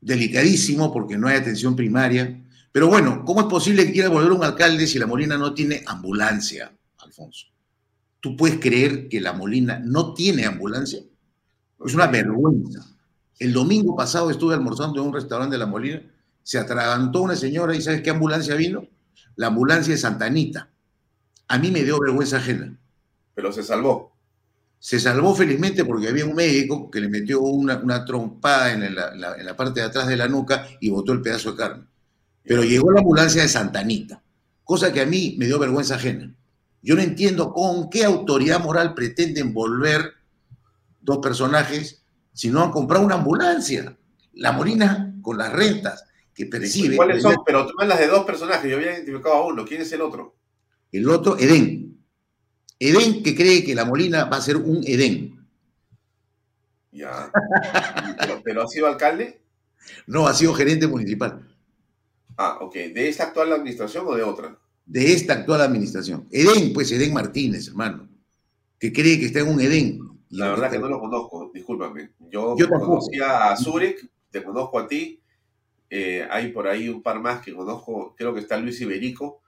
Delicadísimo 0.00 0.92
porque 0.92 1.16
no 1.16 1.28
hay 1.28 1.36
atención 1.36 1.76
primaria. 1.76 2.42
Pero 2.72 2.88
bueno, 2.88 3.24
¿cómo 3.24 3.40
es 3.40 3.46
posible 3.46 3.86
que 3.86 3.92
quiera 3.92 4.08
volver 4.08 4.32
un 4.32 4.44
alcalde 4.44 4.86
si 4.86 4.98
La 4.98 5.06
Molina 5.06 5.36
no 5.36 5.54
tiene 5.54 5.82
ambulancia, 5.86 6.76
Alfonso? 6.98 7.46
¿Tú 8.20 8.36
puedes 8.36 8.58
creer 8.58 9.08
que 9.08 9.20
La 9.20 9.32
Molina 9.32 9.78
no 9.78 10.14
tiene 10.14 10.46
ambulancia? 10.46 11.00
Es 11.84 11.94
una 11.94 12.06
vergüenza. 12.06 12.86
El 13.38 13.52
domingo 13.52 13.96
pasado 13.96 14.30
estuve 14.30 14.54
almorzando 14.54 15.00
en 15.00 15.08
un 15.08 15.14
restaurante 15.14 15.54
de 15.54 15.58
La 15.58 15.66
Molina, 15.66 16.02
se 16.42 16.58
atragantó 16.58 17.22
una 17.22 17.36
señora 17.36 17.74
y 17.74 17.82
¿sabes 17.82 18.02
qué 18.02 18.10
ambulancia 18.10 18.54
vino? 18.54 18.86
La 19.36 19.48
ambulancia 19.48 19.92
de 19.92 19.98
Santa 19.98 20.26
Anita. 20.26 20.70
A 21.48 21.58
mí 21.58 21.70
me 21.70 21.82
dio 21.82 21.98
vergüenza 22.00 22.38
ajena. 22.38 22.78
Pero 23.34 23.52
se 23.52 23.62
salvó. 23.62 24.11
Se 24.84 24.98
salvó 24.98 25.32
felizmente 25.32 25.84
porque 25.84 26.08
había 26.08 26.24
un 26.26 26.34
médico 26.34 26.90
que 26.90 27.00
le 27.00 27.08
metió 27.08 27.40
una, 27.40 27.76
una 27.76 28.04
trompada 28.04 28.72
en 28.72 28.92
la, 28.96 29.14
la- 29.14 29.36
en 29.36 29.46
la 29.46 29.54
parte 29.56 29.78
de 29.78 29.86
atrás 29.86 30.08
de 30.08 30.16
la 30.16 30.26
nuca 30.26 30.66
y 30.80 30.90
botó 30.90 31.12
el 31.12 31.22
pedazo 31.22 31.52
de 31.52 31.56
carne. 31.58 31.84
Pero 32.42 32.64
llegó 32.64 32.90
la 32.90 32.98
ambulancia 32.98 33.42
de 33.42 33.48
Santa 33.48 33.78
Anita, 33.78 34.20
cosa 34.64 34.92
que 34.92 35.00
a 35.00 35.06
mí 35.06 35.36
me 35.38 35.46
dio 35.46 35.60
vergüenza 35.60 35.94
ajena. 35.94 36.34
Yo 36.82 36.96
no 36.96 37.00
entiendo 37.02 37.52
con 37.52 37.90
qué 37.90 38.04
autoridad 38.04 38.58
moral 38.58 38.92
pretenden 38.92 39.54
volver 39.54 40.14
dos 41.00 41.18
personajes 41.18 42.02
si 42.32 42.50
no 42.50 42.64
han 42.64 42.72
comprado 42.72 43.04
una 43.04 43.14
ambulancia. 43.14 43.96
La 44.32 44.50
Molina 44.50 45.14
con 45.22 45.38
las 45.38 45.52
rentas 45.52 46.02
que 46.34 46.46
percibe. 46.46 46.96
¿Cuáles 46.96 47.22
son? 47.22 47.36
Pero 47.46 47.66
tú 47.68 47.74
hablas 47.78 48.00
de 48.00 48.08
dos 48.08 48.24
personajes, 48.24 48.68
yo 48.68 48.78
había 48.78 48.94
identificado 48.94 49.36
a 49.36 49.46
uno. 49.46 49.64
¿Quién 49.64 49.82
es 49.82 49.92
el 49.92 50.00
otro? 50.00 50.34
El 50.90 51.08
otro, 51.08 51.38
Edén. 51.38 51.91
Edén 52.88 53.22
que 53.22 53.34
cree 53.34 53.64
que 53.64 53.74
la 53.74 53.84
Molina 53.84 54.24
va 54.24 54.38
a 54.38 54.40
ser 54.42 54.56
un 54.56 54.82
Edén. 54.86 55.38
Ya. 56.90 57.30
pero, 58.20 58.42
pero 58.44 58.62
ha 58.62 58.68
sido 58.68 58.86
alcalde. 58.86 59.40
No, 60.06 60.26
ha 60.26 60.34
sido 60.34 60.54
gerente 60.54 60.86
municipal 60.86 61.48
Ah, 62.36 62.58
ok. 62.60 62.74
¿De 62.74 63.08
esta 63.08 63.24
actual 63.24 63.52
administración 63.52 64.04
o 64.08 64.14
de 64.14 64.22
otra? 64.22 64.58
de 64.84 65.12
esta 65.12 65.34
actual 65.34 65.60
administración. 65.60 66.26
Edén, 66.30 66.72
pues 66.72 66.90
Edén 66.90 67.12
Martínez, 67.14 67.68
hermano, 67.68 68.08
que 68.80 68.92
cree 68.92 69.18
que 69.18 69.26
está 69.26 69.40
en 69.40 69.48
un 69.48 69.60
Edén. 69.60 70.00
La 70.30 70.50
verdad 70.50 70.70
que 70.70 70.78
no 70.78 70.88
lo 70.88 70.98
conozco, 70.98 71.50
discúlpame. 71.54 72.10
Yo, 72.30 72.56
Yo 72.58 72.68
conocía 72.68 73.50
a 73.52 73.56
Zurek, 73.56 74.04
te 74.30 74.42
conozco 74.42 74.78
a 74.80 74.88
ti. 74.88 75.20
eh, 75.88 76.26
hay 76.30 76.48
por 76.52 76.66
ahí 76.66 76.88
un 76.88 77.00
par 77.02 77.20
más 77.20 77.42
que 77.42 77.54
conozco, 77.54 78.14
creo 78.16 78.34
que 78.34 78.40
está 78.40 78.56
Luis 78.56 78.80
Iberico. 78.80 79.42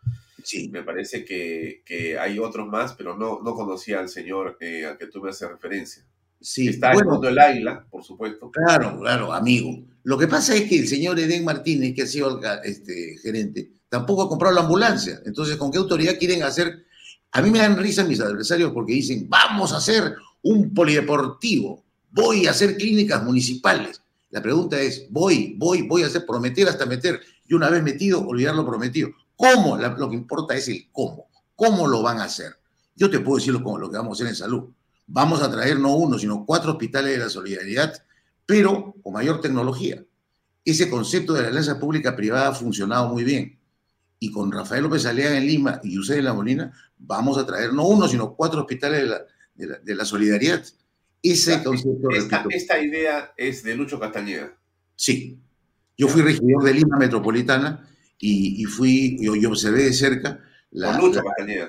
Sí. 0.44 0.68
Me 0.68 0.82
parece 0.82 1.24
que, 1.24 1.82
que 1.84 2.18
hay 2.18 2.38
otros 2.38 2.68
más, 2.68 2.94
pero 2.94 3.16
no, 3.16 3.40
no 3.42 3.54
conocía 3.54 3.98
al 3.98 4.08
señor 4.08 4.58
eh, 4.60 4.84
al 4.84 4.98
que 4.98 5.06
tú 5.06 5.22
me 5.22 5.30
haces 5.30 5.48
referencia. 5.48 6.04
Sí, 6.40 6.68
Está 6.68 6.92
bueno. 6.92 7.08
el 7.08 7.12
mundo 7.12 7.26
del 7.28 7.38
águila, 7.38 7.86
por 7.90 8.04
supuesto. 8.04 8.50
Claro, 8.50 9.00
claro, 9.00 9.32
amigo. 9.32 9.82
Lo 10.02 10.18
que 10.18 10.28
pasa 10.28 10.54
es 10.54 10.68
que 10.68 10.78
el 10.78 10.86
señor 10.86 11.18
Edén 11.18 11.42
Martínez, 11.44 11.94
que 11.94 12.02
ha 12.02 12.06
sido 12.06 12.38
este, 12.62 13.16
gerente, 13.22 13.70
tampoco 13.88 14.22
ha 14.22 14.28
comprado 14.28 14.54
la 14.54 14.60
ambulancia. 14.60 15.22
Entonces, 15.24 15.56
¿con 15.56 15.70
qué 15.72 15.78
autoridad 15.78 16.18
quieren 16.18 16.42
hacer? 16.42 16.84
A 17.32 17.40
mí 17.40 17.50
me 17.50 17.60
dan 17.60 17.78
risa 17.78 18.04
mis 18.04 18.20
adversarios 18.20 18.72
porque 18.72 18.92
dicen, 18.92 19.26
vamos 19.28 19.72
a 19.72 19.78
hacer 19.78 20.14
un 20.42 20.74
polideportivo, 20.74 21.82
voy 22.10 22.46
a 22.46 22.50
hacer 22.50 22.76
clínicas 22.76 23.24
municipales. 23.24 24.02
La 24.30 24.42
pregunta 24.42 24.78
es, 24.78 25.06
voy, 25.08 25.54
voy, 25.56 25.82
voy 25.82 26.02
a 26.02 26.06
hacer, 26.06 26.26
prometer 26.26 26.68
hasta 26.68 26.84
meter. 26.84 27.20
Y 27.48 27.54
una 27.54 27.70
vez 27.70 27.82
metido, 27.82 28.26
olvidar 28.26 28.54
lo 28.54 28.66
prometido. 28.66 29.10
¿Cómo? 29.36 29.76
La- 29.76 29.88
lo 29.88 30.08
que 30.08 30.16
importa 30.16 30.54
es 30.54 30.68
el 30.68 30.88
cómo. 30.92 31.28
¿Cómo 31.56 31.86
lo 31.86 32.02
van 32.02 32.18
a 32.20 32.24
hacer? 32.24 32.56
Yo 32.96 33.10
te 33.10 33.20
puedo 33.20 33.38
decir 33.38 33.52
lo, 33.52 33.78
lo 33.78 33.90
que 33.90 33.96
vamos 33.96 34.12
a 34.12 34.14
hacer 34.18 34.26
en 34.28 34.36
salud. 34.36 34.70
Vamos 35.06 35.42
a 35.42 35.50
traer 35.50 35.78
no 35.78 35.94
uno, 35.96 36.18
sino 36.18 36.44
cuatro 36.46 36.72
hospitales 36.72 37.12
de 37.12 37.18
la 37.24 37.28
solidaridad, 37.28 37.92
pero 38.46 38.94
con 39.02 39.12
mayor 39.12 39.40
tecnología. 39.40 40.02
Ese 40.64 40.88
concepto 40.88 41.32
de 41.34 41.42
la 41.42 41.48
alianza 41.48 41.78
pública-privada 41.78 42.48
ha 42.48 42.54
funcionado 42.54 43.08
muy 43.08 43.22
bien. 43.24 43.58
Y 44.18 44.30
con 44.30 44.50
Rafael 44.50 44.82
López 44.84 45.04
Alea 45.04 45.36
en 45.36 45.46
Lima 45.46 45.80
y 45.82 45.96
José 45.96 46.14
de 46.14 46.22
la 46.22 46.32
Molina, 46.32 46.72
vamos 46.96 47.36
a 47.36 47.44
traer 47.44 47.74
no 47.74 47.86
uno, 47.86 48.08
sino 48.08 48.34
cuatro 48.34 48.60
hospitales 48.60 49.02
de 49.02 49.06
la, 49.08 49.20
de 49.54 49.66
la, 49.66 49.78
de 49.78 49.94
la 49.94 50.04
solidaridad. 50.06 50.64
Ese 51.22 51.62
concepto, 51.62 52.10
Esta, 52.10 52.44
esta 52.48 52.78
idea 52.82 53.32
es 53.36 53.62
de 53.62 53.74
Lucho 53.74 53.98
Castañeda. 54.00 54.56
Sí. 54.96 55.38
Yo 55.98 56.08
fui 56.08 56.22
regidor 56.22 56.62
de 56.64 56.74
Lima 56.74 56.96
Metropolitana 56.96 57.86
y, 58.18 58.62
y 58.62 58.64
fui, 58.64 59.16
yo, 59.20 59.34
yo 59.36 59.50
observé 59.50 59.84
de 59.84 59.92
cerca 59.92 60.40
la, 60.70 60.92
Con 60.92 61.00
Lucho 61.08 61.22
la- 61.22 61.24
Castañeda. 61.30 61.68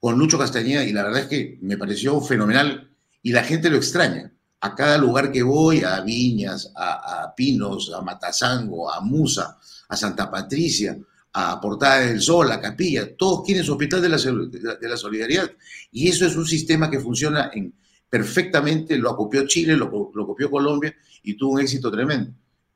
con 0.00 0.18
Lucho 0.18 0.38
Castañeda 0.38 0.84
y 0.84 0.92
la 0.92 1.04
verdad 1.04 1.20
es 1.22 1.26
que 1.26 1.58
me 1.62 1.76
pareció 1.76 2.20
fenomenal 2.20 2.90
y 3.22 3.32
la 3.32 3.44
gente 3.44 3.70
lo 3.70 3.76
extraña. 3.76 4.32
A 4.64 4.76
cada 4.76 4.96
lugar 4.96 5.32
que 5.32 5.42
voy, 5.42 5.82
a 5.82 6.00
Viñas, 6.02 6.72
a, 6.76 7.22
a 7.24 7.34
Pinos, 7.34 7.92
a 7.92 8.00
Matazango, 8.00 8.92
a 8.92 9.00
Musa, 9.00 9.58
a 9.88 9.96
Santa 9.96 10.30
Patricia, 10.30 10.96
a 11.32 11.60
Portada 11.60 12.00
del 12.00 12.20
Sol, 12.20 12.52
a 12.52 12.60
Capilla, 12.60 13.16
todos 13.16 13.42
quieren 13.44 13.64
su 13.64 13.72
hospital 13.72 14.00
de 14.02 14.08
la, 14.08 14.16
de 14.18 14.88
la- 14.88 14.96
solidaridad. 14.96 15.50
Y 15.90 16.08
eso 16.08 16.26
es 16.26 16.36
un 16.36 16.46
sistema 16.46 16.88
que 16.88 17.00
funciona 17.00 17.50
en, 17.52 17.74
perfectamente, 18.08 18.96
lo 18.98 19.16
copió 19.16 19.46
Chile, 19.48 19.76
lo, 19.76 20.10
lo 20.14 20.26
copió 20.26 20.48
Colombia 20.50 20.94
y 21.24 21.34
tuvo 21.36 21.54
un 21.54 21.60
éxito 21.60 21.90
tremendo. 21.90 22.30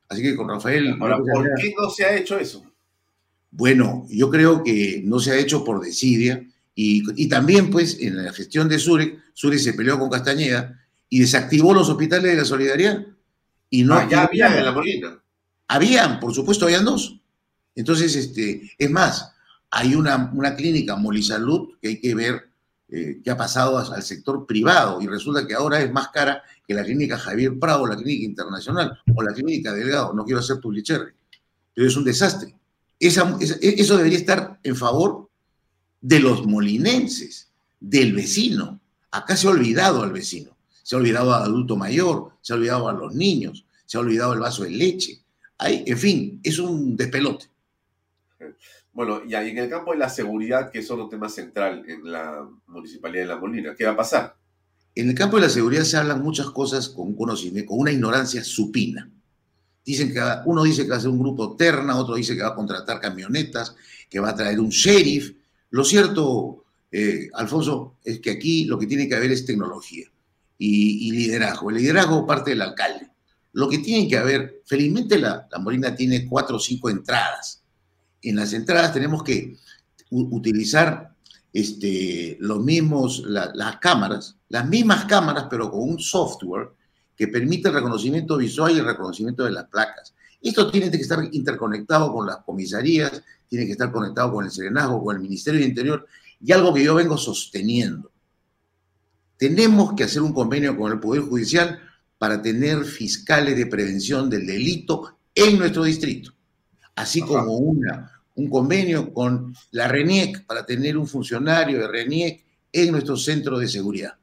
Así 0.09 0.21
que 0.21 0.35
con 0.35 0.49
Rafael... 0.49 0.97
Ahora, 0.99 1.17
¿por 1.19 1.53
qué 1.55 1.73
no 1.79 1.89
se 1.89 2.03
ha 2.05 2.15
hecho 2.17 2.37
eso? 2.37 2.63
Bueno, 3.51 4.05
yo 4.09 4.29
creo 4.29 4.63
que 4.63 5.01
no 5.05 5.19
se 5.19 5.31
ha 5.31 5.37
hecho 5.37 5.63
por 5.63 5.81
desidia 5.81 6.45
y, 6.75 7.03
y 7.15 7.27
también 7.27 7.69
pues 7.71 7.99
en 7.99 8.23
la 8.23 8.33
gestión 8.33 8.67
de 8.69 8.79
Zurich, 8.79 9.17
Zurich 9.35 9.59
se 9.59 9.73
peleó 9.73 9.97
con 9.97 10.09
Castañeda 10.09 10.79
y 11.09 11.19
desactivó 11.19 11.73
los 11.73 11.89
hospitales 11.89 12.31
de 12.31 12.37
la 12.37 12.45
solidaridad. 12.45 13.05
Y 13.69 13.83
no 13.83 13.95
Ah, 13.95 14.07
ya 14.09 14.23
había 14.23 14.57
en 14.57 14.65
la 14.65 14.71
Molina. 14.71 15.19
Habían, 15.67 16.19
por 16.19 16.33
supuesto, 16.33 16.65
habían 16.65 16.85
dos. 16.85 17.19
Entonces, 17.75 18.15
este, 18.15 18.71
es 18.77 18.89
más, 18.89 19.33
hay 19.69 19.95
una, 19.95 20.31
una 20.33 20.55
clínica 20.55 20.95
Molisalud 20.95 21.77
que 21.81 21.89
hay 21.89 21.99
que 21.99 22.15
ver 22.15 22.49
eh, 22.89 23.19
qué 23.23 23.31
ha 23.31 23.37
pasado 23.37 23.77
al 23.77 24.01
sector 24.01 24.45
privado 24.45 25.01
y 25.01 25.07
resulta 25.07 25.45
que 25.45 25.53
ahora 25.53 25.81
es 25.81 25.91
más 25.91 26.07
cara 26.07 26.41
que 26.65 26.73
la 26.73 26.83
clínica 26.83 27.17
Javier 27.17 27.59
Prado, 27.59 27.85
la 27.85 27.97
clínica 27.97 28.23
internacional 28.23 28.97
o 29.13 29.21
la 29.21 29.33
clínica 29.33 29.73
Delgado. 29.73 30.13
No 30.13 30.23
quiero 30.23 30.39
hacer 30.39 30.59
publicherre, 30.61 31.13
pero 31.73 31.87
es 31.87 31.97
un 31.97 32.05
desastre. 32.05 32.55
Esa- 32.99 33.37
esa- 33.39 33.57
eso 33.61 33.97
debería 33.97 34.17
estar 34.17 34.59
en 34.63 34.75
favor 34.75 35.29
de 36.01 36.19
los 36.19 36.45
molinenses, 36.45 37.49
del 37.79 38.13
vecino. 38.13 38.79
Acá 39.11 39.35
se 39.35 39.47
ha 39.47 39.51
olvidado 39.51 40.01
al 40.03 40.11
vecino, 40.11 40.51
se 40.83 40.95
ha 40.95 40.99
olvidado 40.99 41.33
al 41.33 41.43
adulto 41.43 41.75
mayor, 41.75 42.31
se 42.41 42.53
ha 42.53 42.55
olvidado 42.55 42.89
a 42.89 42.93
los 42.93 43.13
niños, 43.13 43.65
se 43.85 43.97
ha 43.97 44.01
olvidado 44.01 44.33
el 44.33 44.39
vaso 44.39 44.63
de 44.63 44.71
leche. 44.71 45.21
Hay, 45.59 45.83
en 45.87 45.97
fin, 45.97 46.39
es 46.43 46.59
un 46.59 46.95
despelote. 46.95 47.45
Bueno, 48.93 49.21
y 49.27 49.35
ahí 49.35 49.49
en 49.51 49.59
el 49.59 49.69
campo 49.69 49.91
de 49.91 49.97
la 49.99 50.09
seguridad, 50.09 50.71
que 50.71 50.79
es 50.79 50.89
otro 50.89 51.07
tema 51.07 51.29
central 51.29 51.83
en 51.87 52.11
la 52.11 52.47
Municipalidad 52.67 53.23
de 53.23 53.27
La 53.27 53.37
Molina, 53.37 53.75
¿qué 53.75 53.85
va 53.85 53.91
a 53.91 53.97
pasar? 53.97 54.35
En 54.95 55.09
el 55.09 55.15
campo 55.15 55.35
de 55.37 55.43
la 55.43 55.49
seguridad 55.49 55.83
se 55.83 55.97
hablan 55.97 56.23
muchas 56.23 56.49
cosas 56.49 56.89
con 56.89 57.13
conocimiento, 57.15 57.69
con 57.69 57.79
una 57.79 57.91
ignorancia 57.91 58.43
supina. 58.43 59.07
Dicen 59.87 60.11
que 60.11 60.19
va- 60.19 60.43
uno 60.45 60.63
dice 60.63 60.83
que 60.83 60.89
va 60.89 60.97
a 60.97 60.99
ser 60.99 61.09
un 61.09 61.19
grupo 61.19 61.55
terna, 61.55 61.95
otro 61.95 62.15
dice 62.15 62.35
que 62.35 62.41
va 62.43 62.49
a 62.49 62.55
contratar 62.55 62.99
camionetas, 62.99 63.73
que 64.09 64.19
va 64.19 64.31
a 64.31 64.35
traer 64.35 64.59
un 64.59 64.67
sheriff. 64.67 65.33
Lo 65.69 65.85
cierto, 65.85 66.65
eh, 66.91 67.29
Alfonso, 67.33 67.95
es 68.03 68.19
que 68.19 68.31
aquí 68.31 68.65
lo 68.65 68.77
que 68.77 68.85
tiene 68.85 69.07
que 69.07 69.15
haber 69.15 69.31
es 69.31 69.45
tecnología 69.45 70.05
y, 70.57 71.09
liderazgo. 71.13 71.69
El 71.69 71.77
liderazgo 71.77 72.27
parte 72.27 72.49
del 72.49 72.63
alcalde. 72.63 73.09
Lo 73.53 73.69
que 73.69 73.77
tiene 73.77 74.09
que 74.09 74.17
haber, 74.17 74.61
felizmente 74.65 75.17
la, 75.17 75.47
la 75.49 75.57
Molina 75.59 75.95
tiene 75.95 76.27
cuatro 76.27 76.57
o 76.57 76.59
cinco 76.59 76.89
entradas. 76.89 77.63
En 78.21 78.35
las 78.35 78.51
entradas 78.51 78.93
tenemos 78.93 79.23
que 79.23 79.55
utilizar 80.11 81.13
este, 81.53 82.35
los 82.41 82.61
mismos, 82.61 83.23
la- 83.25 83.51
las 83.55 83.77
cámaras, 83.77 84.35
las 84.49 84.67
mismas 84.67 85.05
cámaras, 85.05 85.47
pero 85.49 85.71
con 85.71 85.81
un 85.81 85.99
software 85.99 86.69
que 87.17 87.27
permite 87.27 87.69
el 87.69 87.73
reconocimiento 87.73 88.37
visual 88.37 88.73
y 88.75 88.79
el 88.79 88.85
reconocimiento 88.85 89.43
de 89.43 89.51
las 89.51 89.65
placas. 89.65 90.13
Esto 90.39 90.69
tiene 90.69 90.91
que 90.91 90.97
estar 90.97 91.27
interconectado 91.31 92.13
con 92.13 92.27
las 92.27 92.37
comisarías, 92.37 93.23
tiene 93.49 93.65
que 93.65 93.71
estar 93.71 93.91
conectado 93.91 94.31
con 94.31 94.45
el 94.45 94.51
Serenazgo, 94.51 95.03
con 95.03 95.15
el 95.15 95.21
Ministerio 95.21 95.59
del 95.59 95.69
Interior, 95.69 96.05
y 96.39 96.51
algo 96.51 96.73
que 96.73 96.83
yo 96.83 96.93
vengo 96.93 97.17
sosteniendo. 97.17 98.11
Tenemos 99.37 99.93
que 99.93 100.03
hacer 100.03 100.21
un 100.21 100.33
convenio 100.33 100.77
con 100.77 100.91
el 100.91 100.99
Poder 100.99 101.23
Judicial 101.23 101.79
para 102.19 102.41
tener 102.41 102.85
fiscales 102.85 103.57
de 103.57 103.65
prevención 103.65 104.29
del 104.29 104.45
delito 104.45 105.17
en 105.33 105.57
nuestro 105.57 105.83
distrito, 105.83 106.33
así 106.95 107.21
como 107.21 107.57
una, 107.57 108.11
un 108.35 108.49
convenio 108.49 109.11
con 109.11 109.55
la 109.71 109.87
RENIEC 109.87 110.45
para 110.45 110.65
tener 110.65 110.97
un 110.97 111.07
funcionario 111.07 111.79
de 111.79 111.87
RENIEC 111.87 112.43
en 112.71 112.91
nuestro 112.91 113.17
centro 113.17 113.57
de 113.57 113.67
seguridad. 113.67 114.15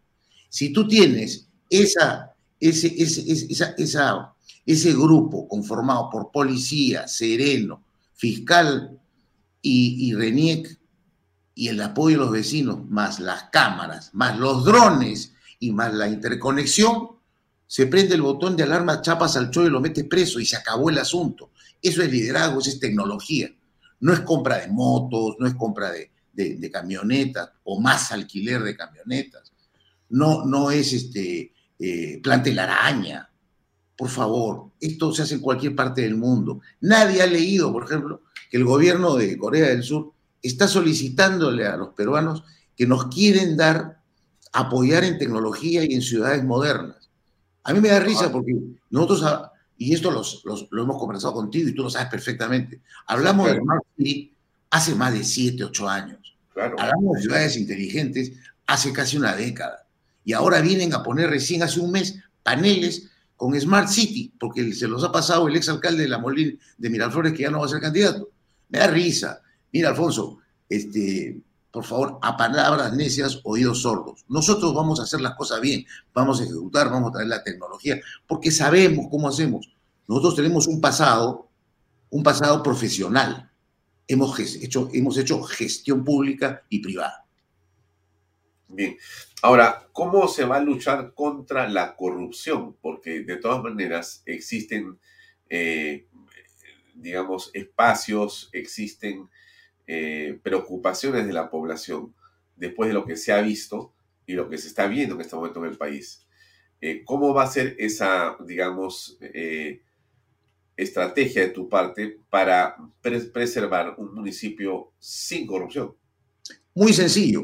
Si 0.49 0.73
tú 0.73 0.87
tienes 0.87 1.49
esa, 1.71 2.34
ese, 2.69 2.95
ese, 2.97 3.75
esa, 3.79 4.35
ese 4.67 4.93
grupo 4.93 5.49
conformado 5.49 6.09
por 6.11 6.31
policía, 6.31 7.07
sereno, 7.09 7.85
fiscal 8.15 8.99
y, 9.61 10.09
y 10.09 10.15
RENIEC, 10.15 10.79
y 11.55 11.69
el 11.69 11.81
apoyo 11.81 12.19
de 12.19 12.25
los 12.25 12.33
vecinos, 12.33 12.89
más 12.89 13.21
las 13.21 13.45
cámaras, 13.45 14.11
más 14.13 14.39
los 14.39 14.65
drones 14.65 15.35
y 15.61 15.71
más 15.71 15.95
la 15.95 16.09
interconexión, 16.09 17.11
se 17.67 17.87
prende 17.87 18.15
el 18.15 18.23
botón 18.23 18.57
de 18.57 18.65
alarma, 18.65 19.01
chapas 19.01 19.37
al 19.37 19.51
chollo 19.51 19.69
y 19.69 19.71
lo 19.71 19.81
metes 19.81 20.05
preso 20.05 20.41
y 20.41 20.47
se 20.47 20.57
acabó 20.57 20.91
el 20.91 20.99
asunto. 20.99 21.53
Eso 21.81 22.03
es 22.03 22.11
liderazgo, 22.11 22.61
eso 22.61 22.71
es 22.71 22.81
tecnología. 22.81 23.49
No 24.01 24.13
es 24.13 24.21
compra 24.21 24.59
de 24.59 24.69
motos, 24.69 25.37
no 25.39 25.47
es 25.47 25.55
compra 25.55 25.91
de, 25.91 26.11
de, 26.33 26.71
camionetas 26.71 27.51
o 27.65 27.81
más 27.81 28.13
alquiler 28.13 28.63
de 28.63 28.77
camionetas. 28.77 29.53
No, 30.11 30.45
no 30.45 30.71
es 30.71 30.93
este, 30.93 31.54
eh, 31.79 32.21
plante 32.23 32.53
la 32.53 32.65
araña. 32.65 33.31
Por 33.97 34.09
favor, 34.09 34.71
esto 34.81 35.13
se 35.13 35.23
hace 35.23 35.35
en 35.35 35.41
cualquier 35.41 35.75
parte 35.75 36.03
del 36.03 36.17
mundo. 36.17 36.61
Nadie 36.81 37.23
ha 37.23 37.27
leído, 37.27 37.73
por 37.73 37.85
ejemplo, 37.85 38.23
que 38.51 38.57
el 38.57 38.65
gobierno 38.65 39.15
de 39.15 39.37
Corea 39.39 39.69
del 39.69 39.83
Sur 39.83 40.13
está 40.43 40.69
solicitándole 40.69 41.67
a 41.67 41.77
los 41.77 41.91
peruanos 41.91 42.45
que 42.77 42.87
nos 42.87 43.07
quieren 43.07 43.57
dar, 43.57 44.01
apoyar 44.53 45.05
en 45.05 45.19
tecnología 45.19 45.85
y 45.85 45.95
en 45.95 46.03
ciudades 46.03 46.45
modernas. 46.45 47.09
A 47.63 47.73
mí 47.73 47.81
me 47.81 47.89
da 47.89 48.01
risa 48.01 48.31
porque 48.31 48.55
nosotros, 48.91 49.23
ah, 49.25 49.53
y 49.79 49.95
esto 49.95 50.11
lo 50.11 50.83
hemos 50.83 50.99
conversado 50.99 51.35
contigo 51.35 51.69
y 51.69 51.75
tú 51.75 51.85
lo 51.85 51.91
sabes 51.91 52.09
perfectamente, 52.09 52.81
hablamos 53.07 53.49
de 53.49 53.59
Smart 53.59 53.85
City 53.97 54.33
hace 54.71 54.95
más 54.95 55.13
de 55.13 55.25
7, 55.25 55.65
8 55.65 55.89
años. 55.89 56.37
Hablamos 56.57 57.17
de 57.17 57.23
ciudades 57.23 57.57
inteligentes 57.57 58.33
hace 58.67 58.93
casi 58.93 59.17
una 59.17 59.35
década. 59.35 59.84
Y 60.25 60.33
ahora 60.33 60.61
vienen 60.61 60.95
a 60.95 61.03
poner 61.03 61.31
recién 61.31 61.63
hace 61.63 61.81
un 61.81 61.91
mes 61.91 62.17
paneles 62.43 63.11
con 63.37 63.59
Smart 63.61 63.89
City, 63.89 64.33
porque 64.39 64.73
se 64.73 64.89
los 64.89 65.05
ha 65.05 65.13
pasado 65.13 65.49
el 65.49 65.57
exalcalde 65.57 66.05
de 66.05 66.09
la 66.09 66.19
Molina 66.19 66.53
de 66.79 66.91
Miraflores, 66.91 67.33
que 67.33 67.43
ya 67.43 67.51
no 67.51 67.61
va 67.61 67.67
a 67.67 67.69
ser 67.69 67.81
candidato. 67.81 68.31
Me 68.69 68.79
da 68.79 68.87
risa. 68.87 69.43
Mira, 69.73 69.91
Alfonso, 69.91 70.39
este, 70.69 71.41
por 71.71 71.85
favor, 71.85 72.19
a 72.23 72.37
palabras 72.37 72.93
necias, 72.93 73.41
oídos 73.43 73.83
sordos. 73.83 74.25
Nosotros 74.29 74.73
vamos 74.73 75.01
a 75.01 75.03
hacer 75.03 75.21
las 75.21 75.35
cosas 75.35 75.61
bien, 75.61 75.85
vamos 76.15 76.41
a 76.41 76.45
ejecutar, 76.45 76.89
vamos 76.89 77.11
a 77.11 77.15
traer 77.15 77.29
la 77.29 77.43
tecnología, 77.43 78.01
porque 78.29 78.53
sabemos 78.53 79.09
cómo 79.11 79.29
hacemos. 79.29 79.75
Nosotros 80.07 80.37
tenemos 80.37 80.69
un 80.69 80.81
pasado, 80.81 81.49
un 82.11 82.23
pasado 82.23 82.63
profesional. 82.63 83.51
Hemos 84.07 84.39
hecho, 84.39 84.89
hemos 84.93 85.19
hecho 85.19 85.43
gestión 85.43 86.05
pública 86.05 86.63
y 86.69 86.79
privada. 86.79 87.25
Bien. 88.69 88.97
Ahora, 89.45 89.91
¿cómo 89.93 90.27
se 90.27 90.47
va 90.47 90.57
a 90.57 90.63
luchar 90.63 91.13
contra 91.13 91.69
la 91.69 91.97
corrupción? 91.97 92.79
Porque 92.81 93.25
de 93.25 93.37
todas 93.37 93.63
maneras 93.63 94.23
existen, 94.25 94.99
eh, 95.51 96.07
digamos, 96.95 97.51
espacios, 97.53 98.49
existen 98.55 99.29
eh, 99.87 100.41
preocupaciones 100.43 101.27
de 101.27 101.35
la 101.35 101.51
población 101.51 102.15
después 102.57 102.89
de 102.89 102.95
lo 102.95 103.05
que 103.05 103.19
se 103.19 103.33
ha 103.33 103.43
visto 103.43 103.93
y 104.25 104.33
lo 104.33 104.49
que 104.49 104.57
se 104.57 104.69
está 104.69 104.87
viendo 104.87 105.15
en 105.15 105.21
este 105.21 105.37
momento 105.37 105.63
en 105.63 105.73
el 105.73 105.77
país. 105.77 106.27
Eh, 106.81 107.03
¿Cómo 107.05 107.35
va 107.35 107.43
a 107.43 107.51
ser 107.51 107.77
esa, 107.79 108.39
digamos, 108.47 109.19
estrategia 110.75 111.43
de 111.43 111.51
tu 111.51 111.69
parte 111.69 112.19
para 112.31 112.77
preservar 113.03 113.95
un 113.99 114.15
municipio 114.15 114.93
sin 114.99 115.47
corrupción? 115.47 115.95
Muy 116.75 116.95
sencillo, 116.95 117.43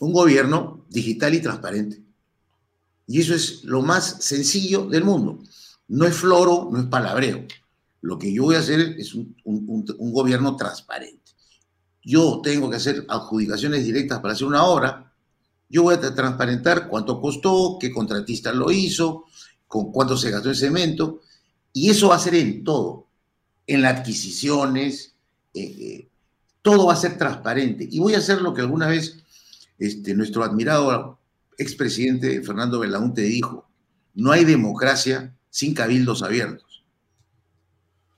un 0.00 0.12
gobierno 0.12 0.75
digital 0.88 1.34
y 1.34 1.40
transparente. 1.40 2.02
Y 3.06 3.20
eso 3.20 3.34
es 3.34 3.64
lo 3.64 3.82
más 3.82 4.24
sencillo 4.24 4.86
del 4.86 5.04
mundo. 5.04 5.40
No 5.88 6.06
es 6.06 6.16
floro, 6.16 6.68
no 6.72 6.80
es 6.80 6.86
palabreo. 6.86 7.46
Lo 8.02 8.18
que 8.18 8.32
yo 8.32 8.44
voy 8.44 8.56
a 8.56 8.60
hacer 8.60 8.80
es 8.98 9.14
un 9.14 10.12
gobierno 10.12 10.56
transparente 10.56 11.26
yo 12.06 12.40
tengo 12.40 12.70
que 12.70 12.76
hacer 12.76 13.04
adjudicaciones 13.08 13.84
directas 13.84 14.20
para 14.20 14.32
hacer 14.32 14.46
una 14.46 14.64
obra, 14.64 15.12
yo 15.68 15.82
voy 15.82 15.96
a 15.96 16.14
transparentar 16.14 16.86
cuánto 16.86 17.20
costó, 17.20 17.78
qué 17.80 17.92
contratista 17.92 18.52
lo 18.52 18.70
hizo, 18.70 19.24
con 19.66 19.90
cuánto 19.90 20.16
se 20.16 20.30
gastó 20.30 20.50
el 20.50 20.56
cemento, 20.56 21.20
y 21.72 21.90
eso 21.90 22.08
va 22.08 22.14
a 22.14 22.20
ser 22.20 22.36
en 22.36 22.62
todo, 22.62 23.08
en 23.66 23.82
las 23.82 23.98
adquisiciones, 23.98 25.14
eh, 25.52 25.62
eh, 25.62 26.08
todo 26.62 26.86
va 26.86 26.92
a 26.92 26.96
ser 26.96 27.18
transparente. 27.18 27.88
Y 27.90 27.98
voy 27.98 28.14
a 28.14 28.18
hacer 28.18 28.40
lo 28.40 28.54
que 28.54 28.60
alguna 28.60 28.86
vez 28.86 29.24
este, 29.78 30.14
nuestro 30.14 30.44
admirado 30.44 31.18
expresidente 31.58 32.42
Fernando 32.42 32.80
Belaunte 32.80 33.22
dijo, 33.22 33.68
no 34.14 34.32
hay 34.32 34.44
democracia 34.44 35.34
sin 35.50 35.74
cabildos 35.74 36.22
abiertos. 36.22 36.84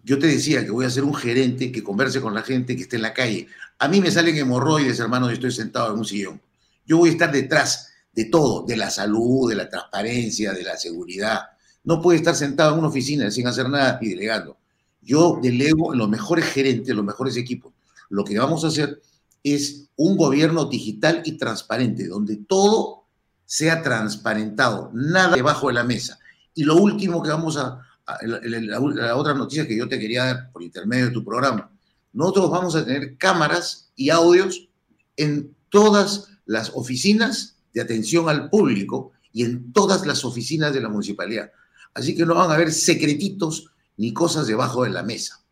Yo 0.03 0.19
te 0.19 0.27
decía 0.27 0.65
que 0.65 0.71
voy 0.71 0.87
a 0.87 0.91
ser 0.91 1.05
un 1.05 1.15
gerente 1.15 1.71
que 1.71 1.83
converse 1.83 2.21
con 2.21 2.35
la 2.35 2.43
gente 2.43 2.77
que 2.77 2.83
esté 2.83 2.97
en 2.97 3.03
la 3.03 3.13
calle. 3.13 3.47
A 3.79 3.89
mí 3.89 4.01
me 4.01 4.11
salen 4.11 4.37
hemorroides, 4.37 4.99
hermano, 5.01 5.31
y 5.31 5.35
estoy 5.35 5.53
sentado 5.53 5.93
en 5.93 5.99
un 5.99 6.05
sillón. 6.05 6.41
Yo 6.87 6.99
voy 6.99 7.11
a 7.11 7.13
estar 7.13 7.31
detrás 7.31 7.91
de 8.15 8.25
todo, 8.25 8.65
de 8.65 8.77
la 8.77 8.91
salud, 8.91 9.51
de 9.51 9.57
la 9.57 9.69
transparencia, 9.69 10.53
de 10.53 10.63
la 10.63 10.77
seguridad. 10.77 11.41
No 11.85 12.01
puede 12.01 12.19
estar 12.19 12.35
sentado 12.35 12.73
en 12.73 12.79
una 12.79 12.89
oficina 12.89 13.31
sin 13.31 13.47
hacer 13.47 13.69
nada 13.69 13.99
y 14.01 14.09
delegando. 14.09 14.57
Yo 15.03 15.39
delego 15.43 15.95
los 15.95 16.09
mejores 16.09 16.47
gerentes, 16.47 16.95
los 16.95 17.05
mejores 17.05 17.37
equipos. 17.37 17.73
Lo 18.09 18.25
que 18.25 18.39
vamos 18.39 18.65
a 18.65 18.69
hacer 18.69 19.01
es 19.43 19.88
un 19.99 20.17
gobierno 20.17 20.67
digital 20.67 21.23
y 21.25 21.33
transparente, 21.33 22.07
donde 22.07 22.37
todo 22.37 23.05
sea 23.45 23.83
transparentado, 23.83 24.91
nada 24.95 25.35
debajo 25.35 25.69
de 25.69 25.75
la 25.75 25.83
mesa. 25.83 26.19
Y 26.55 26.63
lo 26.63 26.77
último 26.77 27.21
que 27.23 27.31
vamos 27.31 27.57
a, 27.57 27.81
la, 28.23 29.17
otra 29.17 29.35
noticia 29.35 29.67
que 29.67 29.77
yo 29.77 29.89
te 29.89 29.99
quería 29.99 30.25
dar 30.25 30.53
por 30.53 30.63
intermedio 30.63 31.07
de 31.07 31.11
tu 31.11 31.25
programa. 31.25 31.71
Nosotros 32.13 32.49
vamos 32.49 32.77
a 32.77 32.85
tener 32.85 33.17
cámaras 33.17 33.91
y 33.97 34.11
audios 34.11 34.69
en 35.17 35.55
todas 35.69 36.29
las 36.47 36.71
oficinas 36.75 37.57
de 37.75 37.81
atención 37.81 38.29
al 38.29 38.49
público 38.51 39.13
y 39.33 39.45
en 39.45 39.73
todas 39.73 40.07
las 40.07 40.25
oficinas 40.25 40.73
de 40.73 40.81
la 40.81 40.89
municipalidad. 40.89 41.51
Así 41.93 42.15
que 42.15 42.25
no 42.25 42.37
van 42.37 42.51
a 42.53 42.55
haber 42.55 42.73
secretitos 42.73 43.73
ni 43.97 44.13
cosas 44.13 44.47
debajo 44.47 44.85
de 44.85 44.91
la 44.91 45.03
mesa. 45.03 45.43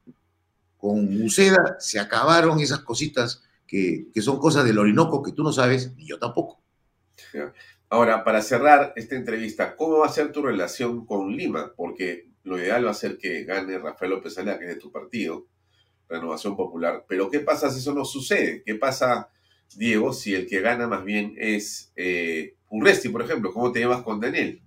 Con 0.76 1.20
Uceda 1.20 1.76
se 1.80 1.98
acabaron 1.98 2.60
esas 2.60 2.80
cositas 2.80 3.42
que, 3.66 4.08
que 4.12 4.22
son 4.22 4.38
cosas 4.38 4.64
del 4.64 4.78
Orinoco 4.78 5.22
que 5.22 5.32
tú 5.32 5.42
no 5.42 5.52
sabes 5.52 5.94
ni 5.96 6.06
yo 6.06 6.18
tampoco. 6.18 6.62
Ahora, 7.88 8.24
para 8.24 8.42
cerrar 8.42 8.92
esta 8.96 9.14
entrevista, 9.14 9.76
¿cómo 9.76 9.98
va 9.98 10.06
a 10.06 10.12
ser 10.12 10.32
tu 10.32 10.42
relación 10.42 11.06
con 11.06 11.36
Lima? 11.36 11.72
Porque 11.76 12.30
lo 12.42 12.58
ideal 12.58 12.86
va 12.86 12.90
a 12.90 12.94
ser 12.94 13.16
que 13.16 13.44
gane 13.44 13.78
Rafael 13.78 14.10
López 14.10 14.36
Alea, 14.38 14.58
que 14.58 14.64
es 14.64 14.74
de 14.74 14.80
tu 14.80 14.90
partido, 14.90 15.46
Renovación 16.08 16.56
Popular. 16.56 17.04
Pero 17.08 17.30
¿qué 17.30 17.40
pasa 17.40 17.70
si 17.70 17.78
eso 17.78 17.94
no 17.94 18.04
sucede? 18.04 18.62
¿Qué 18.64 18.74
pasa, 18.74 19.30
Diego, 19.76 20.12
si 20.12 20.34
el 20.34 20.46
que 20.46 20.60
gana 20.60 20.86
más 20.88 21.04
bien 21.04 21.34
es 21.38 21.92
eh, 21.96 22.56
Urresti, 22.70 23.08
por 23.08 23.22
ejemplo? 23.22 23.52
¿Cómo 23.52 23.70
te 23.70 23.80
llevas 23.80 24.02
con 24.02 24.20
Daniel? 24.20 24.60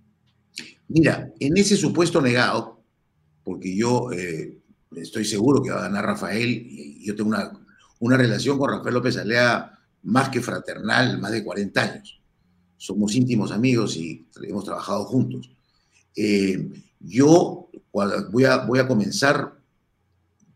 Mira, 0.88 1.30
en 1.38 1.56
ese 1.56 1.76
supuesto 1.76 2.20
negado, 2.20 2.82
porque 3.44 3.76
yo 3.76 4.10
eh, 4.12 4.58
estoy 4.96 5.24
seguro 5.24 5.62
que 5.62 5.70
va 5.70 5.78
a 5.78 5.88
ganar 5.88 6.04
Rafael, 6.04 6.48
y 6.50 7.04
yo 7.06 7.14
tengo 7.14 7.30
una, 7.30 7.59
una 8.00 8.16
relación 8.16 8.58
con 8.58 8.70
Rafael 8.70 8.94
López 8.94 9.16
Alea 9.16 9.78
más 10.02 10.28
que 10.30 10.40
fraternal, 10.40 11.18
más 11.18 11.32
de 11.32 11.44
40 11.44 11.82
años. 11.82 12.20
Somos 12.76 13.14
íntimos 13.14 13.52
amigos 13.52 13.96
y 13.96 14.26
hemos 14.42 14.64
trabajado 14.64 15.04
juntos. 15.04 15.50
Eh, 16.16 16.70
yo 16.98 17.68
voy 17.92 18.44
a, 18.44 18.56
voy 18.58 18.78
a 18.78 18.88
comenzar 18.88 19.54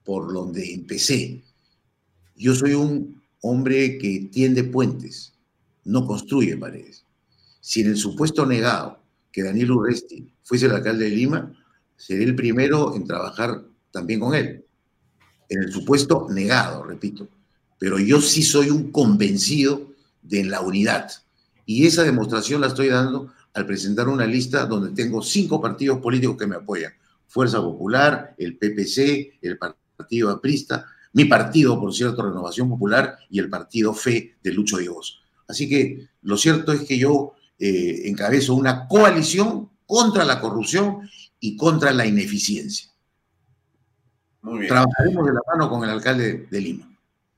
por 0.04 0.32
donde 0.32 0.72
empecé. 0.72 1.44
Yo 2.36 2.54
soy 2.54 2.74
un 2.74 3.22
hombre 3.40 3.98
que 3.98 4.28
tiende 4.32 4.64
puentes, 4.64 5.34
no 5.84 6.06
construye 6.06 6.56
paredes. 6.56 7.04
Si 7.60 7.82
en 7.82 7.88
el 7.88 7.96
supuesto 7.96 8.46
negado 8.46 9.02
que 9.30 9.42
Daniel 9.42 9.72
Urresti 9.72 10.32
fuese 10.42 10.66
el 10.66 10.72
alcalde 10.72 11.04
de 11.04 11.16
Lima, 11.16 11.52
seré 11.96 12.24
el 12.24 12.34
primero 12.34 12.96
en 12.96 13.04
trabajar 13.04 13.64
también 13.90 14.20
con 14.20 14.34
él. 14.34 14.64
En 15.54 15.62
el 15.62 15.72
supuesto 15.72 16.26
negado, 16.30 16.82
repito. 16.82 17.28
Pero 17.78 18.00
yo 18.00 18.20
sí 18.20 18.42
soy 18.42 18.70
un 18.70 18.90
convencido 18.90 19.92
de 20.20 20.42
la 20.42 20.60
unidad. 20.60 21.12
Y 21.64 21.86
esa 21.86 22.02
demostración 22.02 22.60
la 22.60 22.66
estoy 22.66 22.88
dando 22.88 23.32
al 23.52 23.64
presentar 23.64 24.08
una 24.08 24.26
lista 24.26 24.66
donde 24.66 24.90
tengo 24.90 25.22
cinco 25.22 25.60
partidos 25.60 26.00
políticos 26.00 26.36
que 26.36 26.48
me 26.48 26.56
apoyan. 26.56 26.92
Fuerza 27.28 27.60
Popular, 27.60 28.34
el 28.36 28.58
PPC, 28.58 29.38
el 29.42 29.56
Partido 29.96 30.30
Aprista, 30.30 30.86
mi 31.12 31.26
partido, 31.26 31.78
por 31.78 31.94
cierto, 31.94 32.22
Renovación 32.22 32.68
Popular, 32.68 33.16
y 33.30 33.38
el 33.38 33.48
partido 33.48 33.94
FE 33.94 34.34
de 34.42 34.52
Lucho 34.52 34.78
Dios. 34.78 35.22
Así 35.46 35.68
que 35.68 36.08
lo 36.22 36.36
cierto 36.36 36.72
es 36.72 36.82
que 36.82 36.98
yo 36.98 37.34
eh, 37.60 38.02
encabezo 38.06 38.54
una 38.54 38.88
coalición 38.88 39.70
contra 39.86 40.24
la 40.24 40.40
corrupción 40.40 41.08
y 41.38 41.56
contra 41.56 41.92
la 41.92 42.06
ineficiencia. 42.06 42.93
Muy 44.44 44.58
bien. 44.60 44.68
Trabajaremos 44.68 45.26
de 45.26 45.32
la 45.32 45.40
mano 45.50 45.70
con 45.70 45.82
el 45.84 45.90
alcalde 45.90 46.46
de 46.50 46.60
Lima. 46.60 46.86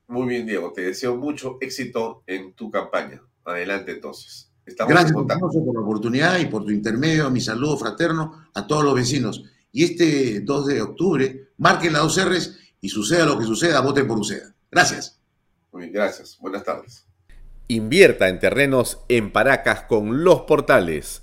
Muy 0.09 0.27
bien, 0.27 0.45
Diego. 0.45 0.73
Te 0.73 0.83
deseo 0.83 1.17
mucho 1.17 1.57
éxito 1.61 2.25
en 2.27 2.53
tu 2.55 2.69
campaña. 2.69 3.23
Adelante, 3.45 3.93
entonces. 3.93 4.51
Estamos 4.67 4.91
Gracias 4.91 5.13
en 5.13 5.19
contacto. 5.19 5.47
Alfonso, 5.47 5.65
por 5.65 5.75
la 5.77 5.81
oportunidad 5.83 6.39
y 6.41 6.47
por 6.47 6.65
tu 6.65 6.71
intermedio, 6.73 7.31
mi 7.31 7.41
saludo 7.41 7.77
fraterno 7.77 8.49
a 8.53 8.67
todos 8.67 8.85
los 8.85 8.97
vecinos. 8.97 9.45
Y 9.71 9.85
este 9.85 10.41
2 10.41 10.67
de 10.67 10.83
octubre, 10.83 11.51
marquen 11.59 11.93
las 11.93 12.03
dos 12.03 12.25
R's 12.25 12.59
y 12.81 12.89
suceda 12.89 13.25
lo 13.25 13.39
que 13.39 13.45
suceda, 13.45 13.81
voten 13.81 14.09
por 14.09 14.19
UCEDA. 14.19 14.53
Gracias. 14.69 15.21
Muy 15.71 15.83
bien, 15.83 15.93
gracias. 15.93 16.37
Buenas 16.41 16.65
tardes. 16.65 17.07
Invierta 17.69 18.29
en 18.29 18.41
terrenos 18.41 18.99
en 19.09 19.31
Paracas 19.31 19.83
con 19.83 20.25
Los 20.25 20.41
Portales, 20.43 21.23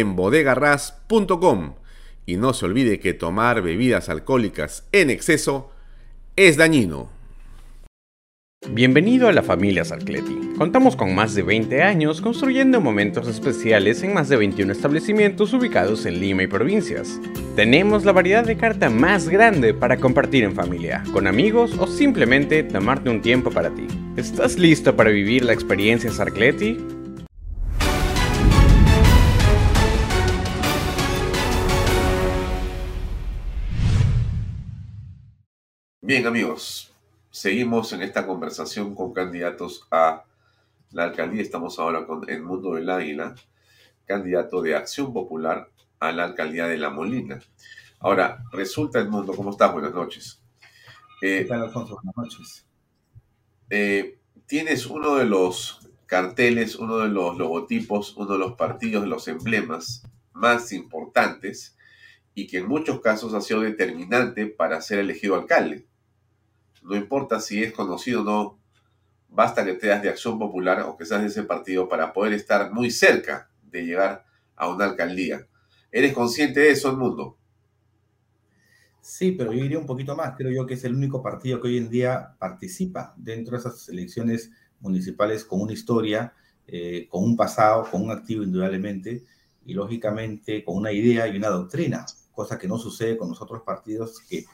en 0.00 0.16
bodegarras.com. 0.16 1.74
Y 2.26 2.36
no 2.36 2.52
se 2.52 2.66
olvide 2.66 2.98
que 2.98 3.14
tomar 3.14 3.62
bebidas 3.62 4.08
alcohólicas 4.08 4.86
en 4.92 5.10
exceso 5.10 5.70
es 6.34 6.56
dañino. 6.56 7.16
Bienvenido 8.68 9.28
a 9.28 9.32
la 9.32 9.42
familia 9.42 9.84
Sarcleti. 9.84 10.34
Contamos 10.58 10.96
con 10.96 11.14
más 11.14 11.34
de 11.34 11.42
20 11.42 11.82
años 11.82 12.20
construyendo 12.20 12.80
momentos 12.80 13.28
especiales 13.28 14.02
en 14.02 14.12
más 14.12 14.28
de 14.28 14.36
21 14.36 14.72
establecimientos 14.72 15.52
ubicados 15.52 16.04
en 16.04 16.20
Lima 16.20 16.42
y 16.42 16.46
provincias. 16.48 17.20
Tenemos 17.54 18.04
la 18.04 18.12
variedad 18.12 18.44
de 18.44 18.56
carta 18.56 18.90
más 18.90 19.28
grande 19.28 19.72
para 19.72 19.98
compartir 19.98 20.42
en 20.42 20.54
familia, 20.54 21.04
con 21.12 21.28
amigos 21.28 21.76
o 21.78 21.86
simplemente 21.86 22.64
tomarte 22.64 23.08
un 23.08 23.22
tiempo 23.22 23.50
para 23.50 23.70
ti. 23.70 23.86
¿Estás 24.16 24.58
listo 24.58 24.96
para 24.96 25.10
vivir 25.10 25.44
la 25.44 25.52
experiencia 25.52 26.10
Sarcleti? 26.10 26.95
Bien, 36.06 36.24
amigos, 36.24 36.94
seguimos 37.32 37.92
en 37.92 38.00
esta 38.00 38.28
conversación 38.28 38.94
con 38.94 39.12
candidatos 39.12 39.88
a 39.90 40.22
la 40.92 41.02
alcaldía. 41.02 41.42
Estamos 41.42 41.80
ahora 41.80 42.06
con 42.06 42.30
Edmundo 42.30 42.74
del 42.74 42.88
Águila, 42.90 43.34
candidato 44.04 44.62
de 44.62 44.76
Acción 44.76 45.12
Popular 45.12 45.68
a 45.98 46.12
la 46.12 46.22
alcaldía 46.22 46.68
de 46.68 46.78
La 46.78 46.90
Molina. 46.90 47.40
Ahora, 47.98 48.44
resulta, 48.52 49.00
Edmundo, 49.00 49.34
¿cómo 49.34 49.50
estás? 49.50 49.72
Buenas 49.72 49.94
noches. 49.94 50.40
Eh, 51.20 51.38
¿Qué 51.40 51.44
tal, 51.46 51.62
Alfonso? 51.64 51.98
Buenas 52.00 52.16
noches. 52.16 52.64
eh, 53.70 54.20
tienes 54.46 54.86
uno 54.86 55.16
de 55.16 55.24
los 55.24 55.90
carteles, 56.06 56.76
uno 56.76 56.98
de 56.98 57.08
los 57.08 57.36
logotipos, 57.36 58.16
uno 58.16 58.34
de 58.34 58.38
los 58.38 58.52
partidos, 58.52 59.08
los 59.08 59.26
emblemas 59.26 60.04
más 60.32 60.70
importantes 60.72 61.76
y 62.32 62.46
que 62.46 62.58
en 62.58 62.68
muchos 62.68 63.00
casos 63.00 63.34
ha 63.34 63.40
sido 63.40 63.62
determinante 63.62 64.46
para 64.46 64.80
ser 64.80 65.00
elegido 65.00 65.34
alcalde. 65.34 65.84
No 66.86 66.96
importa 66.96 67.40
si 67.40 67.62
es 67.62 67.72
conocido 67.72 68.22
o 68.22 68.24
no, 68.24 68.58
basta 69.28 69.64
que 69.64 69.74
te 69.74 69.88
das 69.88 70.02
de 70.02 70.08
acción 70.08 70.38
popular 70.38 70.82
o 70.82 70.96
que 70.96 71.04
seas 71.04 71.22
de 71.22 71.28
ese 71.28 71.42
partido 71.42 71.88
para 71.88 72.12
poder 72.12 72.32
estar 72.32 72.72
muy 72.72 72.90
cerca 72.90 73.50
de 73.64 73.84
llegar 73.84 74.24
a 74.54 74.68
una 74.68 74.84
alcaldía. 74.84 75.46
¿Eres 75.90 76.12
consciente 76.12 76.60
de 76.60 76.70
eso, 76.70 76.96
mundo? 76.96 77.36
Sí, 79.00 79.32
pero 79.32 79.52
yo 79.52 79.64
iría 79.64 79.78
un 79.78 79.86
poquito 79.86 80.16
más. 80.16 80.34
Creo 80.36 80.50
yo 80.50 80.66
que 80.66 80.74
es 80.74 80.84
el 80.84 80.94
único 80.94 81.22
partido 81.22 81.60
que 81.60 81.68
hoy 81.68 81.78
en 81.78 81.90
día 81.90 82.34
participa 82.38 83.14
dentro 83.16 83.52
de 83.52 83.60
esas 83.60 83.88
elecciones 83.88 84.50
municipales 84.80 85.44
con 85.44 85.60
una 85.60 85.72
historia, 85.72 86.34
eh, 86.66 87.06
con 87.08 87.22
un 87.22 87.36
pasado, 87.36 87.88
con 87.90 88.02
un 88.02 88.10
activo 88.10 88.42
indudablemente 88.42 89.24
y 89.64 89.74
lógicamente 89.74 90.64
con 90.64 90.76
una 90.76 90.92
idea 90.92 91.28
y 91.28 91.36
una 91.36 91.48
doctrina, 91.48 92.06
cosa 92.32 92.58
que 92.58 92.68
no 92.68 92.78
sucede 92.78 93.16
con 93.16 93.28
los 93.28 93.40
otros 93.40 93.62
partidos 93.62 94.20
que 94.28 94.44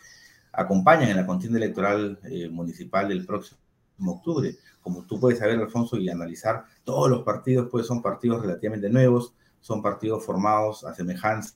acompañan 0.53 1.09
en 1.09 1.17
la 1.17 1.27
contienda 1.27 1.59
electoral 1.59 2.19
eh, 2.25 2.49
municipal 2.49 3.09
del 3.09 3.25
próximo 3.25 3.59
octubre. 4.07 4.57
Como 4.81 5.05
tú 5.05 5.19
puedes 5.19 5.39
saber, 5.39 5.59
Alfonso, 5.59 5.97
y 5.97 6.09
analizar, 6.09 6.65
todos 6.85 7.09
los 7.09 7.23
partidos 7.23 7.69
pues 7.71 7.87
son 7.87 8.03
partidos 8.03 8.43
relativamente 8.43 8.91
nuevos, 8.91 9.35
son 9.61 9.81
partidos 9.81 10.25
formados 10.25 10.85
a 10.85 10.95
semejanza 10.95 11.55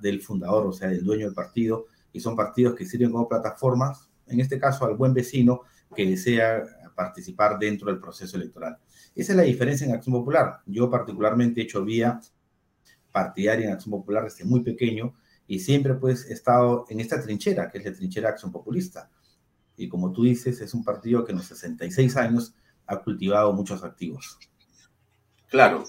del 0.00 0.20
fundador, 0.20 0.66
o 0.66 0.72
sea, 0.72 0.88
del 0.88 1.04
dueño 1.04 1.26
del 1.26 1.34
partido, 1.34 1.86
y 2.12 2.20
son 2.20 2.36
partidos 2.36 2.74
que 2.74 2.86
sirven 2.86 3.10
como 3.10 3.28
plataformas, 3.28 4.08
en 4.26 4.40
este 4.40 4.58
caso 4.58 4.84
al 4.84 4.96
buen 4.96 5.14
vecino 5.14 5.62
que 5.94 6.06
desea 6.06 6.62
participar 6.94 7.58
dentro 7.58 7.88
del 7.88 8.00
proceso 8.00 8.36
electoral. 8.36 8.78
Esa 9.14 9.32
es 9.32 9.36
la 9.36 9.42
diferencia 9.42 9.86
en 9.86 9.94
Acción 9.94 10.14
Popular. 10.14 10.60
Yo 10.66 10.90
particularmente 10.90 11.60
he 11.60 11.64
hecho 11.64 11.84
vía 11.84 12.20
partidaria 13.10 13.66
en 13.66 13.72
Acción 13.72 13.92
Popular 13.92 14.24
desde 14.24 14.44
muy 14.44 14.60
pequeño 14.60 15.14
y 15.52 15.58
siempre 15.58 15.92
pues 15.92 16.30
he 16.30 16.32
estado 16.32 16.86
en 16.88 16.98
esta 16.98 17.20
trinchera, 17.20 17.70
que 17.70 17.76
es 17.76 17.84
la 17.84 17.92
trinchera 17.92 18.30
Acción 18.30 18.50
Populista. 18.50 19.10
Y 19.76 19.86
como 19.86 20.10
tú 20.10 20.22
dices, 20.22 20.62
es 20.62 20.72
un 20.72 20.82
partido 20.82 21.26
que 21.26 21.32
en 21.32 21.38
los 21.38 21.46
66 21.46 22.16
años 22.16 22.54
ha 22.86 22.96
cultivado 23.02 23.52
muchos 23.52 23.84
activos. 23.84 24.38
Claro. 25.50 25.84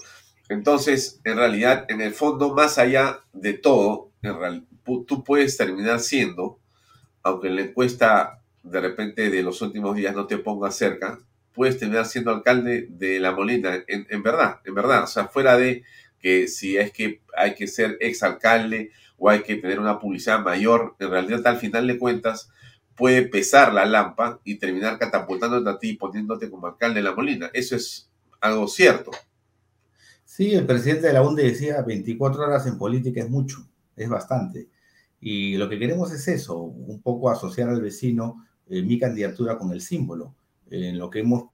Entonces, 0.50 1.18
en 1.24 1.36
realidad, 1.36 1.86
en 1.88 2.02
el 2.02 2.12
fondo, 2.12 2.54
más 2.54 2.76
allá 2.76 3.24
de 3.32 3.54
todo, 3.54 4.10
en 4.20 4.66
tú 5.06 5.24
puedes 5.24 5.56
terminar 5.56 6.00
siendo, 6.00 6.58
aunque 7.22 7.48
en 7.48 7.56
la 7.56 7.62
encuesta 7.62 8.42
de 8.62 8.80
repente 8.82 9.30
de 9.30 9.42
los 9.42 9.62
últimos 9.62 9.96
días 9.96 10.14
no 10.14 10.26
te 10.26 10.36
ponga 10.36 10.70
cerca, 10.72 11.18
puedes 11.54 11.78
terminar 11.78 12.04
siendo 12.04 12.32
alcalde 12.32 12.86
de 12.90 13.18
La 13.18 13.32
Molina, 13.32 13.82
en, 13.86 14.22
verdad, 14.22 14.60
en 14.62 14.74
verdad, 14.74 15.04
o 15.04 15.06
sea, 15.06 15.28
fuera 15.28 15.56
de 15.56 15.84
que 16.20 16.48
si 16.48 16.76
es 16.76 16.92
que 16.92 17.22
hay 17.34 17.54
que 17.54 17.66
ser 17.66 17.96
exalcalde 18.02 18.90
o 19.18 19.28
hay 19.30 19.42
que 19.42 19.56
tener 19.56 19.80
una 19.80 19.98
publicidad 19.98 20.40
mayor, 20.40 20.96
en 20.98 21.10
realidad 21.10 21.46
al 21.46 21.58
final 21.58 21.86
de 21.86 21.98
cuentas 21.98 22.48
puede 22.96 23.22
pesar 23.22 23.72
la 23.72 23.84
lampa 23.84 24.40
y 24.44 24.56
terminar 24.56 24.98
catapultándote 24.98 25.70
a 25.70 25.78
ti 25.78 25.90
y 25.90 25.96
poniéndote 25.96 26.50
como 26.50 26.66
alcalde 26.66 27.00
de 27.00 27.04
La 27.04 27.14
Molina. 27.14 27.50
Eso 27.52 27.76
es 27.76 28.10
algo 28.40 28.68
cierto. 28.68 29.10
Sí, 30.24 30.54
el 30.54 30.66
presidente 30.66 31.08
de 31.08 31.12
la 31.12 31.22
UNDE 31.22 31.44
decía 31.44 31.82
24 31.82 32.42
horas 32.42 32.66
en 32.66 32.78
política 32.78 33.20
es 33.20 33.30
mucho, 33.30 33.68
es 33.96 34.08
bastante. 34.08 34.68
Y 35.20 35.56
lo 35.56 35.68
que 35.68 35.78
queremos 35.78 36.12
es 36.12 36.26
eso, 36.28 36.58
un 36.60 37.00
poco 37.00 37.30
asociar 37.30 37.68
al 37.68 37.80
vecino 37.80 38.44
eh, 38.68 38.82
mi 38.82 38.98
candidatura 38.98 39.56
con 39.58 39.72
el 39.72 39.80
símbolo, 39.80 40.34
en 40.70 40.98
lo 40.98 41.10
que 41.10 41.20
hemos 41.20 41.50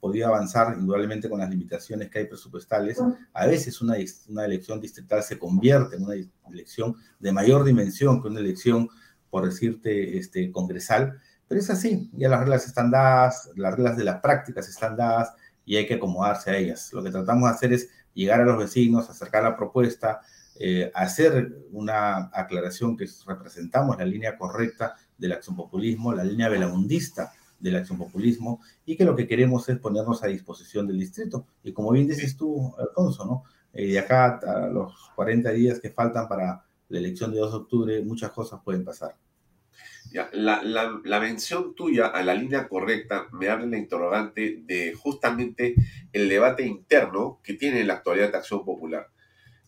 podido 0.00 0.28
avanzar 0.28 0.76
indudablemente 0.78 1.28
con 1.28 1.40
las 1.40 1.50
limitaciones 1.50 2.10
que 2.10 2.20
hay 2.20 2.24
presupuestales. 2.26 2.98
A 3.32 3.46
veces 3.46 3.80
una, 3.82 3.96
una 4.28 4.44
elección 4.44 4.80
distrital 4.80 5.22
se 5.22 5.38
convierte 5.38 5.96
en 5.96 6.04
una 6.04 6.14
elección 6.50 6.96
de 7.18 7.32
mayor 7.32 7.64
dimensión 7.64 8.20
que 8.20 8.28
una 8.28 8.40
elección, 8.40 8.88
por 9.28 9.44
decirte, 9.44 10.18
este, 10.18 10.50
congresal, 10.50 11.20
pero 11.46 11.60
es 11.60 11.68
así, 11.68 12.08
ya 12.12 12.28
las 12.28 12.40
reglas 12.40 12.66
están 12.66 12.90
dadas, 12.90 13.50
las 13.56 13.74
reglas 13.74 13.96
de 13.96 14.04
las 14.04 14.20
prácticas 14.20 14.68
están 14.68 14.96
dadas 14.96 15.32
y 15.64 15.76
hay 15.76 15.86
que 15.86 15.94
acomodarse 15.94 16.50
a 16.50 16.56
ellas. 16.56 16.92
Lo 16.92 17.02
que 17.02 17.10
tratamos 17.10 17.50
de 17.50 17.54
hacer 17.56 17.72
es 17.72 17.90
llegar 18.14 18.40
a 18.40 18.44
los 18.44 18.56
vecinos, 18.56 19.10
acercar 19.10 19.42
la 19.42 19.56
propuesta, 19.56 20.20
eh, 20.58 20.90
hacer 20.94 21.56
una 21.72 22.30
aclaración 22.32 22.96
que 22.96 23.08
representamos 23.26 23.98
la 23.98 24.04
línea 24.04 24.36
correcta 24.36 24.94
del 25.18 25.32
acción 25.32 25.56
populismo, 25.56 26.12
la 26.12 26.24
línea 26.24 26.48
velabundista 26.48 27.32
del 27.60 27.76
acción 27.76 27.98
populismo 27.98 28.60
y 28.84 28.96
que 28.96 29.04
lo 29.04 29.14
que 29.14 29.28
queremos 29.28 29.68
es 29.68 29.78
ponernos 29.78 30.24
a 30.24 30.28
disposición 30.28 30.86
del 30.86 30.98
distrito. 30.98 31.46
Y 31.62 31.72
como 31.72 31.92
bien 31.92 32.08
dices 32.08 32.36
tú, 32.36 32.74
Alfonso, 32.78 33.24
¿no? 33.24 33.44
Eh, 33.72 33.86
de 33.86 33.98
acá 33.98 34.40
a 34.46 34.68
los 34.68 34.92
40 35.14 35.50
días 35.52 35.80
que 35.80 35.90
faltan 35.90 36.28
para 36.28 36.64
la 36.88 36.98
elección 36.98 37.32
de 37.32 37.38
2 37.38 37.50
de 37.52 37.56
octubre, 37.56 38.02
muchas 38.02 38.32
cosas 38.32 38.60
pueden 38.64 38.84
pasar. 38.84 39.14
La, 40.32 40.60
la, 40.62 41.20
mención 41.20 41.74
tuya 41.76 42.06
a 42.06 42.24
la 42.24 42.34
línea 42.34 42.66
correcta 42.66 43.28
me 43.32 43.48
abre 43.48 43.68
la 43.68 43.78
interrogante 43.78 44.60
de 44.66 44.92
justamente 44.94 45.76
el 46.12 46.28
debate 46.28 46.66
interno 46.66 47.38
que 47.44 47.54
tiene 47.54 47.80
en 47.80 47.86
la 47.86 47.94
actualidad 47.94 48.32
de 48.32 48.38
Acción 48.38 48.64
Popular. 48.64 49.08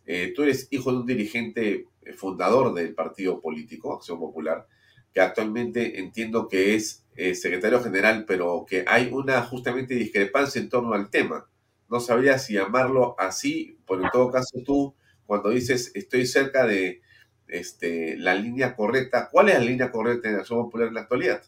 Eh, 0.05 0.33
tú 0.35 0.43
eres 0.43 0.67
hijo 0.73 0.91
de 0.91 0.99
un 0.99 1.07
dirigente 1.07 1.87
eh, 2.03 2.13
fundador 2.13 2.75
del 2.75 2.93
partido 2.93 3.41
político, 3.41 3.95
Acción 3.95 4.19
Popular, 4.19 4.67
que 5.13 5.21
actualmente 5.21 6.01
entiendo 6.01 6.49
que 6.49 6.75
es 6.75 7.05
eh, 7.17 7.35
secretario 7.35 7.83
general, 7.83 8.25
pero 8.27 8.65
que 8.67 8.85
hay 8.87 9.11
una 9.13 9.43
justamente 9.43 9.95
discrepancia 9.95 10.61
en 10.61 10.69
torno 10.69 10.95
al 10.95 11.11
tema. 11.11 11.47
No 11.91 12.01
sabría 12.01 12.39
si 12.39 12.55
llamarlo 12.55 13.15
así, 13.19 13.79
pero 13.87 14.03
en 14.03 14.11
todo 14.11 14.31
caso 14.31 14.59
tú, 14.65 14.95
cuando 15.27 15.51
dices 15.51 15.93
estoy 15.95 16.27
cerca 16.27 16.67
de 16.67 17.03
este, 17.49 18.17
la 18.17 18.35
línea 18.35 18.75
correcta. 18.75 19.29
¿Cuál 19.31 19.51
es 19.51 19.59
la 19.59 19.65
línea 19.65 19.91
correcta 19.91 20.31
en 20.31 20.37
Acción 20.37 20.61
Popular 20.61 20.89
en 20.89 20.95
la 20.95 21.01
actualidad? 21.03 21.43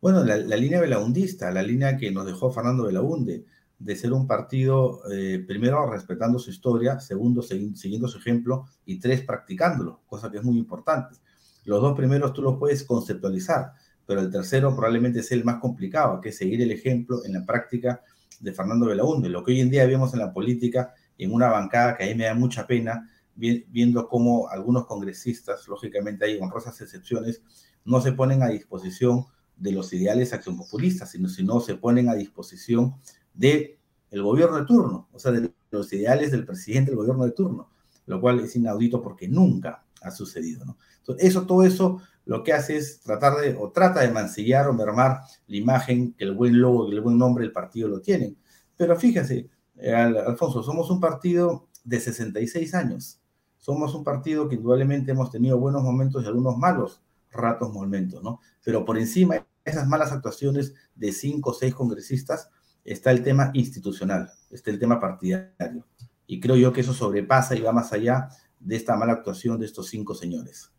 Bueno, 0.00 0.24
la, 0.24 0.36
la 0.36 0.56
línea 0.56 0.80
belaundista, 0.80 1.50
la 1.50 1.62
línea 1.62 1.96
que 1.96 2.10
nos 2.10 2.26
dejó 2.26 2.52
Fernando 2.52 2.84
Belaunde, 2.84 3.44
de 3.84 3.96
ser 3.96 4.12
un 4.12 4.26
partido, 4.26 5.00
eh, 5.10 5.44
primero, 5.46 5.90
respetando 5.90 6.38
su 6.38 6.50
historia, 6.50 7.00
segundo, 7.00 7.42
siguiendo 7.42 8.06
su 8.06 8.18
ejemplo, 8.18 8.66
y 8.84 9.00
tres, 9.00 9.22
practicándolo, 9.22 10.02
cosa 10.06 10.30
que 10.30 10.38
es 10.38 10.44
muy 10.44 10.56
importante. 10.56 11.16
Los 11.64 11.80
dos 11.80 11.96
primeros 11.96 12.32
tú 12.32 12.42
los 12.42 12.58
puedes 12.58 12.84
conceptualizar, 12.84 13.72
pero 14.06 14.20
el 14.20 14.30
tercero 14.30 14.74
probablemente 14.74 15.20
es 15.20 15.30
el 15.32 15.44
más 15.44 15.60
complicado, 15.60 16.20
que 16.20 16.30
es 16.30 16.36
seguir 16.36 16.60
el 16.62 16.72
ejemplo 16.72 17.24
en 17.24 17.34
la 17.34 17.46
práctica 17.46 18.02
de 18.40 18.52
Fernando 18.52 18.86
Belaunde. 18.86 19.28
Lo 19.28 19.44
que 19.44 19.52
hoy 19.52 19.60
en 19.60 19.70
día 19.70 19.86
vemos 19.86 20.12
en 20.12 20.20
la 20.20 20.32
política, 20.32 20.94
en 21.18 21.32
una 21.32 21.48
bancada 21.48 21.96
que 21.96 22.04
a 22.04 22.06
mí 22.08 22.14
me 22.14 22.24
da 22.24 22.34
mucha 22.34 22.66
pena, 22.66 23.08
viendo 23.34 24.08
cómo 24.08 24.48
algunos 24.48 24.86
congresistas, 24.86 25.66
lógicamente 25.68 26.24
hay 26.24 26.38
honrosas 26.38 26.80
excepciones, 26.80 27.42
no 27.84 28.00
se 28.00 28.12
ponen 28.12 28.42
a 28.42 28.48
disposición 28.48 29.26
de 29.56 29.72
los 29.72 29.92
ideales 29.92 30.32
acción 30.32 30.56
populistas, 30.56 31.10
sino, 31.10 31.28
sino 31.28 31.60
se 31.60 31.76
ponen 31.76 32.08
a 32.08 32.14
disposición 32.14 32.96
del 33.32 33.78
el 34.10 34.22
gobierno 34.22 34.58
de 34.58 34.66
turno, 34.66 35.08
o 35.12 35.18
sea, 35.18 35.32
de 35.32 35.52
los 35.70 35.90
ideales 35.92 36.32
del 36.32 36.44
presidente 36.44 36.90
del 36.90 36.98
gobierno 36.98 37.24
de 37.24 37.30
turno, 37.30 37.70
lo 38.06 38.20
cual 38.20 38.40
es 38.40 38.54
inaudito 38.56 39.00
porque 39.00 39.26
nunca 39.26 39.84
ha 40.02 40.10
sucedido, 40.10 40.64
¿no? 40.64 40.78
Entonces, 40.98 41.26
eso, 41.26 41.46
todo 41.46 41.64
eso 41.64 42.00
lo 42.24 42.42
que 42.42 42.52
hace 42.52 42.76
es 42.76 43.00
tratar 43.00 43.36
de, 43.36 43.56
o 43.58 43.70
trata 43.70 44.00
de 44.00 44.10
mancillar 44.10 44.68
o 44.68 44.72
mermar 44.72 45.20
la 45.46 45.56
imagen 45.56 46.12
que 46.14 46.24
el 46.24 46.34
buen 46.34 46.60
logo, 46.60 46.88
que 46.88 46.94
el 46.94 47.00
buen 47.00 47.18
nombre 47.18 47.44
del 47.44 47.52
partido 47.52 47.88
lo 47.88 48.00
tienen. 48.00 48.36
Pero 48.76 48.96
fíjese, 48.96 49.48
eh, 49.76 49.92
Alfonso, 49.94 50.62
somos 50.62 50.90
un 50.90 51.00
partido 51.00 51.68
de 51.84 52.00
66 52.00 52.74
años, 52.74 53.20
somos 53.56 53.94
un 53.94 54.04
partido 54.04 54.48
que 54.48 54.56
indudablemente 54.56 55.12
hemos 55.12 55.30
tenido 55.30 55.58
buenos 55.58 55.82
momentos 55.82 56.22
y 56.22 56.26
algunos 56.26 56.56
malos 56.56 57.02
ratos 57.30 57.72
momentos, 57.72 58.22
¿no? 58.22 58.40
Pero 58.64 58.84
por 58.84 58.98
encima 58.98 59.36
de 59.36 59.44
esas 59.64 59.88
malas 59.88 60.12
actuaciones 60.12 60.74
de 60.94 61.12
cinco 61.12 61.50
o 61.50 61.54
seis 61.54 61.74
congresistas 61.74 62.50
está 62.84 63.10
el 63.10 63.22
tema 63.22 63.50
institucional, 63.54 64.30
está 64.50 64.70
el 64.70 64.78
tema 64.78 65.00
partidario. 65.00 65.86
Y 66.26 66.40
creo 66.40 66.56
yo 66.56 66.72
que 66.72 66.80
eso 66.80 66.92
sobrepasa 66.92 67.56
y 67.56 67.60
va 67.60 67.72
más 67.72 67.92
allá 67.92 68.28
de 68.64 68.76
esta 68.76 68.96
mala 68.96 69.14
actuación 69.14 69.58
de 69.58 69.66
estos 69.66 69.88
cinco 69.88 70.14
señores. 70.14 70.72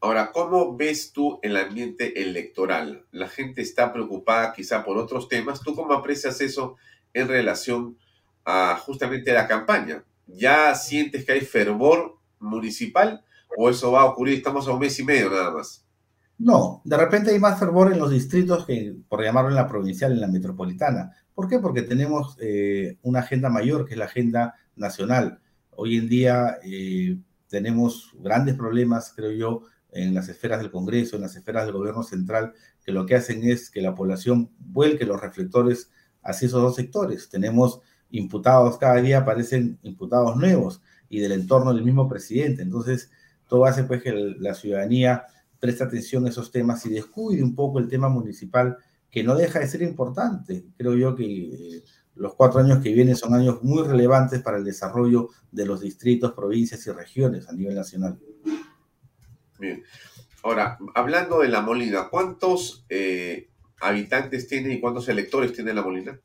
Ahora, 0.00 0.30
¿cómo 0.32 0.76
ves 0.76 1.12
tú 1.12 1.40
el 1.42 1.56
ambiente 1.56 2.22
electoral? 2.22 3.04
La 3.10 3.28
gente 3.28 3.62
está 3.62 3.92
preocupada 3.92 4.52
quizá 4.52 4.84
por 4.84 4.96
otros 4.96 5.28
temas. 5.28 5.60
¿Tú 5.60 5.74
cómo 5.74 5.92
aprecias 5.92 6.40
eso 6.40 6.76
en 7.12 7.26
relación 7.26 7.98
a 8.44 8.76
justamente 8.76 9.32
la 9.32 9.48
campaña? 9.48 10.04
¿Ya 10.26 10.74
sientes 10.76 11.24
que 11.24 11.32
hay 11.32 11.40
fervor 11.40 12.16
municipal 12.38 13.24
o 13.56 13.70
eso 13.70 13.90
va 13.90 14.02
a 14.02 14.06
ocurrir? 14.06 14.38
Estamos 14.38 14.68
a 14.68 14.72
un 14.72 14.78
mes 14.78 14.98
y 15.00 15.04
medio 15.04 15.30
nada 15.30 15.50
más. 15.50 15.84
No, 16.38 16.80
de 16.84 16.96
repente 16.96 17.32
hay 17.32 17.40
más 17.40 17.58
fervor 17.58 17.92
en 17.92 17.98
los 17.98 18.12
distritos 18.12 18.64
que, 18.64 18.94
por 19.08 19.24
llamarlo 19.24 19.50
en 19.50 19.56
la 19.56 19.66
provincial, 19.66 20.12
en 20.12 20.20
la 20.20 20.28
metropolitana. 20.28 21.10
¿Por 21.34 21.48
qué? 21.48 21.58
Porque 21.58 21.82
tenemos 21.82 22.36
eh, 22.40 22.98
una 23.02 23.20
agenda 23.20 23.50
mayor, 23.50 23.84
que 23.84 23.94
es 23.94 23.98
la 23.98 24.04
agenda 24.04 24.54
nacional. 24.76 25.40
Hoy 25.80 25.96
en 25.96 26.08
día 26.08 26.58
eh, 26.64 27.16
tenemos 27.46 28.10
grandes 28.18 28.56
problemas, 28.56 29.12
creo 29.14 29.30
yo, 29.30 29.62
en 29.92 30.12
las 30.12 30.28
esferas 30.28 30.58
del 30.58 30.72
Congreso, 30.72 31.14
en 31.14 31.22
las 31.22 31.36
esferas 31.36 31.66
del 31.66 31.74
gobierno 31.76 32.02
central, 32.02 32.52
que 32.84 32.90
lo 32.90 33.06
que 33.06 33.14
hacen 33.14 33.48
es 33.48 33.70
que 33.70 33.80
la 33.80 33.94
población 33.94 34.50
vuelque 34.58 35.06
los 35.06 35.20
reflectores 35.20 35.92
hacia 36.20 36.46
esos 36.46 36.60
dos 36.60 36.74
sectores. 36.74 37.28
Tenemos 37.28 37.80
imputados, 38.10 38.76
cada 38.76 39.00
día 39.00 39.18
aparecen 39.18 39.78
imputados 39.84 40.36
nuevos 40.36 40.82
y 41.08 41.20
del 41.20 41.30
entorno 41.30 41.72
del 41.72 41.84
mismo 41.84 42.08
presidente. 42.08 42.62
Entonces, 42.62 43.12
todo 43.48 43.64
hace 43.64 43.84
pues 43.84 44.02
que 44.02 44.12
la 44.12 44.54
ciudadanía 44.54 45.26
preste 45.60 45.84
atención 45.84 46.26
a 46.26 46.30
esos 46.30 46.50
temas 46.50 46.84
y 46.86 46.90
descuide 46.90 47.44
un 47.44 47.54
poco 47.54 47.78
el 47.78 47.86
tema 47.86 48.08
municipal, 48.08 48.78
que 49.08 49.22
no 49.22 49.36
deja 49.36 49.60
de 49.60 49.68
ser 49.68 49.82
importante. 49.82 50.64
Creo 50.76 50.96
yo 50.96 51.14
que 51.14 51.24
eh, 51.24 51.84
los 52.18 52.34
cuatro 52.34 52.60
años 52.60 52.82
que 52.82 52.92
vienen 52.92 53.16
son 53.16 53.34
años 53.34 53.62
muy 53.62 53.82
relevantes 53.82 54.42
para 54.42 54.58
el 54.58 54.64
desarrollo 54.64 55.28
de 55.50 55.66
los 55.66 55.80
distritos, 55.80 56.32
provincias 56.32 56.86
y 56.86 56.90
regiones 56.90 57.48
a 57.48 57.52
nivel 57.52 57.74
nacional. 57.74 58.18
Bien. 59.58 59.82
Ahora, 60.42 60.78
hablando 60.94 61.40
de 61.40 61.48
La 61.48 61.62
Molina, 61.62 62.08
¿cuántos 62.10 62.84
eh, 62.88 63.48
habitantes 63.80 64.46
tiene 64.48 64.74
y 64.74 64.80
cuántos 64.80 65.08
electores 65.08 65.52
tiene 65.52 65.74
La 65.74 65.82
Molina? 65.82 66.20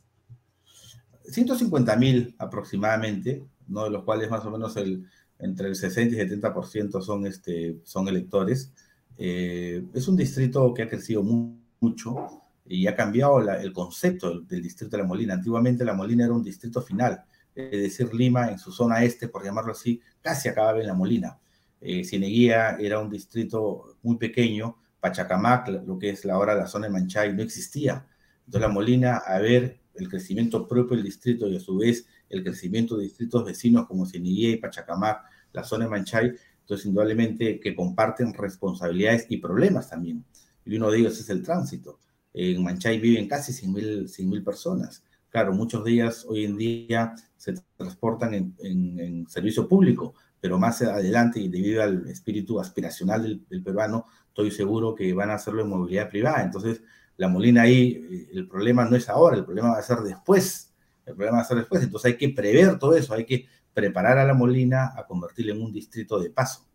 150 1.26 1.96
mil 1.96 2.36
aproximadamente, 2.38 3.44
¿no? 3.68 3.86
de 3.86 3.90
los 3.90 4.04
cuales 4.04 4.30
más 4.30 4.46
o 4.46 4.52
menos 4.52 4.76
el, 4.78 5.08
entre 5.40 5.68
el 5.68 5.76
60 5.76 6.16
y 6.16 6.20
70% 6.20 7.02
son, 7.02 7.26
este, 7.26 7.78
son 7.84 8.08
electores. 8.08 8.72
Eh, 9.18 9.84
es 9.94 10.08
un 10.08 10.16
distrito 10.16 10.74
que 10.74 10.84
ha 10.84 10.90
crecido 10.90 11.24
mucho 11.24 12.43
y 12.66 12.88
ha 12.88 12.96
cambiado 12.96 13.40
el 13.40 13.74
concepto 13.74 14.42
del, 14.42 14.62
distrito 14.62 14.96
de 14.96 15.04
La 15.04 15.08
Molina. 15.08 15.34
Antiguamente 15.34 15.84
La 15.84 15.94
Molina 15.94 16.26
era 16.26 16.34
un 16.34 16.44
distrito 16.44 16.82
final, 16.82 17.24
es 17.56 17.72
decir, 17.72 18.14
Lima 18.14 18.50
en 18.50 18.58
su 18.58 18.72
zona 18.72 19.04
este, 19.04 19.28
por 19.28 19.44
llamarlo 19.44 19.74
así, 19.74 20.02
casi 20.22 20.50
acababa 20.50 20.80
en 20.80 20.88
La 20.88 20.94
Molina. 20.94 21.38
Eh, 21.82 22.04
Cieneguía 22.06 22.78
era 22.80 23.00
un 23.00 23.10
distrito 23.10 23.98
muy 24.02 24.18
pequeño, 24.18 24.78
Pachacamac, 25.00 25.68
lo 25.86 26.00
que 26.00 26.12
es 26.12 26.26
ahora 26.26 26.56
la 26.56 26.68
zona 26.68 26.88
de 26.88 26.94
Manchay, 26.94 27.34
no 27.34 27.44
existía. 27.44 28.08
Entonces 28.46 28.62
La 28.62 28.74
Molina, 28.74 29.18
a 29.18 29.40
ver 29.40 29.82
el 29.96 30.10
crecimiento 30.10 30.68
propio 30.68 30.96
del 30.96 31.06
distrito 31.06 31.48
y 31.48 31.58
a 31.58 31.60
su 31.60 31.78
vez 31.78 32.08
el 32.30 32.44
crecimiento 32.44 32.98
de 32.98 33.04
distritos 33.04 33.46
vecinos 33.46 33.86
como 33.86 34.06
Cieneguía 34.06 34.52
y 34.52 34.58
Pachacamac, 34.58 35.24
la 35.52 35.64
zona 35.64 35.86
de 35.86 35.92
Manchay, 35.92 36.32
entonces 36.62 36.86
indudablemente 36.86 37.60
que 37.60 37.76
comparten 37.76 38.34
responsabilidades 38.34 39.26
y 39.30 39.38
problemas 39.38 39.90
también. 39.90 40.24
Y 40.66 40.78
uno 40.78 40.90
de 40.90 41.00
ellos 41.00 41.20
es 41.20 41.30
el 41.30 41.44
tránsito. 41.44 42.00
En 42.34 42.64
Manchay 42.64 43.00
viven 43.00 43.28
casi 43.28 43.52
100.000 43.52 44.26
mil 44.26 44.44
personas. 44.44 45.04
Claro, 45.30 45.54
muchos 45.54 45.86
ellas 45.88 46.26
hoy 46.28 46.46
en 46.46 46.58
día 46.58 47.16
se 47.38 47.54
transportan 47.76 48.34
en, 48.34 48.56
en, 48.60 49.28
servicio 49.28 49.68
público, 49.68 50.14
pero 50.40 50.60
más 50.60 50.82
adelante 50.82 51.40
y 51.40 51.48
debido 51.48 51.82
al 51.82 52.08
espíritu 52.08 52.60
aspiracional 52.60 53.24
del, 53.24 53.46
del 53.50 53.64
peruano, 53.64 54.06
estoy 54.28 54.52
seguro 54.52 54.94
que 54.94 55.14
van 55.14 55.30
a 55.32 55.36
hacerlo 55.36 55.62
en 55.62 55.70
movilidad 55.70 56.10
privada. 56.10 56.44
Entonces, 56.44 56.82
la 57.18 57.28
Molina 57.28 57.64
ahí, 57.64 58.06
eh, 58.10 58.30
el 58.34 58.48
problema 58.48 58.86
no 58.86 58.96
es 58.96 59.10
ahora, 59.10 59.38
el 59.38 59.46
problema 59.46 59.72
va 59.72 59.78
a 59.78 59.84
ser 59.84 60.00
después. 60.00 60.74
El 61.06 61.16
problema 61.16 61.38
va 61.38 61.44
a 61.44 61.48
ser 61.48 61.58
después. 61.58 61.84
Entonces 61.84 62.12
hay 62.12 62.18
que 62.18 62.30
prever 62.30 62.80
todo 62.80 62.96
eso, 62.96 63.14
hay 63.14 63.26
que 63.26 63.48
preparar 63.74 64.18
a 64.18 64.26
la 64.26 64.34
Molina 64.34 64.94
a 64.96 65.06
convertirla 65.06 65.54
en 65.54 65.62
un 65.62 65.74
distrito 65.74 66.20
de 66.20 66.30
paso. 66.30 66.66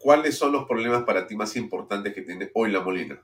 ¿Cuáles 0.00 0.36
son 0.36 0.52
los 0.52 0.66
problemas 0.66 1.04
para 1.04 1.26
ti 1.26 1.36
más 1.36 1.56
importantes 1.56 2.14
que 2.14 2.22
tiene 2.22 2.50
hoy 2.54 2.72
la 2.72 2.80
Molina? 2.80 3.20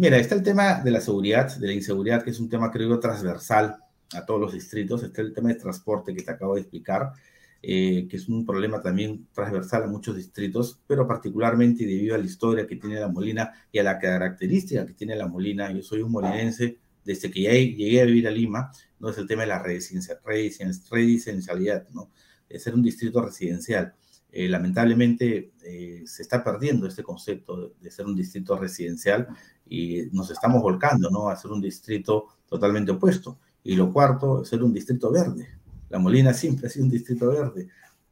Mira, 0.00 0.16
está 0.16 0.34
el 0.34 0.42
tema 0.42 0.80
de 0.82 0.90
la 0.90 1.02
seguridad, 1.02 1.54
de 1.58 1.66
la 1.66 1.74
inseguridad, 1.74 2.24
que 2.24 2.30
es 2.30 2.40
un 2.40 2.48
tema 2.48 2.70
creo 2.70 2.98
transversal 2.98 3.76
a 4.14 4.24
todos 4.24 4.40
los 4.40 4.54
distritos. 4.54 5.02
Está 5.02 5.20
el 5.20 5.34
tema 5.34 5.50
de 5.50 5.56
transporte 5.56 6.14
que 6.14 6.22
te 6.22 6.30
acabo 6.30 6.54
de 6.54 6.62
explicar, 6.62 7.12
eh, 7.60 8.08
que 8.08 8.16
es 8.16 8.26
un 8.26 8.46
problema 8.46 8.80
también 8.80 9.28
transversal 9.34 9.82
a 9.82 9.88
muchos 9.88 10.16
distritos, 10.16 10.80
pero 10.86 11.06
particularmente 11.06 11.84
debido 11.84 12.14
a 12.14 12.18
la 12.18 12.24
historia 12.24 12.66
que 12.66 12.76
tiene 12.76 12.98
la 12.98 13.08
Molina 13.08 13.52
y 13.70 13.78
a 13.78 13.82
la 13.82 13.98
característica 13.98 14.86
que 14.86 14.94
tiene 14.94 15.16
la 15.16 15.28
Molina. 15.28 15.70
Yo 15.70 15.82
soy 15.82 16.00
un 16.00 16.12
molinense 16.12 16.78
desde 17.04 17.30
que 17.30 17.42
llegué 17.42 18.00
a 18.00 18.06
vivir 18.06 18.26
a 18.26 18.30
Lima, 18.30 18.72
no 19.00 19.10
es 19.10 19.18
el 19.18 19.26
tema 19.26 19.42
de 19.42 19.48
la 19.48 19.62
residencialidad, 19.62 21.90
¿no? 21.90 22.10
De 22.48 22.58
ser 22.58 22.74
un 22.74 22.82
distrito 22.82 23.20
residencial. 23.20 23.92
Eh, 24.32 24.48
lamentablemente 24.48 25.54
eh, 25.64 26.04
se 26.06 26.22
está 26.22 26.44
perdiendo 26.44 26.86
este 26.86 27.02
concepto 27.02 27.74
de 27.80 27.90
ser 27.90 28.06
un 28.06 28.14
distrito 28.14 28.56
residencial 28.56 29.26
y 29.70 30.08
nos 30.10 30.30
estamos 30.30 30.60
volcando, 30.60 31.08
¿no? 31.10 31.28
A 31.28 31.36
ser 31.36 31.52
un 31.52 31.60
distrito 31.60 32.26
totalmente 32.46 32.90
opuesto. 32.90 33.38
Y 33.62 33.76
lo 33.76 33.92
cuarto, 33.92 34.44
ser 34.44 34.64
un 34.64 34.74
distrito 34.74 35.12
verde. 35.12 35.48
La 35.88 36.00
Molina 36.00 36.34
siempre 36.34 36.66
ha 36.66 36.70
sido 36.70 36.86
un 36.86 36.90
distrito 36.90 37.28
verde. 37.28 37.68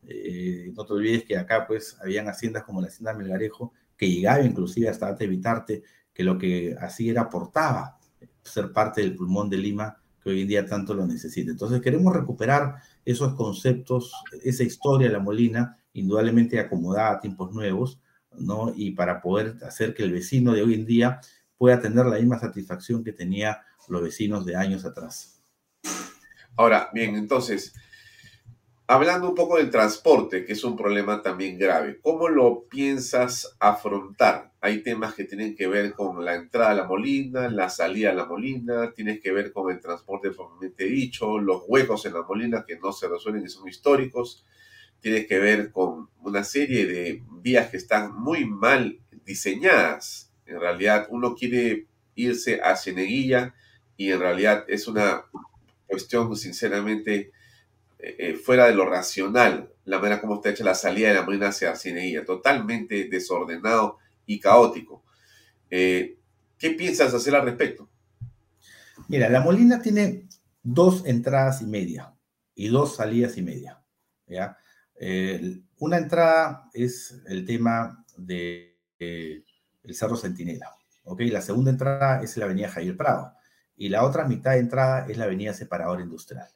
Eh, 0.07 0.73
no 0.75 0.87
te 0.87 0.93
olvides 0.93 1.25
que 1.25 1.37
acá 1.37 1.67
pues 1.67 1.99
habían 2.01 2.29
haciendas 2.29 2.63
como 2.63 2.81
la 2.81 2.87
hacienda 2.87 3.13
Melgarejo 3.13 3.73
que 3.97 4.09
llegaba 4.09 4.41
inclusive 4.43 4.89
hasta 4.89 5.09
Ate 5.09 5.27
Vitarte, 5.27 5.83
que 6.15 6.23
lo 6.23 6.39
que 6.39 6.77
hacía 6.81 7.11
era 7.11 7.23
aportaba 7.23 7.99
ser 8.43 8.73
parte 8.73 9.01
del 9.01 9.17
pulmón 9.17 9.51
de 9.51 9.59
Lima 9.59 10.01
que 10.23 10.31
hoy 10.31 10.43
en 10.43 10.49
día 10.49 10.65
tanto 10.65 10.95
lo 10.95 11.07
necesita. 11.07 11.51
Entonces 11.51 11.81
queremos 11.81 12.15
recuperar 12.15 12.77
esos 13.05 13.35
conceptos, 13.35 14.13
esa 14.45 14.63
historia 14.63 15.09
de 15.09 15.13
la 15.13 15.19
Molina, 15.19 15.77
indudablemente 15.93 16.61
acomodada 16.61 17.13
a 17.13 17.21
tiempos 17.21 17.53
nuevos, 17.53 18.01
¿no? 18.39 18.73
Y 18.77 18.93
para 18.93 19.21
poder 19.21 19.57
hacer 19.63 19.95
que 19.95 20.05
el 20.05 20.13
vecino 20.13 20.53
de 20.53 20.63
hoy 20.63 20.75
en 20.75 20.87
día 20.87 21.21
pueda 21.59 21.81
tener 21.81 22.07
la 22.07 22.17
misma 22.17 22.39
satisfacción 22.39 23.05
que 23.05 23.13
tenía 23.13 23.63
los 23.89 24.03
vecinos 24.03 24.47
de 24.47 24.57
años 24.57 24.85
atrás. 24.85 25.43
Ahora, 26.57 26.91
bien, 26.93 27.17
entonces, 27.17 27.75
hablando 28.87 29.29
un 29.29 29.35
poco 29.35 29.59
del 29.59 29.71
transporte, 29.71 30.45
que 30.45 30.55
es 30.55 30.65
un 30.65 30.77
problema 30.77 31.23
también 31.23 31.59
grave, 31.59 32.01
¿cómo 32.01 32.29
lo 32.29 32.65
piensas 32.69 33.57
afrontar? 33.61 34.53
Hay 34.61 34.83
temas 34.83 35.15
que 35.15 35.25
tienen 35.25 35.55
que 35.55 35.69
ver 35.69 35.93
con 35.93 36.25
la 36.25 36.35
entrada 36.35 36.71
a 36.71 36.75
la 36.75 36.85
molina, 36.85 37.49
la 37.49 37.69
salida 37.69 38.11
a 38.11 38.15
la 38.15 38.25
molina, 38.25 38.93
tienes 38.93 39.21
que 39.21 39.31
ver 39.31 39.53
con 39.53 39.71
el 39.71 39.81
transporte 39.81 40.31
propiamente 40.31 40.85
dicho, 40.85 41.39
los 41.39 41.63
huecos 41.69 42.07
en 42.07 42.15
la 42.15 42.23
molina 42.23 42.65
que 42.67 42.79
no 42.79 42.93
se 42.93 43.09
resuelven 43.09 43.45
y 43.45 43.49
son 43.49 43.69
históricos, 43.69 44.45
tiene 45.01 45.27
que 45.27 45.39
ver 45.39 45.71
con 45.71 46.09
una 46.23 46.43
serie 46.43 46.87
de 46.87 47.23
vías 47.41 47.71
que 47.71 47.77
están 47.77 48.15
muy 48.19 48.47
mal 48.47 48.99
diseñadas. 49.25 50.28
En 50.49 50.61
realidad, 50.61 51.07
uno 51.11 51.35
quiere 51.35 51.87
irse 52.15 52.61
a 52.63 52.75
Cieneguilla 52.75 53.55
y 53.97 54.11
en 54.11 54.21
realidad 54.21 54.65
es 54.69 54.89
una 54.89 55.25
cuestión, 55.87 56.35
sinceramente, 56.37 57.33
eh, 57.99 58.17
eh, 58.19 58.35
fuera 58.35 58.67
de 58.67 58.75
lo 58.75 58.89
racional, 58.89 59.73
la 59.85 59.99
manera 59.99 60.21
como 60.21 60.37
está 60.37 60.51
hecha 60.51 60.65
la 60.65 60.75
salida 60.75 61.09
de 61.09 61.15
la 61.15 61.23
Molina 61.23 61.49
hacia 61.49 61.75
Cieneguilla, 61.75 62.25
totalmente 62.25 63.09
desordenado 63.09 63.99
y 64.25 64.39
caótico. 64.41 65.05
Eh, 65.71 66.19
¿Qué 66.57 66.71
piensas 66.71 67.13
hacer 67.13 67.35
al 67.35 67.45
respecto? 67.45 67.91
Mira, 69.09 69.29
la 69.29 69.41
Molina 69.41 69.83
tiene 69.83 70.29
dos 70.63 71.05
entradas 71.07 71.61
y 71.63 71.67
media 71.67 72.15
y 72.55 72.69
dos 72.69 72.97
salidas 72.97 73.37
y 73.37 73.43
media. 73.43 73.83
¿ya? 74.27 74.57
una 75.79 75.97
entrada 75.97 76.69
es 76.75 77.23
el 77.29 77.47
tema 77.47 78.05
de 78.17 78.77
el 79.83 79.95
Cerro 79.95 80.17
Centinela. 80.17 80.71
¿ok? 81.05 81.21
La 81.31 81.41
segunda 81.41 81.71
entrada 81.71 82.23
es 82.23 82.37
la 82.37 82.45
avenida 82.45 82.69
Javier 82.69 82.97
Prado. 82.97 83.33
Y 83.77 83.89
la 83.89 84.05
otra 84.05 84.27
mitad 84.27 84.53
de 84.53 84.59
entrada 84.59 85.07
es 85.09 85.17
la 85.17 85.25
avenida 85.25 85.55
Separadora 85.55 86.03
Industrial, 86.03 86.49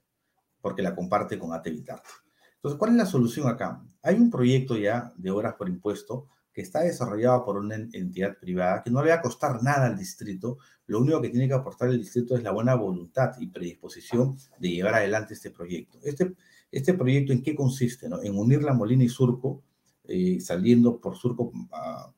porque 0.61 0.83
la 0.83 0.95
comparte 0.95 1.39
con 1.39 1.53
AT 1.53 1.67
Entonces, 1.69 2.79
¿cuál 2.79 2.91
es 2.91 2.97
la 2.97 3.07
solución 3.07 3.49
acá? 3.49 3.81
Hay 4.03 4.17
un 4.17 4.31
proyecto 4.31 4.77
ya 4.77 5.13
de 5.17 5.31
obras 5.31 5.55
por 5.55 5.69
impuesto 5.69 6.29
que 6.53 6.61
está 6.61 6.81
desarrollado 6.81 7.45
por 7.45 7.57
una 7.57 7.77
entidad 7.77 8.37
privada 8.39 8.83
que 8.83 8.91
no 8.91 9.03
le 9.03 9.11
va 9.11 9.17
a 9.17 9.23
costar 9.23 9.63
nada 9.63 9.87
al 9.87 9.97
distrito. 9.97 10.59
Lo 10.87 11.01
único 11.01 11.21
que 11.23 11.31
tiene 11.31 11.49
que 11.49 11.55
aportar 11.55 11.89
el 11.89 11.99
distrito 11.99 12.37
es 12.37 12.43
la 12.43 12.51
buena 12.51 12.75
voluntad 12.75 13.33
y 13.39 13.47
predisposición 13.47 14.37
de 14.59 14.71
llevar 14.71 14.97
adelante 14.97 15.35
este 15.35 15.51
proyecto. 15.51 15.99
Este, 16.03 16.35
este 16.71 16.95
proyecto, 16.95 17.33
¿en 17.33 17.43
qué 17.43 17.55
consiste? 17.55 18.09
No? 18.09 18.21
En 18.23 18.37
unir 18.37 18.63
la 18.63 18.75
Molina 18.75 19.05
y 19.05 19.09
Surco 19.09 19.63
eh, 20.05 20.41
saliendo 20.41 21.01
por 21.01 21.17
Surco, 21.17 21.53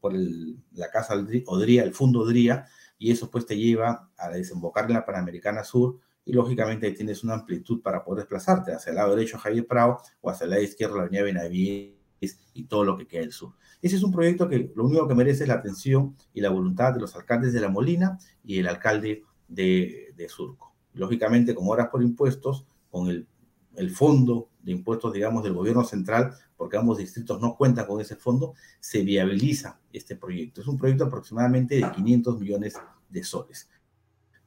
por 0.00 0.12
la 0.14 0.90
Casa 0.90 1.14
Odría, 1.46 1.82
el 1.82 1.94
Fondo 1.94 2.20
Odría, 2.20 2.66
y 2.98 3.10
eso 3.10 3.30
pues 3.30 3.46
te 3.46 3.56
lleva 3.56 4.10
a 4.16 4.30
desembocar 4.30 4.86
en 4.86 4.94
la 4.94 5.04
Panamericana 5.04 5.64
Sur, 5.64 5.98
y 6.24 6.32
lógicamente 6.32 6.90
tienes 6.92 7.22
una 7.22 7.34
amplitud 7.34 7.82
para 7.82 8.02
poder 8.02 8.22
desplazarte 8.22 8.72
hacia 8.72 8.90
el 8.90 8.96
lado 8.96 9.14
derecho 9.14 9.38
Javier 9.38 9.66
Prado 9.66 9.98
o 10.22 10.30
hacia 10.30 10.44
el 10.44 10.50
lado 10.50 10.62
izquierdo 10.62 10.96
la 10.96 11.02
Avenida 11.02 11.22
Benavides 11.22 11.94
y 12.54 12.64
todo 12.64 12.84
lo 12.84 12.96
que 12.96 13.06
queda 13.06 13.20
del 13.20 13.32
sur. 13.32 13.52
Ese 13.82 13.96
es 13.96 14.02
un 14.02 14.12
proyecto 14.12 14.48
que 14.48 14.72
lo 14.74 14.84
único 14.84 15.06
que 15.06 15.14
merece 15.14 15.42
es 15.42 15.48
la 15.48 15.56
atención 15.56 16.16
y 16.32 16.40
la 16.40 16.48
voluntad 16.48 16.94
de 16.94 17.00
los 17.00 17.14
alcaldes 17.14 17.52
de 17.52 17.60
La 17.60 17.68
Molina 17.68 18.18
y 18.42 18.58
el 18.58 18.68
alcalde 18.68 19.24
de, 19.48 20.14
de 20.16 20.28
Surco. 20.30 20.72
Lógicamente, 20.94 21.54
con 21.54 21.68
horas 21.68 21.88
por 21.88 22.02
impuestos, 22.02 22.64
con 22.90 23.08
el 23.08 23.26
el 23.76 23.90
fondo 23.90 24.48
de 24.62 24.72
impuestos, 24.72 25.12
digamos, 25.12 25.42
del 25.44 25.52
gobierno 25.52 25.84
central, 25.84 26.34
porque 26.56 26.76
ambos 26.76 26.98
distritos 26.98 27.40
no 27.40 27.56
cuentan 27.56 27.86
con 27.86 28.00
ese 28.00 28.16
fondo, 28.16 28.54
se 28.80 29.02
viabiliza 29.02 29.78
este 29.92 30.16
proyecto. 30.16 30.60
Es 30.60 30.66
un 30.66 30.78
proyecto 30.78 31.04
aproximadamente 31.04 31.76
de 31.76 31.90
500 31.90 32.40
millones 32.40 32.74
de 33.08 33.24
soles, 33.24 33.68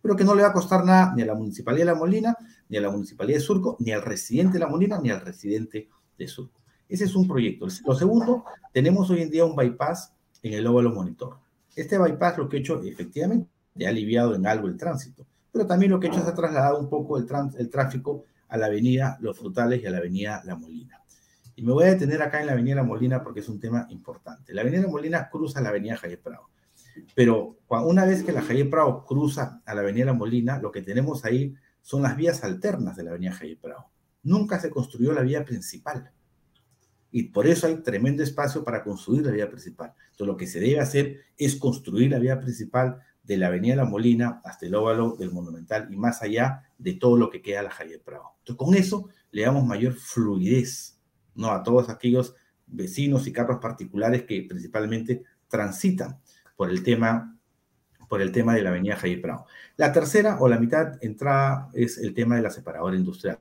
pero 0.02 0.16
que 0.16 0.24
no 0.24 0.34
le 0.34 0.42
va 0.42 0.50
a 0.50 0.54
costar 0.54 0.84
nada 0.84 1.14
ni 1.16 1.22
a 1.22 1.26
la 1.26 1.36
Municipalidad 1.36 1.86
de 1.86 1.94
La 1.94 2.00
Molina, 2.00 2.38
ni 2.70 2.78
a 2.78 2.82
la 2.82 2.90
Municipalidad 2.90 3.38
de 3.38 3.44
Surco, 3.44 3.78
ni 3.80 3.92
al 3.92 4.02
residente 4.02 4.54
de 4.54 4.60
La 4.60 4.68
Molina, 4.68 5.00
ni 5.00 5.10
al 5.10 5.22
residente 5.22 5.90
de 6.18 6.28
Surco. 6.28 6.60
Ese 6.90 7.04
es 7.04 7.16
un 7.16 7.28
proyecto. 7.28 7.68
Lo 7.86 7.96
segundo, 7.96 8.46
tenemos 8.74 9.10
hoy 9.10 9.22
en 9.22 9.30
día 9.30 9.46
un 9.46 9.56
bypass 9.56 10.14
en 10.42 10.54
el 10.54 10.66
óvalo 10.66 10.92
monitor. 10.92 11.38
Este 11.76 11.98
bypass 11.98 12.38
lo 12.38 12.50
que 12.50 12.58
ha 12.58 12.60
hecho, 12.60 12.82
efectivamente, 12.82 13.50
ha 13.86 13.90
aliviado 13.90 14.34
en 14.34 14.48
algo 14.48 14.68
el 14.68 14.78
tránsito, 14.78 15.26
pero 15.52 15.68
también 15.68 15.92
lo 15.92 16.00
que 16.00 16.08
ha 16.08 16.10
hecho 16.10 16.22
es 16.22 16.28
ha 16.28 16.34
trasladado 16.34 16.80
un 16.80 16.90
poco 16.90 17.18
el, 17.18 17.28
el 17.58 17.70
tráfico 17.70 18.24
a 18.48 18.58
la 18.58 18.68
avenida 18.68 19.18
Los 19.22 19.38
Frutales 19.38 19.82
y 19.82 19.86
a 19.86 19.92
la 19.92 19.98
avenida 19.98 20.42
La 20.46 20.56
Molina. 20.56 21.02
Y 21.56 21.64
me 21.64 21.74
voy 21.74 21.86
a 21.86 21.88
detener 21.88 22.22
acá 22.22 22.40
en 22.40 22.48
la 22.48 22.54
avenida 22.54 22.76
La 22.76 22.84
Molina 22.84 23.24
porque 23.24 23.40
es 23.40 23.50
un 23.50 23.60
tema 23.60 23.88
importante. 23.90 24.54
La 24.54 24.62
avenida 24.62 24.84
La 24.84 24.88
Molina 24.90 25.30
cruza 25.30 25.60
la 25.62 25.70
avenida 25.70 25.98
Javier 25.98 26.22
Prado. 26.22 26.50
Pero 27.16 27.58
una 27.70 28.06
vez 28.06 28.24
que 28.24 28.32
la 28.32 28.42
Javier 28.42 28.70
Prado 28.70 29.06
cruza 29.06 29.62
a 29.66 29.74
la 29.74 29.82
avenida 29.82 30.06
La 30.06 30.14
Molina, 30.14 30.60
lo 30.60 30.72
que 30.72 30.82
tenemos 30.82 31.26
ahí 31.26 31.56
son 31.82 32.02
las 32.02 32.16
vías 32.16 32.44
alternas 32.44 32.96
de 32.96 33.04
la 33.04 33.12
avenida 33.12 33.34
Javier 33.34 33.58
Prado. 33.60 33.90
Nunca 34.24 34.60
se 34.60 34.70
construyó 34.70 35.14
la 35.14 35.22
vía 35.22 35.46
principal. 35.46 36.12
Y 37.12 37.24
por 37.24 37.48
eso 37.48 37.66
hay 37.68 37.78
tremendo 37.78 38.22
espacio 38.22 38.64
para 38.64 38.84
construir 38.84 39.26
la 39.26 39.32
vía 39.32 39.50
principal. 39.50 39.94
Entonces, 40.12 40.28
lo 40.28 40.38
que 40.38 40.46
se 40.46 40.60
debe 40.60 40.80
hacer 40.80 41.22
es 41.38 41.56
construir 41.56 42.12
la 42.12 42.20
vía 42.20 42.40
principal 42.40 43.00
de 43.28 43.38
la 43.38 43.48
Avenida 43.48 43.76
La 43.76 43.86
Molina 43.86 44.42
hasta 44.46 44.66
el 44.66 44.74
óvalo 44.74 45.18
del 45.18 45.32
Monumental 45.32 45.90
y 45.92 45.98
más 45.98 46.22
allá 46.22 46.64
de 46.78 46.94
todo 46.94 47.18
lo 47.18 47.30
que 47.30 47.42
queda 47.42 47.62
la 47.62 47.70
Javier 47.70 48.02
Prado. 48.02 48.36
Entonces, 48.40 48.58
con 48.58 48.74
eso 48.74 49.10
le 49.32 49.42
damos 49.42 49.66
mayor 49.66 49.94
fluidez 49.94 50.98
¿no? 51.36 51.52
a 51.52 51.62
todos 51.62 51.90
aquellos 51.90 52.36
vecinos 52.66 53.28
y 53.28 53.34
carros 53.34 53.60
particulares 53.60 54.24
que 54.24 54.46
principalmente 54.48 55.24
transitan 55.50 56.20
por 56.56 56.70
el 56.70 56.84
tema, 56.84 57.38
por 58.08 58.22
el 58.22 58.32
tema 58.32 58.56
de 58.56 58.62
la 58.62 58.70
Avenida 58.70 58.96
Javier 58.96 59.22
Prado. 59.22 59.46
La 59.76 59.92
tercera 59.92 60.38
o 60.40 60.48
la 60.48 60.58
mitad 60.58 60.98
entrada 61.04 61.70
es 61.74 61.98
el 61.98 62.14
tema 62.14 62.38
de 62.38 62.44
la 62.44 62.50
separadora 62.50 62.96
industrial. 62.96 63.40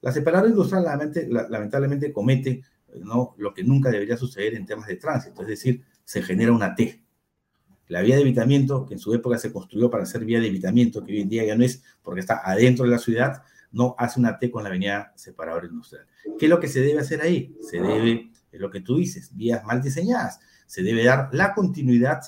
La 0.00 0.10
separadora 0.10 0.48
industrial 0.48 0.84
lamentablemente, 0.84 1.50
lamentablemente 1.50 2.12
comete 2.12 2.62
¿no? 3.04 3.34
lo 3.36 3.52
que 3.52 3.62
nunca 3.62 3.90
debería 3.90 4.16
suceder 4.16 4.54
en 4.54 4.64
temas 4.64 4.86
de 4.86 4.96
tránsito, 4.96 5.42
es 5.42 5.48
decir, 5.48 5.84
se 6.04 6.22
genera 6.22 6.52
una 6.52 6.74
T, 6.74 7.05
la 7.88 8.02
vía 8.02 8.16
de 8.16 8.22
evitamiento, 8.22 8.86
que 8.86 8.94
en 8.94 9.00
su 9.00 9.14
época 9.14 9.38
se 9.38 9.52
construyó 9.52 9.90
para 9.90 10.06
ser 10.06 10.24
vía 10.24 10.40
de 10.40 10.48
evitamiento, 10.48 11.04
que 11.04 11.12
hoy 11.12 11.20
en 11.20 11.28
día 11.28 11.44
ya 11.44 11.56
no 11.56 11.64
es 11.64 11.82
porque 12.02 12.20
está 12.20 12.40
adentro 12.44 12.84
de 12.84 12.90
la 12.90 12.98
ciudad, 12.98 13.42
no 13.72 13.94
hace 13.98 14.18
una 14.18 14.38
T 14.38 14.50
con 14.50 14.62
la 14.62 14.70
avenida 14.70 15.12
separadora 15.16 15.66
industrial. 15.66 16.06
¿Qué 16.38 16.46
es 16.46 16.50
lo 16.50 16.60
que 16.60 16.68
se 16.68 16.80
debe 16.80 17.00
hacer 17.00 17.20
ahí? 17.20 17.56
Se 17.60 17.80
debe, 17.80 18.30
es 18.50 18.60
lo 18.60 18.70
que 18.70 18.80
tú 18.80 18.96
dices, 18.96 19.30
vías 19.36 19.64
mal 19.64 19.82
diseñadas. 19.82 20.40
Se 20.66 20.82
debe 20.82 21.04
dar 21.04 21.28
la 21.32 21.54
continuidad 21.54 22.22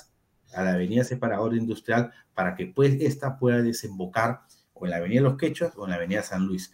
a 0.53 0.63
la 0.63 0.73
avenida 0.73 1.03
separadora 1.03 1.57
industrial 1.57 2.11
para 2.33 2.55
que 2.55 2.67
pues 2.67 2.97
esta 3.01 3.37
pueda 3.37 3.61
desembocar 3.61 4.41
o 4.73 4.85
en 4.85 4.91
la 4.91 4.97
avenida 4.97 5.21
Los 5.21 5.37
Quechos 5.37 5.73
o 5.75 5.83
en 5.85 5.91
la 5.91 5.97
avenida 5.97 6.23
San 6.23 6.45
Luis. 6.45 6.71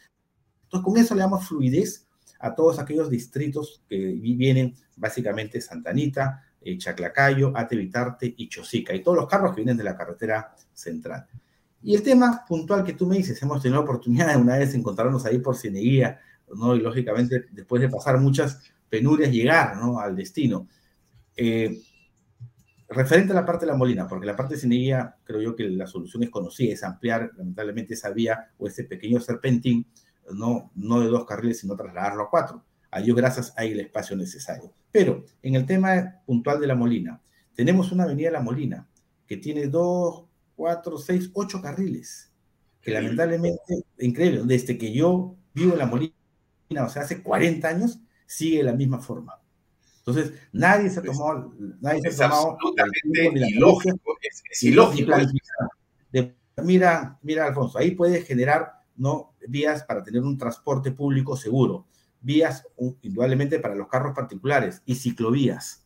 Entonces 0.63 0.85
con 0.85 0.97
eso 0.97 1.15
le 1.15 1.21
damos 1.21 1.47
fluidez 1.47 2.07
a 2.39 2.53
todos 2.53 2.79
aquellos 2.79 3.09
distritos 3.09 3.81
que 3.87 3.97
vienen 3.97 4.75
básicamente 4.95 5.61
Santanita, 5.61 6.44
eh, 6.65 6.77
Chaclacayo, 6.79 7.55
Atevitarte 7.55 8.33
y 8.35 8.49
Chosica, 8.49 8.93
y 8.93 9.03
todos 9.03 9.17
los 9.17 9.27
carros 9.27 9.51
que 9.51 9.57
vienen 9.57 9.77
de 9.77 9.83
la 9.83 9.95
carretera 9.95 10.55
central. 10.73 11.27
Y 11.83 11.93
el 11.93 12.01
tema 12.01 12.43
puntual 12.47 12.83
que 12.83 12.93
tú 12.93 13.05
me 13.05 13.17
dices, 13.17 13.39
hemos 13.43 13.61
tenido 13.61 13.79
la 13.79 13.85
oportunidad 13.85 14.29
de 14.29 14.37
una 14.37 14.57
vez 14.57 14.73
encontrarnos 14.73 15.23
ahí 15.25 15.37
por 15.37 15.55
Cineguía, 15.55 16.19
¿no? 16.55 16.75
y 16.75 16.79
lógicamente 16.81 17.45
después 17.51 17.79
de 17.79 17.89
pasar 17.89 18.19
muchas 18.19 18.59
penurias 18.89 19.31
llegar 19.31 19.77
¿no? 19.77 19.99
al 19.99 20.15
destino. 20.15 20.67
Eh, 21.37 21.79
referente 22.89 23.33
a 23.33 23.35
la 23.35 23.45
parte 23.45 23.67
de 23.67 23.71
la 23.71 23.77
Molina, 23.77 24.07
porque 24.07 24.25
la 24.25 24.35
parte 24.35 24.55
de 24.55 24.61
Cineguía 24.61 25.15
creo 25.23 25.41
yo 25.41 25.55
que 25.55 25.69
la 25.69 25.85
solución 25.85 26.23
es 26.23 26.31
conocida, 26.31 26.73
es 26.73 26.83
ampliar 26.83 27.31
lamentablemente 27.37 27.93
esa 27.93 28.09
vía 28.09 28.51
o 28.57 28.67
ese 28.67 28.85
pequeño 28.85 29.19
serpentín, 29.19 29.85
no, 30.33 30.71
no 30.73 30.99
de 31.01 31.07
dos 31.07 31.25
carriles, 31.25 31.59
sino 31.59 31.75
trasladarlo 31.75 32.23
a 32.23 32.29
cuatro. 32.31 32.63
A 32.95 33.01
Dios 33.01 33.17
gracias 33.17 33.53
hay 33.57 33.73
el 33.73 33.81
espacio 33.81 34.15
necesario. 34.15 34.71
Pero 34.89 35.25
en 35.41 35.55
el 35.55 35.65
tema 35.65 36.21
puntual 36.25 36.61
de 36.61 36.67
La 36.67 36.75
Molina, 36.75 37.21
tenemos 37.53 37.91
una 37.91 38.05
avenida 38.05 38.31
La 38.31 38.39
Molina 38.39 38.87
que 39.27 39.35
tiene 39.35 39.67
dos, 39.67 40.23
cuatro, 40.55 40.97
seis, 40.97 41.29
ocho 41.33 41.61
carriles, 41.61 42.31
que 42.81 42.91
lamentablemente, 42.91 43.83
increíble, 43.99 44.43
desde 44.45 44.77
que 44.77 44.93
yo 44.93 45.35
vivo 45.53 45.73
en 45.73 45.79
La 45.79 45.87
Molina, 45.87 46.13
o 46.85 46.87
sea, 46.87 47.01
hace 47.01 47.21
40 47.21 47.67
años, 47.67 47.99
sigue 48.25 48.59
de 48.59 48.63
la 48.63 48.73
misma 48.73 49.01
forma. 49.01 49.41
Entonces, 49.97 50.31
nadie 50.53 50.89
se 50.89 51.01
ha 51.01 51.03
tomado, 51.03 51.53
nadie 51.81 51.99
se 51.99 52.23
ha 52.23 52.29
tomado 52.29 52.51
absolutamente 52.51 53.49
ilógico, 53.49 54.17
es, 54.21 54.63
ilógico. 54.63 55.11
mira, 56.63 57.19
mira, 57.23 57.45
Alfonso, 57.45 57.77
ahí 57.77 57.91
puede 57.91 58.21
generar 58.21 58.71
no 58.95 59.33
vías 59.49 59.83
para 59.83 60.01
tener 60.01 60.21
un 60.21 60.37
transporte 60.37 60.93
público 60.93 61.35
seguro, 61.35 61.87
vías 62.25 62.67
indudablemente 63.01 63.59
para 63.59 63.75
los 63.75 63.87
carros 63.87 64.15
particulares 64.15 64.81
y 64.85 64.95
ciclovías. 64.95 65.85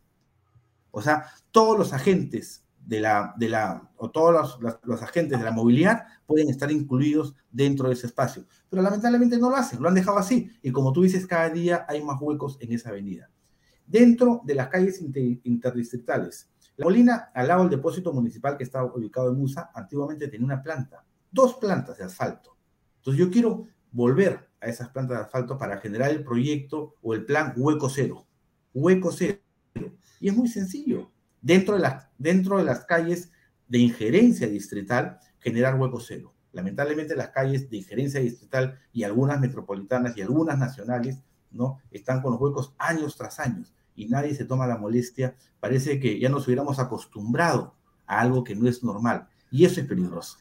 O 0.89 1.01
sea, 1.01 1.25
todos 1.51 1.77
los 1.77 1.91
agentes 1.91 2.63
de 2.85 3.01
la, 3.01 3.33
de 3.37 3.49
la, 3.49 3.91
o 3.97 4.09
todos 4.09 4.57
los, 4.59 4.79
los, 4.83 5.03
agentes 5.03 5.37
de 5.37 5.43
la 5.43 5.51
movilidad 5.51 6.05
pueden 6.25 6.49
estar 6.49 6.71
incluidos 6.71 7.35
dentro 7.51 7.89
de 7.89 7.93
ese 7.93 8.07
espacio. 8.07 8.45
Pero 8.69 8.81
lamentablemente 8.81 9.37
no 9.37 9.49
lo 9.49 9.57
hacen, 9.57 9.81
lo 9.81 9.89
han 9.89 9.95
dejado 9.95 10.17
así. 10.17 10.49
Y 10.63 10.71
como 10.71 10.93
tú 10.93 11.03
dices, 11.03 11.27
cada 11.27 11.49
día 11.49 11.85
hay 11.89 12.01
más 12.01 12.19
huecos 12.21 12.57
en 12.61 12.71
esa 12.71 12.89
avenida. 12.89 13.29
Dentro 13.85 14.41
de 14.45 14.55
las 14.55 14.69
calles 14.69 15.01
inter, 15.01 15.39
interdistritales, 15.43 16.49
la 16.77 16.85
Molina, 16.85 17.31
al 17.33 17.49
lado 17.49 17.61
del 17.63 17.71
depósito 17.71 18.13
municipal 18.13 18.55
que 18.55 18.63
está 18.63 18.83
ubicado 18.85 19.29
en 19.29 19.37
Musa, 19.37 19.71
antiguamente 19.75 20.29
tenía 20.29 20.45
una 20.45 20.63
planta, 20.63 21.03
dos 21.29 21.55
plantas 21.55 21.97
de 21.97 22.05
asfalto. 22.05 22.55
Entonces 22.97 23.19
yo 23.19 23.29
quiero 23.29 23.67
volver 23.91 24.48
a 24.61 24.67
esas 24.67 24.89
plantas 24.89 25.17
de 25.17 25.23
asfalto 25.23 25.57
para 25.57 25.77
generar 25.77 26.11
el 26.11 26.23
proyecto 26.23 26.95
o 27.01 27.13
el 27.13 27.25
plan 27.25 27.53
hueco 27.55 27.89
cero. 27.89 28.27
Hueco 28.73 29.11
cero. 29.11 29.39
Y 30.19 30.29
es 30.29 30.35
muy 30.35 30.47
sencillo. 30.47 31.11
Dentro 31.41 31.75
de, 31.75 31.81
las, 31.81 32.07
dentro 32.17 32.57
de 32.57 32.63
las 32.63 32.85
calles 32.85 33.31
de 33.67 33.77
injerencia 33.77 34.47
distrital, 34.47 35.19
generar 35.39 35.79
hueco 35.79 35.99
cero. 35.99 36.33
Lamentablemente 36.51 37.15
las 37.15 37.29
calles 37.29 37.69
de 37.69 37.77
injerencia 37.77 38.19
distrital 38.19 38.79
y 38.91 39.03
algunas 39.03 39.39
metropolitanas 39.39 40.17
y 40.17 40.21
algunas 40.21 40.57
nacionales 40.57 41.21
¿no? 41.51 41.79
están 41.91 42.21
con 42.21 42.31
los 42.31 42.41
huecos 42.41 42.73
años 42.77 43.15
tras 43.15 43.39
años 43.39 43.73
y 43.95 44.07
nadie 44.07 44.33
se 44.33 44.45
toma 44.45 44.67
la 44.67 44.77
molestia. 44.77 45.35
Parece 45.59 45.99
que 45.99 46.19
ya 46.19 46.29
nos 46.29 46.47
hubiéramos 46.47 46.79
acostumbrado 46.79 47.75
a 48.07 48.19
algo 48.19 48.43
que 48.43 48.55
no 48.55 48.67
es 48.67 48.83
normal 48.83 49.27
y 49.51 49.65
eso 49.65 49.79
es 49.79 49.87
peligroso. 49.87 50.37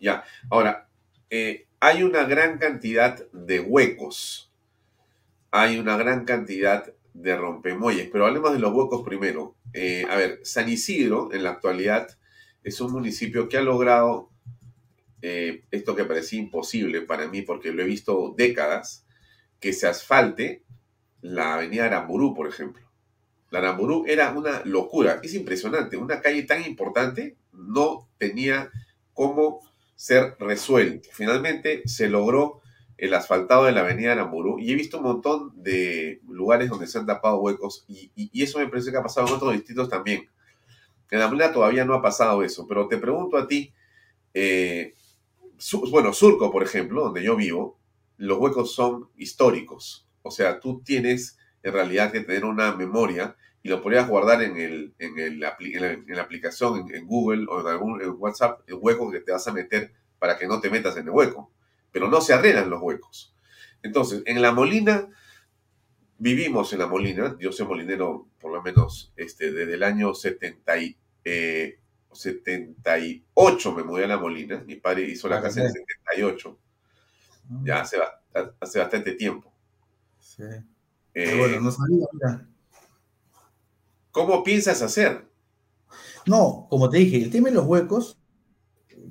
Ya, 0.00 0.22
ahora, 0.50 0.88
eh, 1.30 1.67
hay 1.80 2.02
una 2.02 2.24
gran 2.24 2.58
cantidad 2.58 3.30
de 3.32 3.60
huecos, 3.60 4.50
hay 5.50 5.78
una 5.78 5.96
gran 5.96 6.24
cantidad 6.24 6.92
de 7.14 7.36
rompemuelles, 7.36 8.08
pero 8.10 8.26
hablemos 8.26 8.52
de 8.52 8.58
los 8.58 8.72
huecos 8.72 9.02
primero. 9.04 9.54
Eh, 9.72 10.04
a 10.08 10.16
ver, 10.16 10.40
San 10.42 10.68
Isidro 10.68 11.32
en 11.32 11.42
la 11.42 11.50
actualidad 11.50 12.18
es 12.64 12.80
un 12.80 12.92
municipio 12.92 13.48
que 13.48 13.58
ha 13.58 13.62
logrado 13.62 14.30
eh, 15.22 15.64
esto 15.70 15.96
que 15.96 16.04
parecía 16.04 16.38
imposible 16.38 17.02
para 17.02 17.28
mí, 17.28 17.42
porque 17.42 17.72
lo 17.72 17.82
he 17.82 17.86
visto 17.86 18.34
décadas, 18.36 19.04
que 19.60 19.72
se 19.72 19.88
asfalte 19.88 20.62
la 21.20 21.54
avenida 21.54 21.86
Aramburú, 21.86 22.34
por 22.34 22.48
ejemplo. 22.48 22.86
La 23.50 23.60
Aramburú 23.60 24.04
era 24.06 24.30
una 24.32 24.62
locura, 24.64 25.20
es 25.22 25.34
impresionante, 25.34 25.96
una 25.96 26.20
calle 26.20 26.42
tan 26.42 26.64
importante 26.64 27.36
no 27.52 28.08
tenía 28.18 28.70
cómo 29.14 29.60
ser 29.98 30.36
resuelto. 30.38 31.08
Finalmente 31.12 31.82
se 31.86 32.08
logró 32.08 32.62
el 32.96 33.12
asfaltado 33.14 33.64
de 33.64 33.72
la 33.72 33.80
avenida 33.80 34.12
Aramburú 34.12 34.60
y 34.60 34.70
he 34.70 34.76
visto 34.76 34.98
un 34.98 35.02
montón 35.02 35.52
de 35.56 36.20
lugares 36.28 36.70
donde 36.70 36.86
se 36.86 36.98
han 36.98 37.06
tapado 37.06 37.40
huecos 37.40 37.84
y, 37.88 38.30
eso 38.40 38.60
me 38.60 38.68
parece 38.68 38.92
que 38.92 38.96
ha 38.96 39.02
pasado 39.02 39.26
en 39.26 39.34
otros 39.34 39.52
distritos 39.54 39.88
también. 39.88 40.28
En 41.10 41.18
la 41.18 41.26
Molina 41.26 41.52
todavía 41.52 41.84
no 41.84 41.94
ha 41.94 42.02
pasado 42.02 42.44
eso, 42.44 42.64
pero 42.68 42.86
te 42.86 42.96
pregunto 42.96 43.36
a 43.36 43.48
ti, 43.48 43.72
eh, 44.34 44.94
bueno, 45.90 46.12
Surco, 46.12 46.52
por 46.52 46.62
ejemplo, 46.62 47.02
donde 47.02 47.24
yo 47.24 47.34
vivo, 47.34 47.76
los 48.18 48.38
huecos 48.38 48.72
son 48.72 49.08
históricos. 49.16 50.06
O 50.22 50.30
sea, 50.30 50.60
tú 50.60 50.80
tienes 50.84 51.38
en 51.64 51.72
realidad 51.72 52.12
que 52.12 52.20
tener 52.20 52.44
una 52.44 52.72
memoria 52.72 53.36
y 53.68 53.70
lo 53.70 53.82
podrías 53.82 54.08
guardar 54.08 54.42
en, 54.42 54.56
el, 54.56 54.94
en, 54.98 55.18
el, 55.18 55.32
en, 55.34 55.40
la, 55.40 55.56
en 55.60 56.16
la 56.16 56.22
aplicación, 56.22 56.78
en, 56.88 56.94
en, 56.94 57.06
Google 57.06 57.44
o 57.50 57.60
en 57.60 57.66
algún 57.66 58.00
en 58.00 58.14
WhatsApp, 58.16 58.62
el 58.66 58.76
hueco 58.76 59.10
que 59.10 59.20
te 59.20 59.30
vas 59.30 59.46
a 59.46 59.52
meter 59.52 59.92
para 60.18 60.38
que 60.38 60.46
no 60.46 60.58
te 60.58 60.70
metas 60.70 60.96
en 60.96 61.04
el 61.04 61.10
hueco. 61.10 61.52
Pero 61.92 62.08
no 62.08 62.22
se 62.22 62.32
arreglan 62.32 62.70
los 62.70 62.80
huecos. 62.80 63.34
Entonces, 63.82 64.22
en 64.24 64.40
la 64.40 64.52
Molina, 64.52 65.06
vivimos 66.16 66.72
en 66.72 66.78
la 66.78 66.86
Molina, 66.86 67.36
yo 67.38 67.52
soy 67.52 67.66
molinero 67.66 68.28
por 68.40 68.52
lo 68.52 68.62
menos 68.62 69.12
este, 69.16 69.52
desde 69.52 69.74
el 69.74 69.82
año 69.82 70.14
70 70.14 70.78
y, 70.78 70.96
eh, 71.26 71.78
78 72.10 73.72
me 73.74 73.82
mudé 73.82 74.04
a 74.04 74.08
la 74.08 74.16
Molina, 74.16 74.64
mi 74.66 74.76
padre 74.76 75.02
hizo 75.02 75.28
la 75.28 75.42
casa 75.42 75.60
en 75.60 75.66
el 75.66 75.72
78, 75.72 76.58
ya 77.64 77.82
hace, 77.82 77.98
hace 78.60 78.78
bastante 78.78 79.12
tiempo. 79.12 79.52
Sí. 80.18 80.44
Eh, 81.12 81.36
bueno, 81.36 81.60
no 81.60 81.70
sabía, 81.70 82.06
mira. 82.14 82.48
¿Cómo 84.18 84.42
piensas 84.42 84.82
hacer? 84.82 85.28
No, 86.26 86.66
como 86.68 86.90
te 86.90 86.98
dije, 86.98 87.22
el 87.22 87.30
tema 87.30 87.50
de 87.50 87.54
los 87.54 87.66
huecos, 87.66 88.18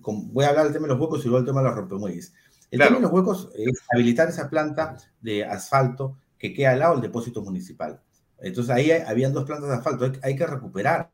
voy 0.04 0.44
a 0.44 0.50
hablar 0.50 0.66
del 0.66 0.74
tema 0.74 0.86
de 0.86 0.94
los 0.96 1.02
huecos 1.02 1.22
y 1.22 1.30
luego 1.30 1.40
el 1.40 1.46
tema 1.46 1.62
de 1.62 1.68
los 1.70 1.78
rompemuelles. 1.78 2.34
El 2.72 2.80
claro. 2.80 2.90
tema 2.90 2.98
de 2.98 3.04
los 3.04 3.14
huecos 3.14 3.50
es 3.56 3.80
habilitar 3.90 4.28
esa 4.28 4.50
planta 4.50 4.98
de 5.22 5.46
asfalto 5.46 6.18
que 6.38 6.54
queda 6.54 6.72
al 6.72 6.80
lado 6.80 6.94
del 6.96 7.04
depósito 7.04 7.42
municipal. 7.42 8.02
Entonces 8.40 8.76
ahí 8.76 8.92
hay, 8.92 9.04
habían 9.08 9.32
dos 9.32 9.46
plantas 9.46 9.70
de 9.70 9.76
asfalto, 9.78 10.04
hay, 10.04 10.12
hay, 10.24 10.36
que 10.36 10.46
recuperar, 10.46 11.10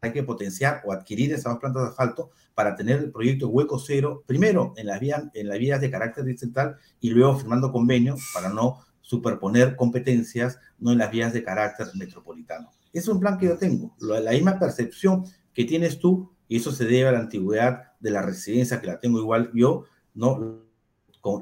hay 0.00 0.12
que 0.12 0.24
potenciar 0.24 0.82
o 0.84 0.92
adquirir 0.92 1.32
esas 1.32 1.44
dos 1.44 1.60
plantas 1.60 1.84
de 1.84 1.88
asfalto 1.90 2.30
para 2.52 2.74
tener 2.74 2.98
el 2.98 3.12
proyecto 3.12 3.46
Hueco 3.46 3.78
Cero, 3.78 4.24
primero 4.26 4.74
en 4.76 4.86
las 4.86 4.98
vías, 4.98 5.22
en 5.34 5.48
las 5.48 5.58
vías 5.60 5.80
de 5.80 5.88
carácter 5.92 6.24
distrital 6.24 6.78
y 7.00 7.10
luego 7.10 7.38
firmando 7.38 7.70
convenios 7.70 8.20
para 8.34 8.48
no 8.48 8.84
superponer 9.02 9.76
competencias 9.76 10.58
no 10.80 10.90
en 10.90 10.98
las 10.98 11.12
vías 11.12 11.32
de 11.32 11.44
carácter 11.44 11.86
metropolitano. 11.94 12.72
Es 12.96 13.08
un 13.08 13.20
plan 13.20 13.36
que 13.36 13.44
yo 13.44 13.58
tengo, 13.58 13.94
la 14.00 14.30
misma 14.30 14.58
percepción 14.58 15.22
que 15.52 15.66
tienes 15.66 15.98
tú, 15.98 16.32
y 16.48 16.56
eso 16.56 16.72
se 16.72 16.86
debe 16.86 17.10
a 17.10 17.12
la 17.12 17.18
antigüedad 17.18 17.92
de 18.00 18.10
la 18.10 18.22
residencia, 18.22 18.80
que 18.80 18.86
la 18.86 18.98
tengo 18.98 19.18
igual 19.18 19.50
yo, 19.52 19.84
no 20.14 20.62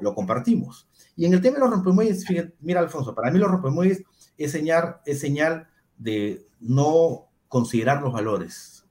lo 0.01 0.13
compartimos. 0.13 0.89
Y 1.15 1.25
en 1.25 1.33
el 1.33 1.39
tema 1.39 1.55
de 1.55 1.61
los 1.61 1.69
rompemuelles, 1.69 2.25
mira 2.59 2.81
Alfonso, 2.81 3.15
para 3.15 3.31
mí 3.31 3.39
los 3.39 3.49
rompemuelles 3.49 4.03
es 4.37 4.51
señal, 4.51 4.97
es 5.05 5.21
señal 5.21 5.69
de 5.97 6.45
no 6.59 7.29
considerar 7.47 8.01
los 8.01 8.11
valores. 8.11 8.85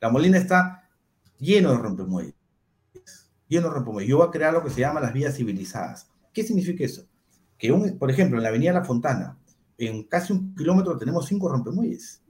La 0.00 0.10
Molina 0.10 0.36
está 0.36 0.86
lleno 1.38 1.70
de 1.70 1.78
rompemuelles, 1.78 2.34
lleno 3.48 3.68
de 3.68 3.74
rompemuelles. 3.74 4.10
Yo 4.10 4.18
voy 4.18 4.28
a 4.28 4.30
crear 4.30 4.52
lo 4.52 4.62
que 4.62 4.68
se 4.68 4.82
llama 4.82 5.00
las 5.00 5.14
vías 5.14 5.34
civilizadas. 5.34 6.10
¿Qué 6.34 6.42
significa 6.42 6.84
eso? 6.84 7.06
Que, 7.56 7.72
un, 7.72 7.98
por 7.98 8.10
ejemplo, 8.10 8.36
en 8.36 8.42
la 8.42 8.50
avenida 8.50 8.72
La 8.72 8.84
Fontana, 8.84 9.38
en 9.80 10.04
casi 10.04 10.32
un 10.34 10.54
kilómetro 10.54 10.96
tenemos 10.98 11.26
cinco 11.26 11.48
rompemuelles. 11.48 12.22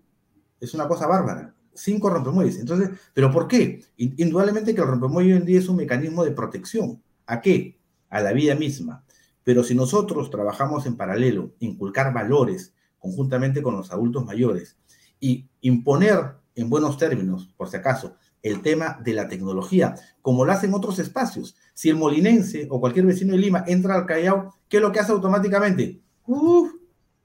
Es 0.60 0.72
una 0.72 0.86
cosa 0.86 1.08
bárbara. 1.08 1.52
Cinco 1.74 2.08
rompemuelles. 2.08 2.58
Entonces, 2.60 2.90
¿pero 3.12 3.32
por 3.32 3.48
qué? 3.48 3.82
Indudablemente 3.96 4.72
que 4.74 4.80
el 4.80 4.86
rompemuelle 4.86 5.32
hoy 5.32 5.38
en 5.38 5.46
día 5.46 5.58
es 5.58 5.68
un 5.68 5.76
mecanismo 5.76 6.24
de 6.24 6.30
protección. 6.30 7.02
¿A 7.26 7.40
qué? 7.40 7.78
A 8.08 8.20
la 8.20 8.32
vida 8.32 8.54
misma. 8.54 9.04
Pero 9.42 9.64
si 9.64 9.74
nosotros 9.74 10.30
trabajamos 10.30 10.86
en 10.86 10.96
paralelo, 10.96 11.52
inculcar 11.58 12.12
valores 12.14 12.72
conjuntamente 13.00 13.62
con 13.62 13.76
los 13.76 13.90
adultos 13.90 14.24
mayores 14.24 14.76
y 15.18 15.48
imponer 15.60 16.36
en 16.54 16.70
buenos 16.70 16.98
términos, 16.98 17.52
por 17.56 17.68
si 17.68 17.78
acaso, 17.78 18.14
el 18.42 18.62
tema 18.62 19.00
de 19.02 19.12
la 19.12 19.28
tecnología, 19.28 19.96
como 20.22 20.44
lo 20.44 20.52
hacen 20.52 20.72
otros 20.72 21.00
espacios. 21.00 21.56
Si 21.74 21.88
el 21.88 21.96
molinense 21.96 22.68
o 22.70 22.78
cualquier 22.78 23.06
vecino 23.06 23.32
de 23.32 23.38
Lima 23.38 23.64
entra 23.66 23.96
al 23.96 24.06
Callao, 24.06 24.54
¿qué 24.68 24.76
es 24.76 24.82
lo 24.82 24.92
que 24.92 25.00
hace 25.00 25.12
automáticamente? 25.12 26.00
Uf, 26.26 26.79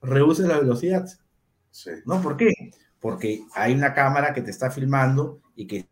reduce 0.05 0.43
la 0.43 0.59
velocidad. 0.59 1.07
Sí. 1.71 1.91
¿No? 2.05 2.21
¿Por 2.21 2.37
qué? 2.37 2.53
Porque 2.99 3.45
hay 3.53 3.73
una 3.73 3.93
cámara 3.93 4.33
que 4.33 4.41
te 4.41 4.51
está 4.51 4.71
filmando 4.71 5.41
y 5.55 5.67
que 5.67 5.87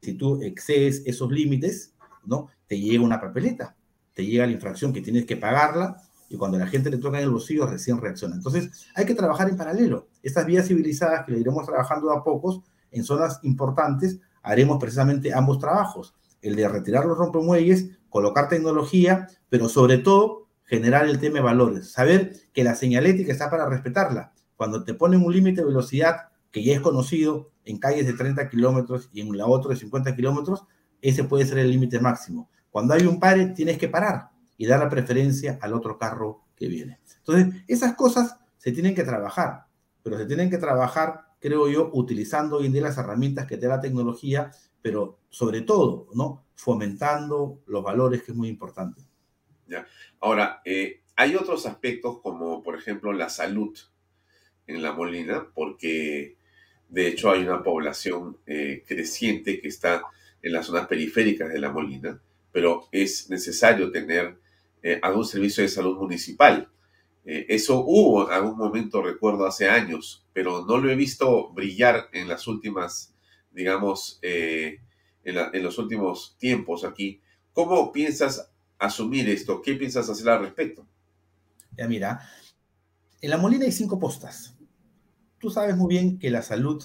si 0.00 0.14
tú 0.14 0.40
excedes 0.42 1.02
esos 1.06 1.30
límites, 1.30 1.94
¿no? 2.24 2.48
Te 2.66 2.78
llega 2.78 3.02
una 3.02 3.20
papeleta 3.20 3.76
te 4.18 4.26
llega 4.26 4.46
la 4.46 4.52
infracción 4.52 4.92
que 4.92 5.00
tienes 5.00 5.26
que 5.26 5.36
pagarla 5.36 6.02
y 6.28 6.36
cuando 6.36 6.58
la 6.58 6.66
gente 6.66 6.90
le 6.90 6.98
toca 6.98 7.18
en 7.18 7.22
el 7.22 7.30
bolsillo 7.30 7.68
recién 7.68 8.00
reacciona. 8.00 8.34
Entonces 8.34 8.88
hay 8.96 9.06
que 9.06 9.14
trabajar 9.14 9.48
en 9.48 9.56
paralelo. 9.56 10.08
Estas 10.24 10.44
vías 10.44 10.66
civilizadas 10.66 11.24
que 11.24 11.30
le 11.30 11.38
iremos 11.38 11.64
trabajando 11.64 12.10
a 12.10 12.24
pocos 12.24 12.60
en 12.90 13.04
zonas 13.04 13.38
importantes, 13.44 14.18
haremos 14.42 14.78
precisamente 14.80 15.32
ambos 15.32 15.60
trabajos. 15.60 16.16
El 16.42 16.56
de 16.56 16.66
retirar 16.66 17.04
los 17.04 17.16
rompemuelles, 17.16 17.90
colocar 18.08 18.48
tecnología, 18.48 19.28
pero 19.48 19.68
sobre 19.68 19.98
todo 19.98 20.47
generar 20.68 21.06
el 21.06 21.18
tema 21.18 21.36
de 21.36 21.40
valores. 21.40 21.90
Saber 21.90 22.32
que 22.52 22.62
la 22.62 22.74
señalética 22.74 23.32
está 23.32 23.50
para 23.50 23.68
respetarla. 23.68 24.32
Cuando 24.54 24.84
te 24.84 24.92
ponen 24.92 25.24
un 25.24 25.32
límite 25.32 25.62
de 25.62 25.66
velocidad 25.66 26.28
que 26.50 26.62
ya 26.62 26.74
es 26.74 26.80
conocido 26.80 27.50
en 27.64 27.78
calles 27.78 28.06
de 28.06 28.12
30 28.12 28.48
kilómetros 28.50 29.08
y 29.12 29.22
en 29.22 29.36
la 29.36 29.46
otra 29.46 29.70
de 29.70 29.76
50 29.76 30.14
kilómetros, 30.14 30.66
ese 31.00 31.24
puede 31.24 31.46
ser 31.46 31.58
el 31.58 31.70
límite 31.70 31.98
máximo. 32.00 32.50
Cuando 32.70 32.92
hay 32.92 33.06
un 33.06 33.18
pare, 33.18 33.46
tienes 33.46 33.78
que 33.78 33.88
parar 33.88 34.28
y 34.58 34.66
dar 34.66 34.80
la 34.80 34.90
preferencia 34.90 35.58
al 35.62 35.72
otro 35.72 35.96
carro 35.96 36.44
que 36.54 36.68
viene. 36.68 37.00
Entonces, 37.16 37.62
esas 37.66 37.94
cosas 37.94 38.36
se 38.58 38.70
tienen 38.72 38.94
que 38.94 39.04
trabajar, 39.04 39.66
pero 40.02 40.18
se 40.18 40.26
tienen 40.26 40.50
que 40.50 40.58
trabajar, 40.58 41.28
creo 41.40 41.68
yo, 41.68 41.90
utilizando 41.94 42.58
hoy 42.58 42.66
en 42.66 42.72
día 42.72 42.82
las 42.82 42.98
herramientas 42.98 43.46
que 43.46 43.56
te 43.56 43.66
da 43.66 43.76
la 43.76 43.80
tecnología, 43.80 44.50
pero 44.82 45.20
sobre 45.30 45.62
todo, 45.62 46.08
¿no? 46.14 46.44
Fomentando 46.54 47.62
los 47.66 47.82
valores, 47.82 48.22
que 48.22 48.32
es 48.32 48.36
muy 48.36 48.48
importante. 48.48 49.07
Ya. 49.68 49.86
Ahora, 50.20 50.62
eh, 50.64 51.02
hay 51.14 51.36
otros 51.36 51.66
aspectos 51.66 52.20
como, 52.22 52.62
por 52.62 52.76
ejemplo, 52.76 53.12
la 53.12 53.28
salud 53.28 53.76
en 54.66 54.82
la 54.82 54.92
Molina, 54.92 55.48
porque 55.54 56.36
de 56.88 57.08
hecho 57.08 57.30
hay 57.30 57.42
una 57.42 57.62
población 57.62 58.38
eh, 58.46 58.82
creciente 58.86 59.60
que 59.60 59.68
está 59.68 60.02
en 60.42 60.52
las 60.52 60.66
zonas 60.66 60.86
periféricas 60.86 61.52
de 61.52 61.58
la 61.58 61.70
Molina 61.70 62.20
pero 62.50 62.88
es 62.90 63.28
necesario 63.30 63.92
tener 63.92 64.36
eh, 64.82 64.98
algún 65.02 65.24
servicio 65.24 65.62
de 65.62 65.68
salud 65.68 65.96
municipal. 65.98 66.68
Eso 67.24 67.84
hubo 67.86 68.26
en 68.26 68.32
algún 68.32 68.56
momento, 68.56 69.02
recuerdo, 69.02 69.46
hace 69.46 69.68
años, 69.68 70.24
pero 70.32 70.64
no 70.64 70.78
lo 70.78 70.90
he 70.90 70.96
visto 70.96 71.50
brillar 71.52 72.08
en 72.12 72.26
las 72.26 72.46
últimas, 72.46 73.14
digamos, 73.50 74.18
en, 74.22 74.80
en 75.24 75.62
los 75.62 75.76
últimos 75.76 76.36
tiempos 76.38 76.84
aquí. 76.84 77.20
¿Cómo 77.52 77.92
piensas 77.92 78.50
asumir 78.78 79.28
esto? 79.28 79.60
¿Qué 79.62 79.74
piensas 79.74 80.08
hacer 80.08 80.28
al 80.28 80.40
respecto? 80.42 80.86
Ya 81.76 81.86
mira, 81.86 82.20
en 83.20 83.30
la 83.30 83.36
Molina 83.36 83.64
hay 83.64 83.72
cinco 83.72 83.98
postas. 83.98 84.56
Tú 85.38 85.50
sabes 85.50 85.76
muy 85.76 85.88
bien 85.88 86.18
que 86.18 86.30
la 86.30 86.42
salud 86.42 86.84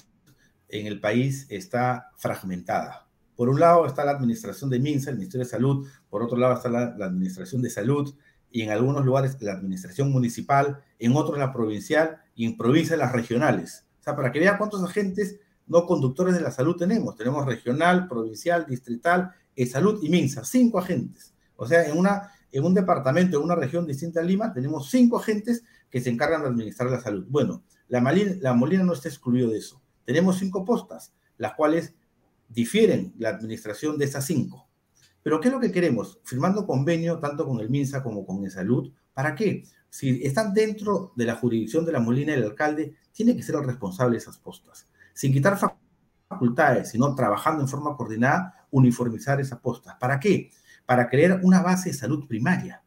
en 0.68 0.86
el 0.86 1.00
país 1.00 1.46
está 1.48 2.10
fragmentada. 2.16 3.08
Por 3.36 3.48
un 3.48 3.58
lado 3.58 3.86
está 3.86 4.04
la 4.04 4.12
administración 4.12 4.70
de 4.70 4.78
MINSA, 4.78 5.10
el 5.10 5.16
Ministerio 5.16 5.44
de 5.44 5.50
Salud, 5.50 5.88
por 6.08 6.22
otro 6.22 6.38
lado 6.38 6.54
está 6.54 6.68
la, 6.68 6.94
administración 7.04 7.62
de 7.62 7.70
salud 7.70 8.14
y 8.50 8.62
en 8.62 8.70
algunos 8.70 9.04
lugares 9.04 9.36
la 9.40 9.52
administración 9.52 10.12
municipal, 10.12 10.82
en 11.00 11.16
otros 11.16 11.38
la 11.38 11.52
provincial 11.52 12.20
y 12.36 12.46
en 12.46 12.56
provincias 12.56 12.98
las 12.98 13.12
regionales. 13.12 13.84
O 14.00 14.04
sea, 14.04 14.14
para 14.14 14.30
que 14.30 14.38
vean 14.38 14.58
cuántos 14.58 14.84
agentes 14.84 15.40
no 15.66 15.86
conductores 15.86 16.34
de 16.34 16.40
la 16.40 16.52
salud 16.52 16.76
tenemos. 16.76 17.16
Tenemos 17.16 17.44
regional, 17.44 18.06
provincial, 18.06 18.66
distrital, 18.68 19.32
e 19.56 19.66
salud 19.66 20.00
y 20.02 20.08
MINSA, 20.08 20.44
cinco 20.44 20.78
agentes. 20.78 21.33
O 21.56 21.66
sea, 21.66 21.86
en, 21.86 21.96
una, 21.96 22.30
en 22.50 22.64
un 22.64 22.74
departamento, 22.74 23.38
en 23.38 23.44
una 23.44 23.54
región 23.54 23.86
distinta 23.86 24.20
a 24.20 24.24
Lima, 24.24 24.52
tenemos 24.52 24.90
cinco 24.90 25.18
agentes 25.18 25.64
que 25.90 26.00
se 26.00 26.10
encargan 26.10 26.42
de 26.42 26.48
administrar 26.48 26.90
la 26.90 27.00
salud. 27.00 27.26
Bueno, 27.28 27.62
la, 27.88 28.00
Malina, 28.00 28.32
la 28.40 28.54
Molina 28.54 28.82
no 28.82 28.92
está 28.92 29.08
excluido 29.08 29.50
de 29.50 29.58
eso. 29.58 29.80
Tenemos 30.04 30.38
cinco 30.38 30.64
postas, 30.64 31.12
las 31.38 31.54
cuales 31.54 31.94
difieren 32.48 33.14
la 33.18 33.30
administración 33.30 33.98
de 33.98 34.04
esas 34.06 34.26
cinco. 34.26 34.68
Pero 35.22 35.40
¿qué 35.40 35.48
es 35.48 35.54
lo 35.54 35.60
que 35.60 35.72
queremos? 35.72 36.20
Firmando 36.22 36.66
convenio 36.66 37.18
tanto 37.18 37.46
con 37.46 37.58
el 37.60 37.70
MINSA 37.70 38.02
como 38.02 38.26
con 38.26 38.44
el 38.44 38.50
Salud. 38.50 38.92
¿Para 39.14 39.34
qué? 39.34 39.64
Si 39.88 40.22
están 40.22 40.52
dentro 40.52 41.12
de 41.16 41.24
la 41.24 41.36
jurisdicción 41.36 41.86
de 41.86 41.92
la 41.92 42.00
Molina 42.00 42.34
el 42.34 42.42
alcalde, 42.42 42.96
tiene 43.12 43.34
que 43.34 43.42
ser 43.42 43.54
el 43.54 43.64
responsable 43.64 44.12
de 44.12 44.18
esas 44.18 44.36
postas. 44.36 44.86
Sin 45.14 45.32
quitar 45.32 45.58
facultades, 46.28 46.90
sino 46.90 47.14
trabajando 47.14 47.62
en 47.62 47.68
forma 47.68 47.96
coordinada, 47.96 48.66
uniformizar 48.70 49.40
esas 49.40 49.60
postas. 49.60 49.94
¿Para 49.98 50.20
qué? 50.20 50.50
Para 50.86 51.08
crear 51.08 51.40
una 51.42 51.62
base 51.62 51.90
de 51.90 51.96
salud 51.96 52.26
primaria 52.26 52.82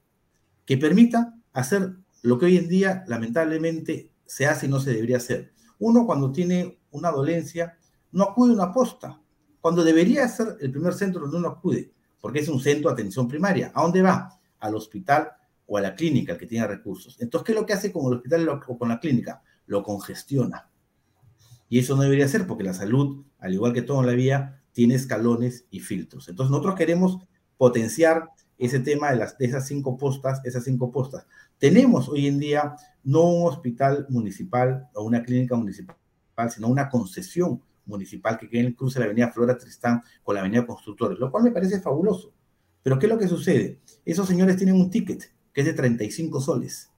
que 0.66 0.78
permita 0.78 1.36
hacer 1.54 1.96
lo 2.22 2.38
que 2.38 2.46
hoy 2.46 2.58
en 2.58 2.68
día 2.68 3.04
lamentablemente 3.08 4.12
se 4.26 4.46
hace 4.46 4.66
y 4.66 4.70
no 4.70 4.80
se 4.80 4.94
debería 4.94 5.18
hacer. 5.18 5.54
Uno 5.80 6.06
cuando 6.06 6.32
tiene 6.32 6.80
una 6.92 7.12
dolencia 7.12 7.78
no 8.12 8.24
acude 8.24 8.52
a 8.52 8.56
una 8.56 8.74
posta, 8.74 9.22
cuando 9.62 9.84
debería 9.84 10.28
ser 10.28 10.58
el 10.60 10.72
primer 10.72 10.94
centro 10.94 11.22
donde 11.22 11.38
uno 11.38 11.50
acude, 11.50 11.92
porque 12.20 12.40
es 12.40 12.50
un 12.50 12.60
centro 12.60 12.90
de 12.90 12.94
atención 12.94 13.28
primaria. 13.28 13.72
¿A 13.74 13.82
dónde 13.82 14.02
va? 14.02 14.40
Al 14.60 14.76
hospital 14.76 15.32
o 15.66 15.78
a 15.78 15.82
la 15.82 15.96
clínica, 15.96 16.34
el 16.34 16.40
que 16.40 16.48
tiene 16.48 16.68
recursos. 16.68 17.18
Entonces, 17.20 17.46
¿qué 17.46 17.52
es 17.52 17.60
lo 17.60 17.66
que 17.66 17.74
hace 17.74 17.92
con 17.92 18.06
el 18.08 18.18
hospital 18.18 18.50
o 18.50 18.78
con 18.78 18.90
la 18.90 19.00
clínica? 19.00 19.42
Lo 19.66 19.84
congestiona. 19.84 20.70
Y 21.70 21.80
eso 21.80 21.96
no 21.96 22.04
debería 22.04 22.28
ser 22.28 22.48
porque 22.48 22.64
la 22.64 22.74
salud, 22.74 23.26
al 23.40 23.54
igual 23.54 23.74
que 23.74 23.82
todo 23.82 24.00
en 24.00 24.08
la 24.08 24.14
vida, 24.14 24.62
tiene 24.72 24.96
escalones 24.96 25.66
y 25.70 25.82
filtros. 25.82 26.30
Entonces, 26.30 26.52
nosotros 26.52 26.76
queremos 26.76 27.20
potenciar 27.58 28.30
ese 28.58 28.80
tema 28.80 29.12
de, 29.12 29.18
las, 29.18 29.38
de 29.38 29.46
esas 29.46 29.68
cinco 29.68 29.98
postas, 29.98 30.42
esas 30.44 30.64
cinco 30.64 30.92
postas. 30.92 31.28
Tenemos 31.58 32.10
hoy 32.10 32.28
en 32.28 32.40
día 32.40 32.76
no 33.04 33.24
un 33.24 33.48
hospital 33.48 34.06
municipal 34.10 34.90
o 34.94 35.04
una 35.04 35.24
clínica 35.24 35.56
municipal, 35.56 35.96
sino 36.50 36.68
una 36.68 36.90
concesión 36.90 37.62
municipal 37.86 38.38
que 38.38 38.50
queda 38.50 38.62
en 38.62 38.68
el 38.68 38.76
cruce 38.76 39.00
de 39.00 39.06
la 39.06 39.06
avenida 39.06 39.32
Flora 39.32 39.58
Tristán 39.58 40.04
con 40.24 40.36
la 40.36 40.42
avenida 40.42 40.66
Constructores, 40.66 41.20
lo 41.20 41.32
cual 41.32 41.44
me 41.44 41.52
parece 41.52 41.80
fabuloso. 41.80 42.34
Pero 42.84 43.00
¿qué 43.00 43.06
es 43.06 43.12
lo 43.12 43.18
que 43.18 43.28
sucede? 43.28 43.80
Esos 44.06 44.28
señores 44.28 44.58
tienen 44.58 44.76
un 44.76 44.90
ticket 44.90 45.32
que 45.54 45.62
es 45.62 45.68
de 45.68 45.74
35 45.74 46.40
soles, 46.42 46.92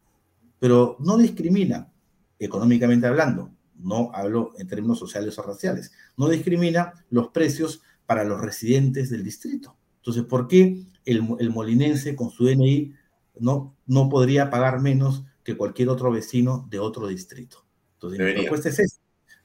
pero 0.59 0.97
no 0.99 1.17
discrimina, 1.17 1.91
económicamente 2.37 3.07
hablando, 3.07 3.51
no 3.75 4.11
hablo 4.13 4.51
en 4.57 4.67
términos 4.67 4.99
sociales 4.99 5.37
o 5.39 5.43
raciales, 5.43 5.91
no 6.17 6.27
discrimina 6.27 7.05
los 7.09 7.29
precios 7.29 7.81
para 8.05 8.23
los 8.23 8.41
residentes 8.41 9.09
del 9.09 9.23
distrito. 9.23 9.77
Entonces, 10.09 10.27
¿por 10.27 10.47
qué 10.47 10.83
el, 11.05 11.23
el 11.39 11.49
molinense 11.51 12.15
con 12.15 12.31
su 12.31 12.45
DNI 12.45 12.93
no, 13.39 13.75
no 13.85 14.09
podría 14.09 14.49
pagar 14.49 14.81
menos 14.81 15.23
que 15.43 15.55
cualquier 15.55 15.89
otro 15.89 16.09
vecino 16.11 16.67
de 16.71 16.79
otro 16.79 17.07
distrito? 17.07 17.63
Entonces, 17.93 18.17
Debería. 18.17 18.39
mi 18.41 18.45
propuesta 18.47 18.69
es 18.69 18.79
esa. 18.79 19.01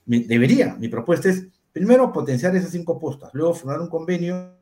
Mi- 0.06 0.24
debería. 0.24 0.74
Mi 0.76 0.88
propuesta 0.88 1.28
es, 1.28 1.46
primero, 1.70 2.10
potenciar 2.12 2.56
esas 2.56 2.70
cinco 2.70 2.98
postas, 2.98 3.28
luego 3.34 3.52
firmar 3.52 3.78
un 3.80 3.88
convenio 3.88 4.56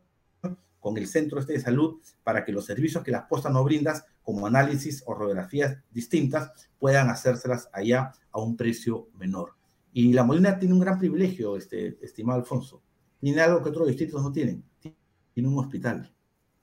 con 0.81 0.99
el 0.99 1.07
centro 1.07 1.39
este 1.39 1.53
de 1.53 1.61
salud 1.61 2.01
para 2.25 2.45
que 2.45 2.51
los 2.51 2.65
servicios 2.65 3.05
que 3.05 3.13
las 3.13 3.27
postas 3.29 3.53
no 3.53 3.63
brindas, 3.63 4.05
como 4.25 4.49
análisis 4.49 5.05
o 5.07 5.15
radiografías 5.15 5.77
distintas, 5.93 6.51
puedan 6.81 7.11
hacérselas 7.11 7.69
allá 7.73 8.13
a 8.33 8.41
un 8.41 8.57
precio 8.57 9.09
menor. 9.17 9.53
Y 9.93 10.13
la 10.15 10.25
Molina 10.25 10.59
tiene 10.59 10.75
un 10.75 10.81
gran 10.81 10.99
privilegio, 10.99 11.57
este, 11.57 11.97
estimado 12.05 12.41
Alfonso. 12.41 12.83
Tiene 13.21 13.41
algo 13.41 13.63
que 13.63 13.69
otros 13.69 13.87
distritos 13.87 14.21
no 14.21 14.33
tienen. 14.33 14.65
Tiene 15.33 15.49
un 15.49 15.59
hospital, 15.59 16.13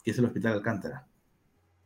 que 0.03 0.11
es 0.11 0.17
el 0.17 0.25
Hospital 0.25 0.53
Alcántara. 0.53 1.07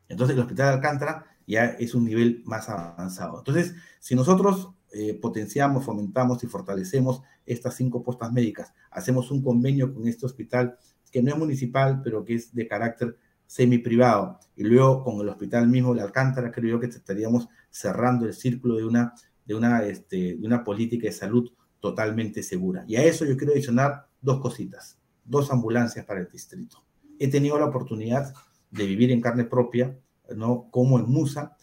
Entonces, 0.07 0.35
el 0.35 0.41
Hospital 0.41 0.73
Alcántara 0.73 1.25
ya 1.47 1.65
es 1.65 1.93
un 1.93 2.05
nivel 2.05 2.41
más 2.45 2.69
avanzado. 2.69 3.39
Entonces, 3.39 3.75
si 3.99 4.15
nosotros 4.15 4.69
eh, 4.91 5.13
potenciamos, 5.13 5.85
fomentamos 5.85 6.43
y 6.43 6.47
fortalecemos 6.47 7.21
estas 7.45 7.75
cinco 7.75 8.03
postas 8.03 8.31
médicas, 8.31 8.73
hacemos 8.91 9.31
un 9.31 9.41
convenio 9.41 9.93
con 9.93 10.07
este 10.07 10.25
hospital 10.25 10.77
que 11.11 11.21
no 11.21 11.31
es 11.31 11.37
municipal, 11.37 12.01
pero 12.03 12.23
que 12.25 12.35
es 12.35 12.53
de 12.53 12.67
carácter 12.67 13.17
semi-privado, 13.45 14.39
y 14.55 14.63
luego 14.63 15.03
con 15.03 15.21
el 15.21 15.29
hospital 15.29 15.67
mismo, 15.67 15.93
la 15.93 16.03
Alcántara, 16.03 16.51
creo 16.51 16.71
yo 16.71 16.79
que 16.79 16.87
estaríamos 16.87 17.49
cerrando 17.69 18.25
el 18.25 18.33
círculo 18.33 18.77
de 18.77 18.85
una, 18.85 19.13
de 19.45 19.53
una, 19.53 19.83
este, 19.83 20.37
de 20.37 20.47
una 20.47 20.63
política 20.63 21.07
de 21.07 21.13
salud 21.13 21.51
totalmente 21.79 22.41
segura. 22.41 22.83
Y 22.87 22.95
a 22.95 23.03
eso 23.03 23.25
yo 23.25 23.37
quiero 23.37 23.53
adicionar 23.53 24.07
dos 24.21 24.39
cositas, 24.39 24.97
dos 25.25 25.51
ambulancias 25.51 26.05
para 26.05 26.19
el 26.19 26.29
distrito. 26.29 26.83
He 27.19 27.29
tenido 27.29 27.57
la 27.59 27.65
oportunidad 27.65 28.33
de 28.71 28.85
vivir 28.85 29.11
en 29.11 29.21
carne 29.21 29.43
propia, 29.43 29.97
¿no? 30.35 30.67
Como 30.71 30.99
en 30.99 31.09
Musa, 31.09 31.55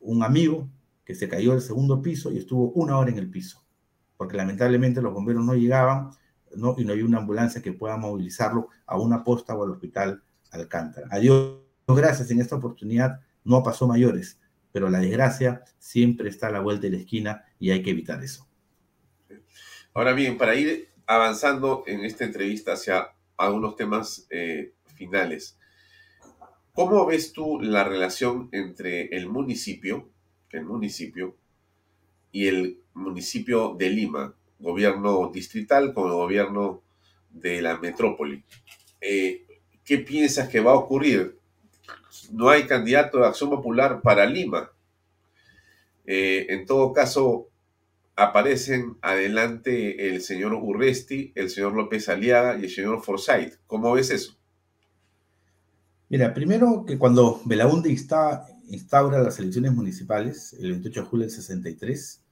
un 0.00 0.22
amigo 0.22 0.68
que 1.04 1.14
se 1.14 1.28
cayó 1.28 1.52
del 1.52 1.62
segundo 1.62 2.02
piso 2.02 2.30
y 2.30 2.38
estuvo 2.38 2.70
una 2.72 2.98
hora 2.98 3.10
en 3.10 3.18
el 3.18 3.30
piso, 3.30 3.64
porque 4.16 4.36
lamentablemente 4.36 5.02
los 5.02 5.12
bomberos 5.12 5.44
no 5.44 5.54
llegaban, 5.54 6.10
¿no? 6.54 6.74
Y 6.78 6.84
no 6.84 6.92
había 6.92 7.04
una 7.04 7.18
ambulancia 7.18 7.62
que 7.62 7.72
pueda 7.72 7.96
movilizarlo 7.96 8.68
a 8.86 8.98
una 8.98 9.24
posta 9.24 9.54
o 9.54 9.64
al 9.64 9.70
hospital 9.70 10.22
Alcántara. 10.50 11.08
A 11.10 11.18
Dios 11.18 11.58
gracias, 11.86 12.30
en 12.30 12.40
esta 12.40 12.56
oportunidad 12.56 13.20
no 13.44 13.62
pasó 13.62 13.86
mayores, 13.86 14.38
pero 14.72 14.88
la 14.88 15.00
desgracia 15.00 15.64
siempre 15.78 16.28
está 16.28 16.48
a 16.48 16.52
la 16.52 16.60
vuelta 16.60 16.82
de 16.82 16.90
la 16.90 16.98
esquina 16.98 17.44
y 17.58 17.70
hay 17.70 17.82
que 17.82 17.90
evitar 17.90 18.22
eso. 18.22 18.46
Ahora 19.92 20.12
bien, 20.12 20.38
para 20.38 20.54
ir 20.54 20.88
avanzando 21.10 21.82
en 21.88 22.04
esta 22.04 22.24
entrevista 22.24 22.74
hacia 22.74 23.08
algunos 23.36 23.74
temas 23.74 24.28
eh, 24.30 24.74
finales, 24.94 25.58
¿cómo 26.72 27.04
ves 27.04 27.32
tú 27.32 27.58
la 27.60 27.82
relación 27.82 28.48
entre 28.52 29.06
el 29.16 29.28
municipio, 29.28 30.08
el 30.50 30.64
municipio 30.64 31.36
y 32.30 32.46
el 32.46 32.78
municipio 32.94 33.74
de 33.76 33.90
Lima, 33.90 34.36
gobierno 34.60 35.32
distrital 35.34 35.92
con 35.94 36.06
el 36.06 36.12
gobierno 36.12 36.80
de 37.28 37.60
la 37.60 37.76
metrópoli? 37.78 38.44
Eh, 39.00 39.46
¿Qué 39.84 39.98
piensas 39.98 40.48
que 40.48 40.60
va 40.60 40.70
a 40.70 40.76
ocurrir? 40.76 41.40
No 42.30 42.50
hay 42.50 42.68
candidato 42.68 43.18
de 43.18 43.26
Acción 43.26 43.50
Popular 43.50 44.00
para 44.00 44.26
Lima. 44.26 44.70
Eh, 46.06 46.46
en 46.50 46.66
todo 46.66 46.92
caso, 46.92 47.49
aparecen 48.20 48.98
adelante 49.00 50.10
el 50.10 50.20
señor 50.20 50.52
Urresti, 50.52 51.32
el 51.34 51.48
señor 51.48 51.72
López 51.72 52.06
Aliaga 52.10 52.58
y 52.58 52.64
el 52.64 52.70
señor 52.70 53.02
Forsyth. 53.02 53.54
¿Cómo 53.66 53.92
ves 53.92 54.10
eso? 54.10 54.36
Mira, 56.10 56.34
primero 56.34 56.84
que 56.86 56.98
cuando 56.98 57.40
Belaunde 57.46 57.90
insta, 57.90 58.46
instaura 58.68 59.22
las 59.22 59.38
elecciones 59.38 59.72
municipales, 59.72 60.54
el 60.60 60.72
28 60.72 61.00
de 61.00 61.06
julio 61.06 61.26
del 61.26 61.34
63, 61.34 62.22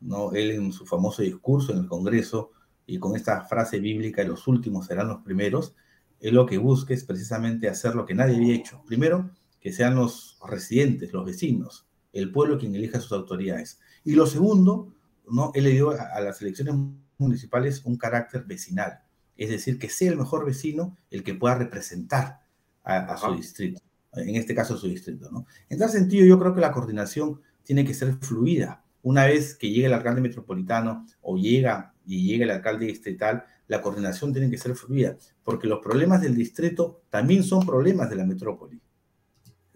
¿no? 0.00 0.32
él 0.32 0.52
en 0.52 0.72
su 0.72 0.86
famoso 0.86 1.20
discurso 1.20 1.72
en 1.72 1.80
el 1.80 1.88
Congreso 1.88 2.52
y 2.86 2.98
con 2.98 3.14
esta 3.14 3.42
frase 3.42 3.80
bíblica, 3.80 4.24
los 4.24 4.48
últimos 4.48 4.86
serán 4.86 5.08
los 5.08 5.22
primeros, 5.22 5.74
él 6.20 6.36
lo 6.36 6.46
que 6.46 6.56
busca 6.56 6.94
es 6.94 7.04
precisamente 7.04 7.68
hacer 7.68 7.94
lo 7.94 8.06
que 8.06 8.14
nadie 8.14 8.36
había 8.36 8.54
hecho. 8.54 8.82
Primero, 8.86 9.30
que 9.60 9.74
sean 9.74 9.94
los 9.94 10.38
residentes, 10.48 11.12
los 11.12 11.26
vecinos, 11.26 11.86
el 12.14 12.32
pueblo 12.32 12.58
quien 12.58 12.74
elija 12.74 13.00
sus 13.00 13.12
autoridades. 13.12 13.78
Y 14.04 14.14
lo 14.14 14.26
segundo, 14.26 14.94
¿no? 15.28 15.52
él 15.54 15.64
le 15.64 15.70
dio 15.70 15.90
a, 15.90 16.02
a 16.14 16.20
las 16.20 16.40
elecciones 16.42 16.74
municipales 17.18 17.82
un 17.84 17.96
carácter 17.96 18.44
vecinal, 18.44 19.00
es 19.36 19.50
decir, 19.50 19.78
que 19.78 19.88
sea 19.88 20.10
el 20.10 20.16
mejor 20.16 20.44
vecino 20.44 20.96
el 21.10 21.22
que 21.22 21.34
pueda 21.34 21.56
representar 21.56 22.40
a, 22.82 22.96
a 22.98 23.16
su 23.16 23.34
distrito, 23.34 23.80
en 24.12 24.36
este 24.36 24.54
caso 24.54 24.76
su 24.76 24.88
distrito. 24.88 25.30
¿no? 25.30 25.46
En 25.68 25.78
tal 25.78 25.90
sentido, 25.90 26.26
yo 26.26 26.38
creo 26.38 26.54
que 26.54 26.60
la 26.60 26.72
coordinación 26.72 27.40
tiene 27.62 27.84
que 27.84 27.94
ser 27.94 28.14
fluida. 28.14 28.84
Una 29.02 29.26
vez 29.26 29.54
que 29.54 29.70
llegue 29.70 29.86
el 29.86 29.92
alcalde 29.92 30.20
metropolitano 30.20 31.06
o 31.20 31.36
llega 31.36 31.94
y 32.06 32.26
llegue 32.26 32.44
el 32.44 32.50
alcalde 32.50 32.86
distrital, 32.86 33.44
la 33.66 33.80
coordinación 33.80 34.32
tiene 34.32 34.50
que 34.50 34.58
ser 34.58 34.74
fluida, 34.74 35.16
porque 35.42 35.66
los 35.66 35.80
problemas 35.80 36.20
del 36.20 36.34
distrito 36.34 37.02
también 37.10 37.42
son 37.42 37.64
problemas 37.66 38.10
de 38.10 38.16
la 38.16 38.24
metrópoli. 38.24 38.80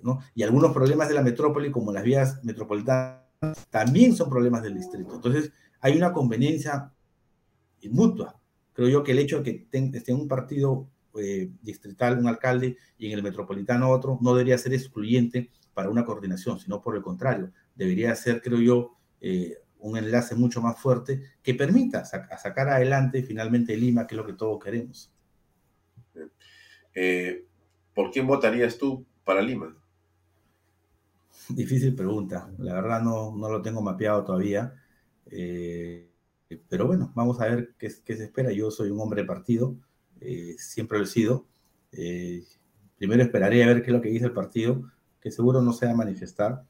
¿no? 0.02 0.20
Y 0.34 0.42
algunos 0.42 0.72
problemas 0.72 1.08
de 1.08 1.14
la 1.14 1.22
metrópoli, 1.22 1.70
como 1.70 1.92
las 1.92 2.04
vías 2.04 2.44
metropolitanas 2.44 3.27
también 3.70 4.14
son 4.14 4.28
problemas 4.28 4.62
del 4.62 4.74
distrito. 4.74 5.14
Entonces, 5.14 5.52
hay 5.80 5.96
una 5.96 6.12
conveniencia 6.12 6.92
mutua. 7.90 8.40
Creo 8.72 8.88
yo 8.88 9.04
que 9.04 9.12
el 9.12 9.18
hecho 9.20 9.42
de 9.42 9.66
que 9.66 9.66
esté 9.96 10.12
en 10.12 10.20
un 10.20 10.28
partido 10.28 10.88
eh, 11.16 11.50
distrital 11.62 12.18
un 12.18 12.28
alcalde 12.28 12.76
y 12.96 13.06
en 13.06 13.12
el 13.12 13.22
metropolitano 13.22 13.90
otro 13.90 14.18
no 14.20 14.34
debería 14.34 14.58
ser 14.58 14.74
excluyente 14.74 15.50
para 15.74 15.90
una 15.90 16.04
coordinación, 16.04 16.58
sino 16.58 16.80
por 16.80 16.96
el 16.96 17.02
contrario, 17.02 17.52
debería 17.74 18.14
ser, 18.14 18.42
creo 18.42 18.60
yo, 18.60 18.96
eh, 19.20 19.58
un 19.80 19.96
enlace 19.96 20.34
mucho 20.34 20.60
más 20.60 20.78
fuerte 20.78 21.22
que 21.42 21.54
permita 21.54 22.04
sacar 22.04 22.68
adelante 22.68 23.22
finalmente 23.22 23.76
Lima, 23.76 24.06
que 24.06 24.14
es 24.14 24.16
lo 24.16 24.26
que 24.26 24.32
todos 24.32 24.62
queremos. 24.62 25.12
Eh, 26.94 27.46
¿Por 27.94 28.10
quién 28.10 28.26
votarías 28.26 28.76
tú 28.76 29.06
para 29.24 29.40
Lima? 29.40 29.76
Difícil 31.48 31.94
pregunta. 31.94 32.50
La 32.58 32.74
verdad 32.74 33.02
no, 33.02 33.34
no 33.36 33.50
lo 33.50 33.62
tengo 33.62 33.82
mapeado 33.82 34.24
todavía. 34.24 34.74
Eh, 35.26 36.10
pero 36.68 36.86
bueno, 36.86 37.12
vamos 37.14 37.40
a 37.40 37.46
ver 37.46 37.74
qué, 37.78 37.90
qué, 38.04 38.16
se 38.16 38.24
espera. 38.24 38.52
Yo 38.52 38.70
soy 38.70 38.90
un 38.90 39.00
hombre 39.00 39.22
de 39.22 39.28
partido, 39.28 39.76
eh, 40.20 40.54
siempre 40.58 40.98
lo 40.98 41.04
he 41.04 41.08
sido. 41.08 41.46
primero 42.96 43.22
esperaré 43.22 43.64
a 43.64 43.68
ver 43.68 43.82
qué 43.82 43.90
es 43.90 43.96
lo 43.96 44.02
que 44.02 44.10
dice 44.10 44.26
el 44.26 44.32
partido, 44.32 44.90
que 45.20 45.30
seguro 45.30 45.62
no 45.62 45.72
se 45.72 45.86
va 45.86 45.92
a 45.92 45.96
manifestar 45.96 46.64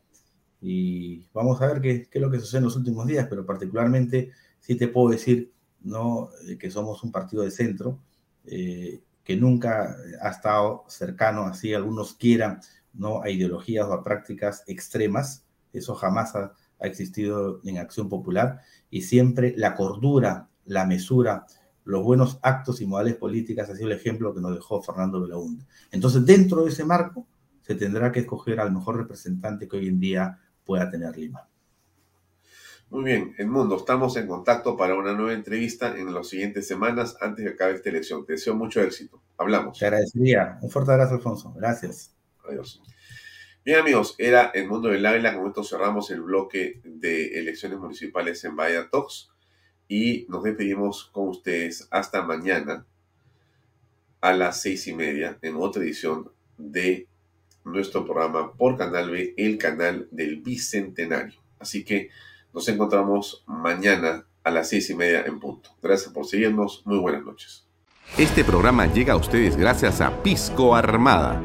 y 0.60 1.28
vamos 1.32 1.60
a 1.62 1.66
ver 1.68 1.80
qué, 1.80 2.08
qué, 2.10 2.18
es 2.18 2.22
lo 2.22 2.30
que 2.30 2.40
sucede 2.40 2.58
en 2.58 2.64
los 2.64 2.76
últimos 2.76 3.06
días, 3.06 3.26
pero 3.30 3.46
particularmente 3.46 4.32
sí 4.60 4.74
te 4.74 4.88
puedo 4.88 5.10
decir 5.10 5.52
¿no? 5.80 6.30
Eh, 6.46 6.58
que 6.58 6.70
somos 6.70 7.02
un 7.02 7.12
partido 7.12 7.42
de 7.42 7.50
centro, 7.50 8.00
eh, 8.44 9.00
que 9.24 9.36
nunca 9.36 9.96
ha 10.20 10.30
estado 10.30 10.84
cercano, 10.88 11.44
así 11.44 11.74
algunos 11.74 12.14
quieran, 12.14 12.60
¿no? 12.92 13.22
a 13.22 13.30
ideologías 13.30 13.86
o 13.86 13.92
a 13.92 14.02
prácticas 14.02 14.64
extremas, 14.66 15.44
eso 15.72 15.94
jamás 15.94 16.34
ha, 16.34 16.54
ha 16.80 16.86
existido 16.86 17.60
en 17.64 17.78
Acción 17.78 18.08
Popular, 18.08 18.60
y 18.90 19.02
siempre 19.02 19.54
la 19.56 19.74
cordura, 19.74 20.48
la 20.64 20.86
mesura, 20.86 21.46
los 21.84 22.02
buenos 22.02 22.38
actos 22.42 22.80
y 22.80 22.86
modales 22.86 23.16
políticas 23.16 23.70
ha 23.70 23.74
sido 23.74 23.86
el 23.86 23.96
ejemplo 23.96 24.34
que 24.34 24.40
nos 24.40 24.54
dejó 24.54 24.82
Fernando 24.82 25.22
Belaúnde. 25.22 25.64
Entonces, 25.90 26.24
dentro 26.26 26.64
de 26.64 26.70
ese 26.70 26.84
marco, 26.84 27.26
se 27.62 27.74
tendrá 27.74 28.12
que 28.12 28.20
escoger 28.20 28.60
al 28.60 28.72
mejor 28.72 28.96
representante 28.96 29.68
que 29.68 29.76
hoy 29.76 29.88
en 29.88 29.98
día 29.98 30.38
pueda 30.64 30.90
tener 30.90 31.16
Lima. 31.16 31.48
Muy 32.90 33.04
bien, 33.04 33.34
Mundo, 33.50 33.76
estamos 33.76 34.16
en 34.16 34.26
contacto 34.26 34.76
para 34.76 34.94
una 34.94 35.12
nueva 35.12 35.34
entrevista 35.34 35.94
en 35.98 36.12
las 36.14 36.28
siguientes 36.28 36.66
semanas 36.66 37.16
antes 37.20 37.44
de 37.44 37.50
que 37.50 37.54
acabe 37.54 37.74
esta 37.74 37.90
elección. 37.90 38.24
Te 38.24 38.32
deseo 38.32 38.54
mucho 38.54 38.80
éxito. 38.80 39.22
Hablamos. 39.36 39.78
Te 39.78 39.84
agradecería. 39.84 40.58
Un 40.62 40.70
fuerte 40.70 40.92
abrazo, 40.92 41.14
Alfonso. 41.14 41.52
Gracias. 41.54 42.17
Adiós. 42.48 42.80
Bien, 43.64 43.80
amigos, 43.80 44.14
era 44.18 44.50
el 44.54 44.66
mundo 44.66 44.88
del 44.88 45.04
Ávila. 45.04 45.36
Con 45.36 45.48
esto 45.48 45.62
cerramos 45.62 46.10
el 46.10 46.22
bloque 46.22 46.80
de 46.84 47.38
elecciones 47.38 47.78
municipales 47.78 48.42
en 48.44 48.56
Bahía 48.56 48.88
Talks 48.90 49.30
y 49.88 50.26
nos 50.28 50.42
despedimos 50.42 51.04
con 51.12 51.28
ustedes 51.28 51.86
hasta 51.90 52.22
mañana 52.22 52.86
a 54.20 54.32
las 54.32 54.62
seis 54.62 54.86
y 54.86 54.94
media 54.94 55.38
en 55.42 55.56
otra 55.56 55.82
edición 55.82 56.30
de 56.56 57.06
nuestro 57.64 58.04
programa 58.04 58.52
por 58.52 58.76
Canal 58.76 59.10
B, 59.10 59.34
el 59.36 59.58
canal 59.58 60.08
del 60.10 60.40
Bicentenario. 60.40 61.40
Así 61.58 61.84
que 61.84 62.08
nos 62.52 62.68
encontramos 62.68 63.44
mañana 63.46 64.26
a 64.44 64.50
las 64.50 64.68
seis 64.68 64.88
y 64.90 64.94
media 64.94 65.24
en 65.26 65.38
punto. 65.38 65.70
Gracias 65.82 66.12
por 66.12 66.26
seguirnos. 66.26 66.82
Muy 66.86 66.98
buenas 66.98 67.24
noches. 67.24 67.66
Este 68.16 68.42
programa 68.44 68.86
llega 68.86 69.12
a 69.12 69.16
ustedes 69.16 69.56
gracias 69.56 70.00
a 70.00 70.22
Pisco 70.22 70.74
Armada. 70.74 71.44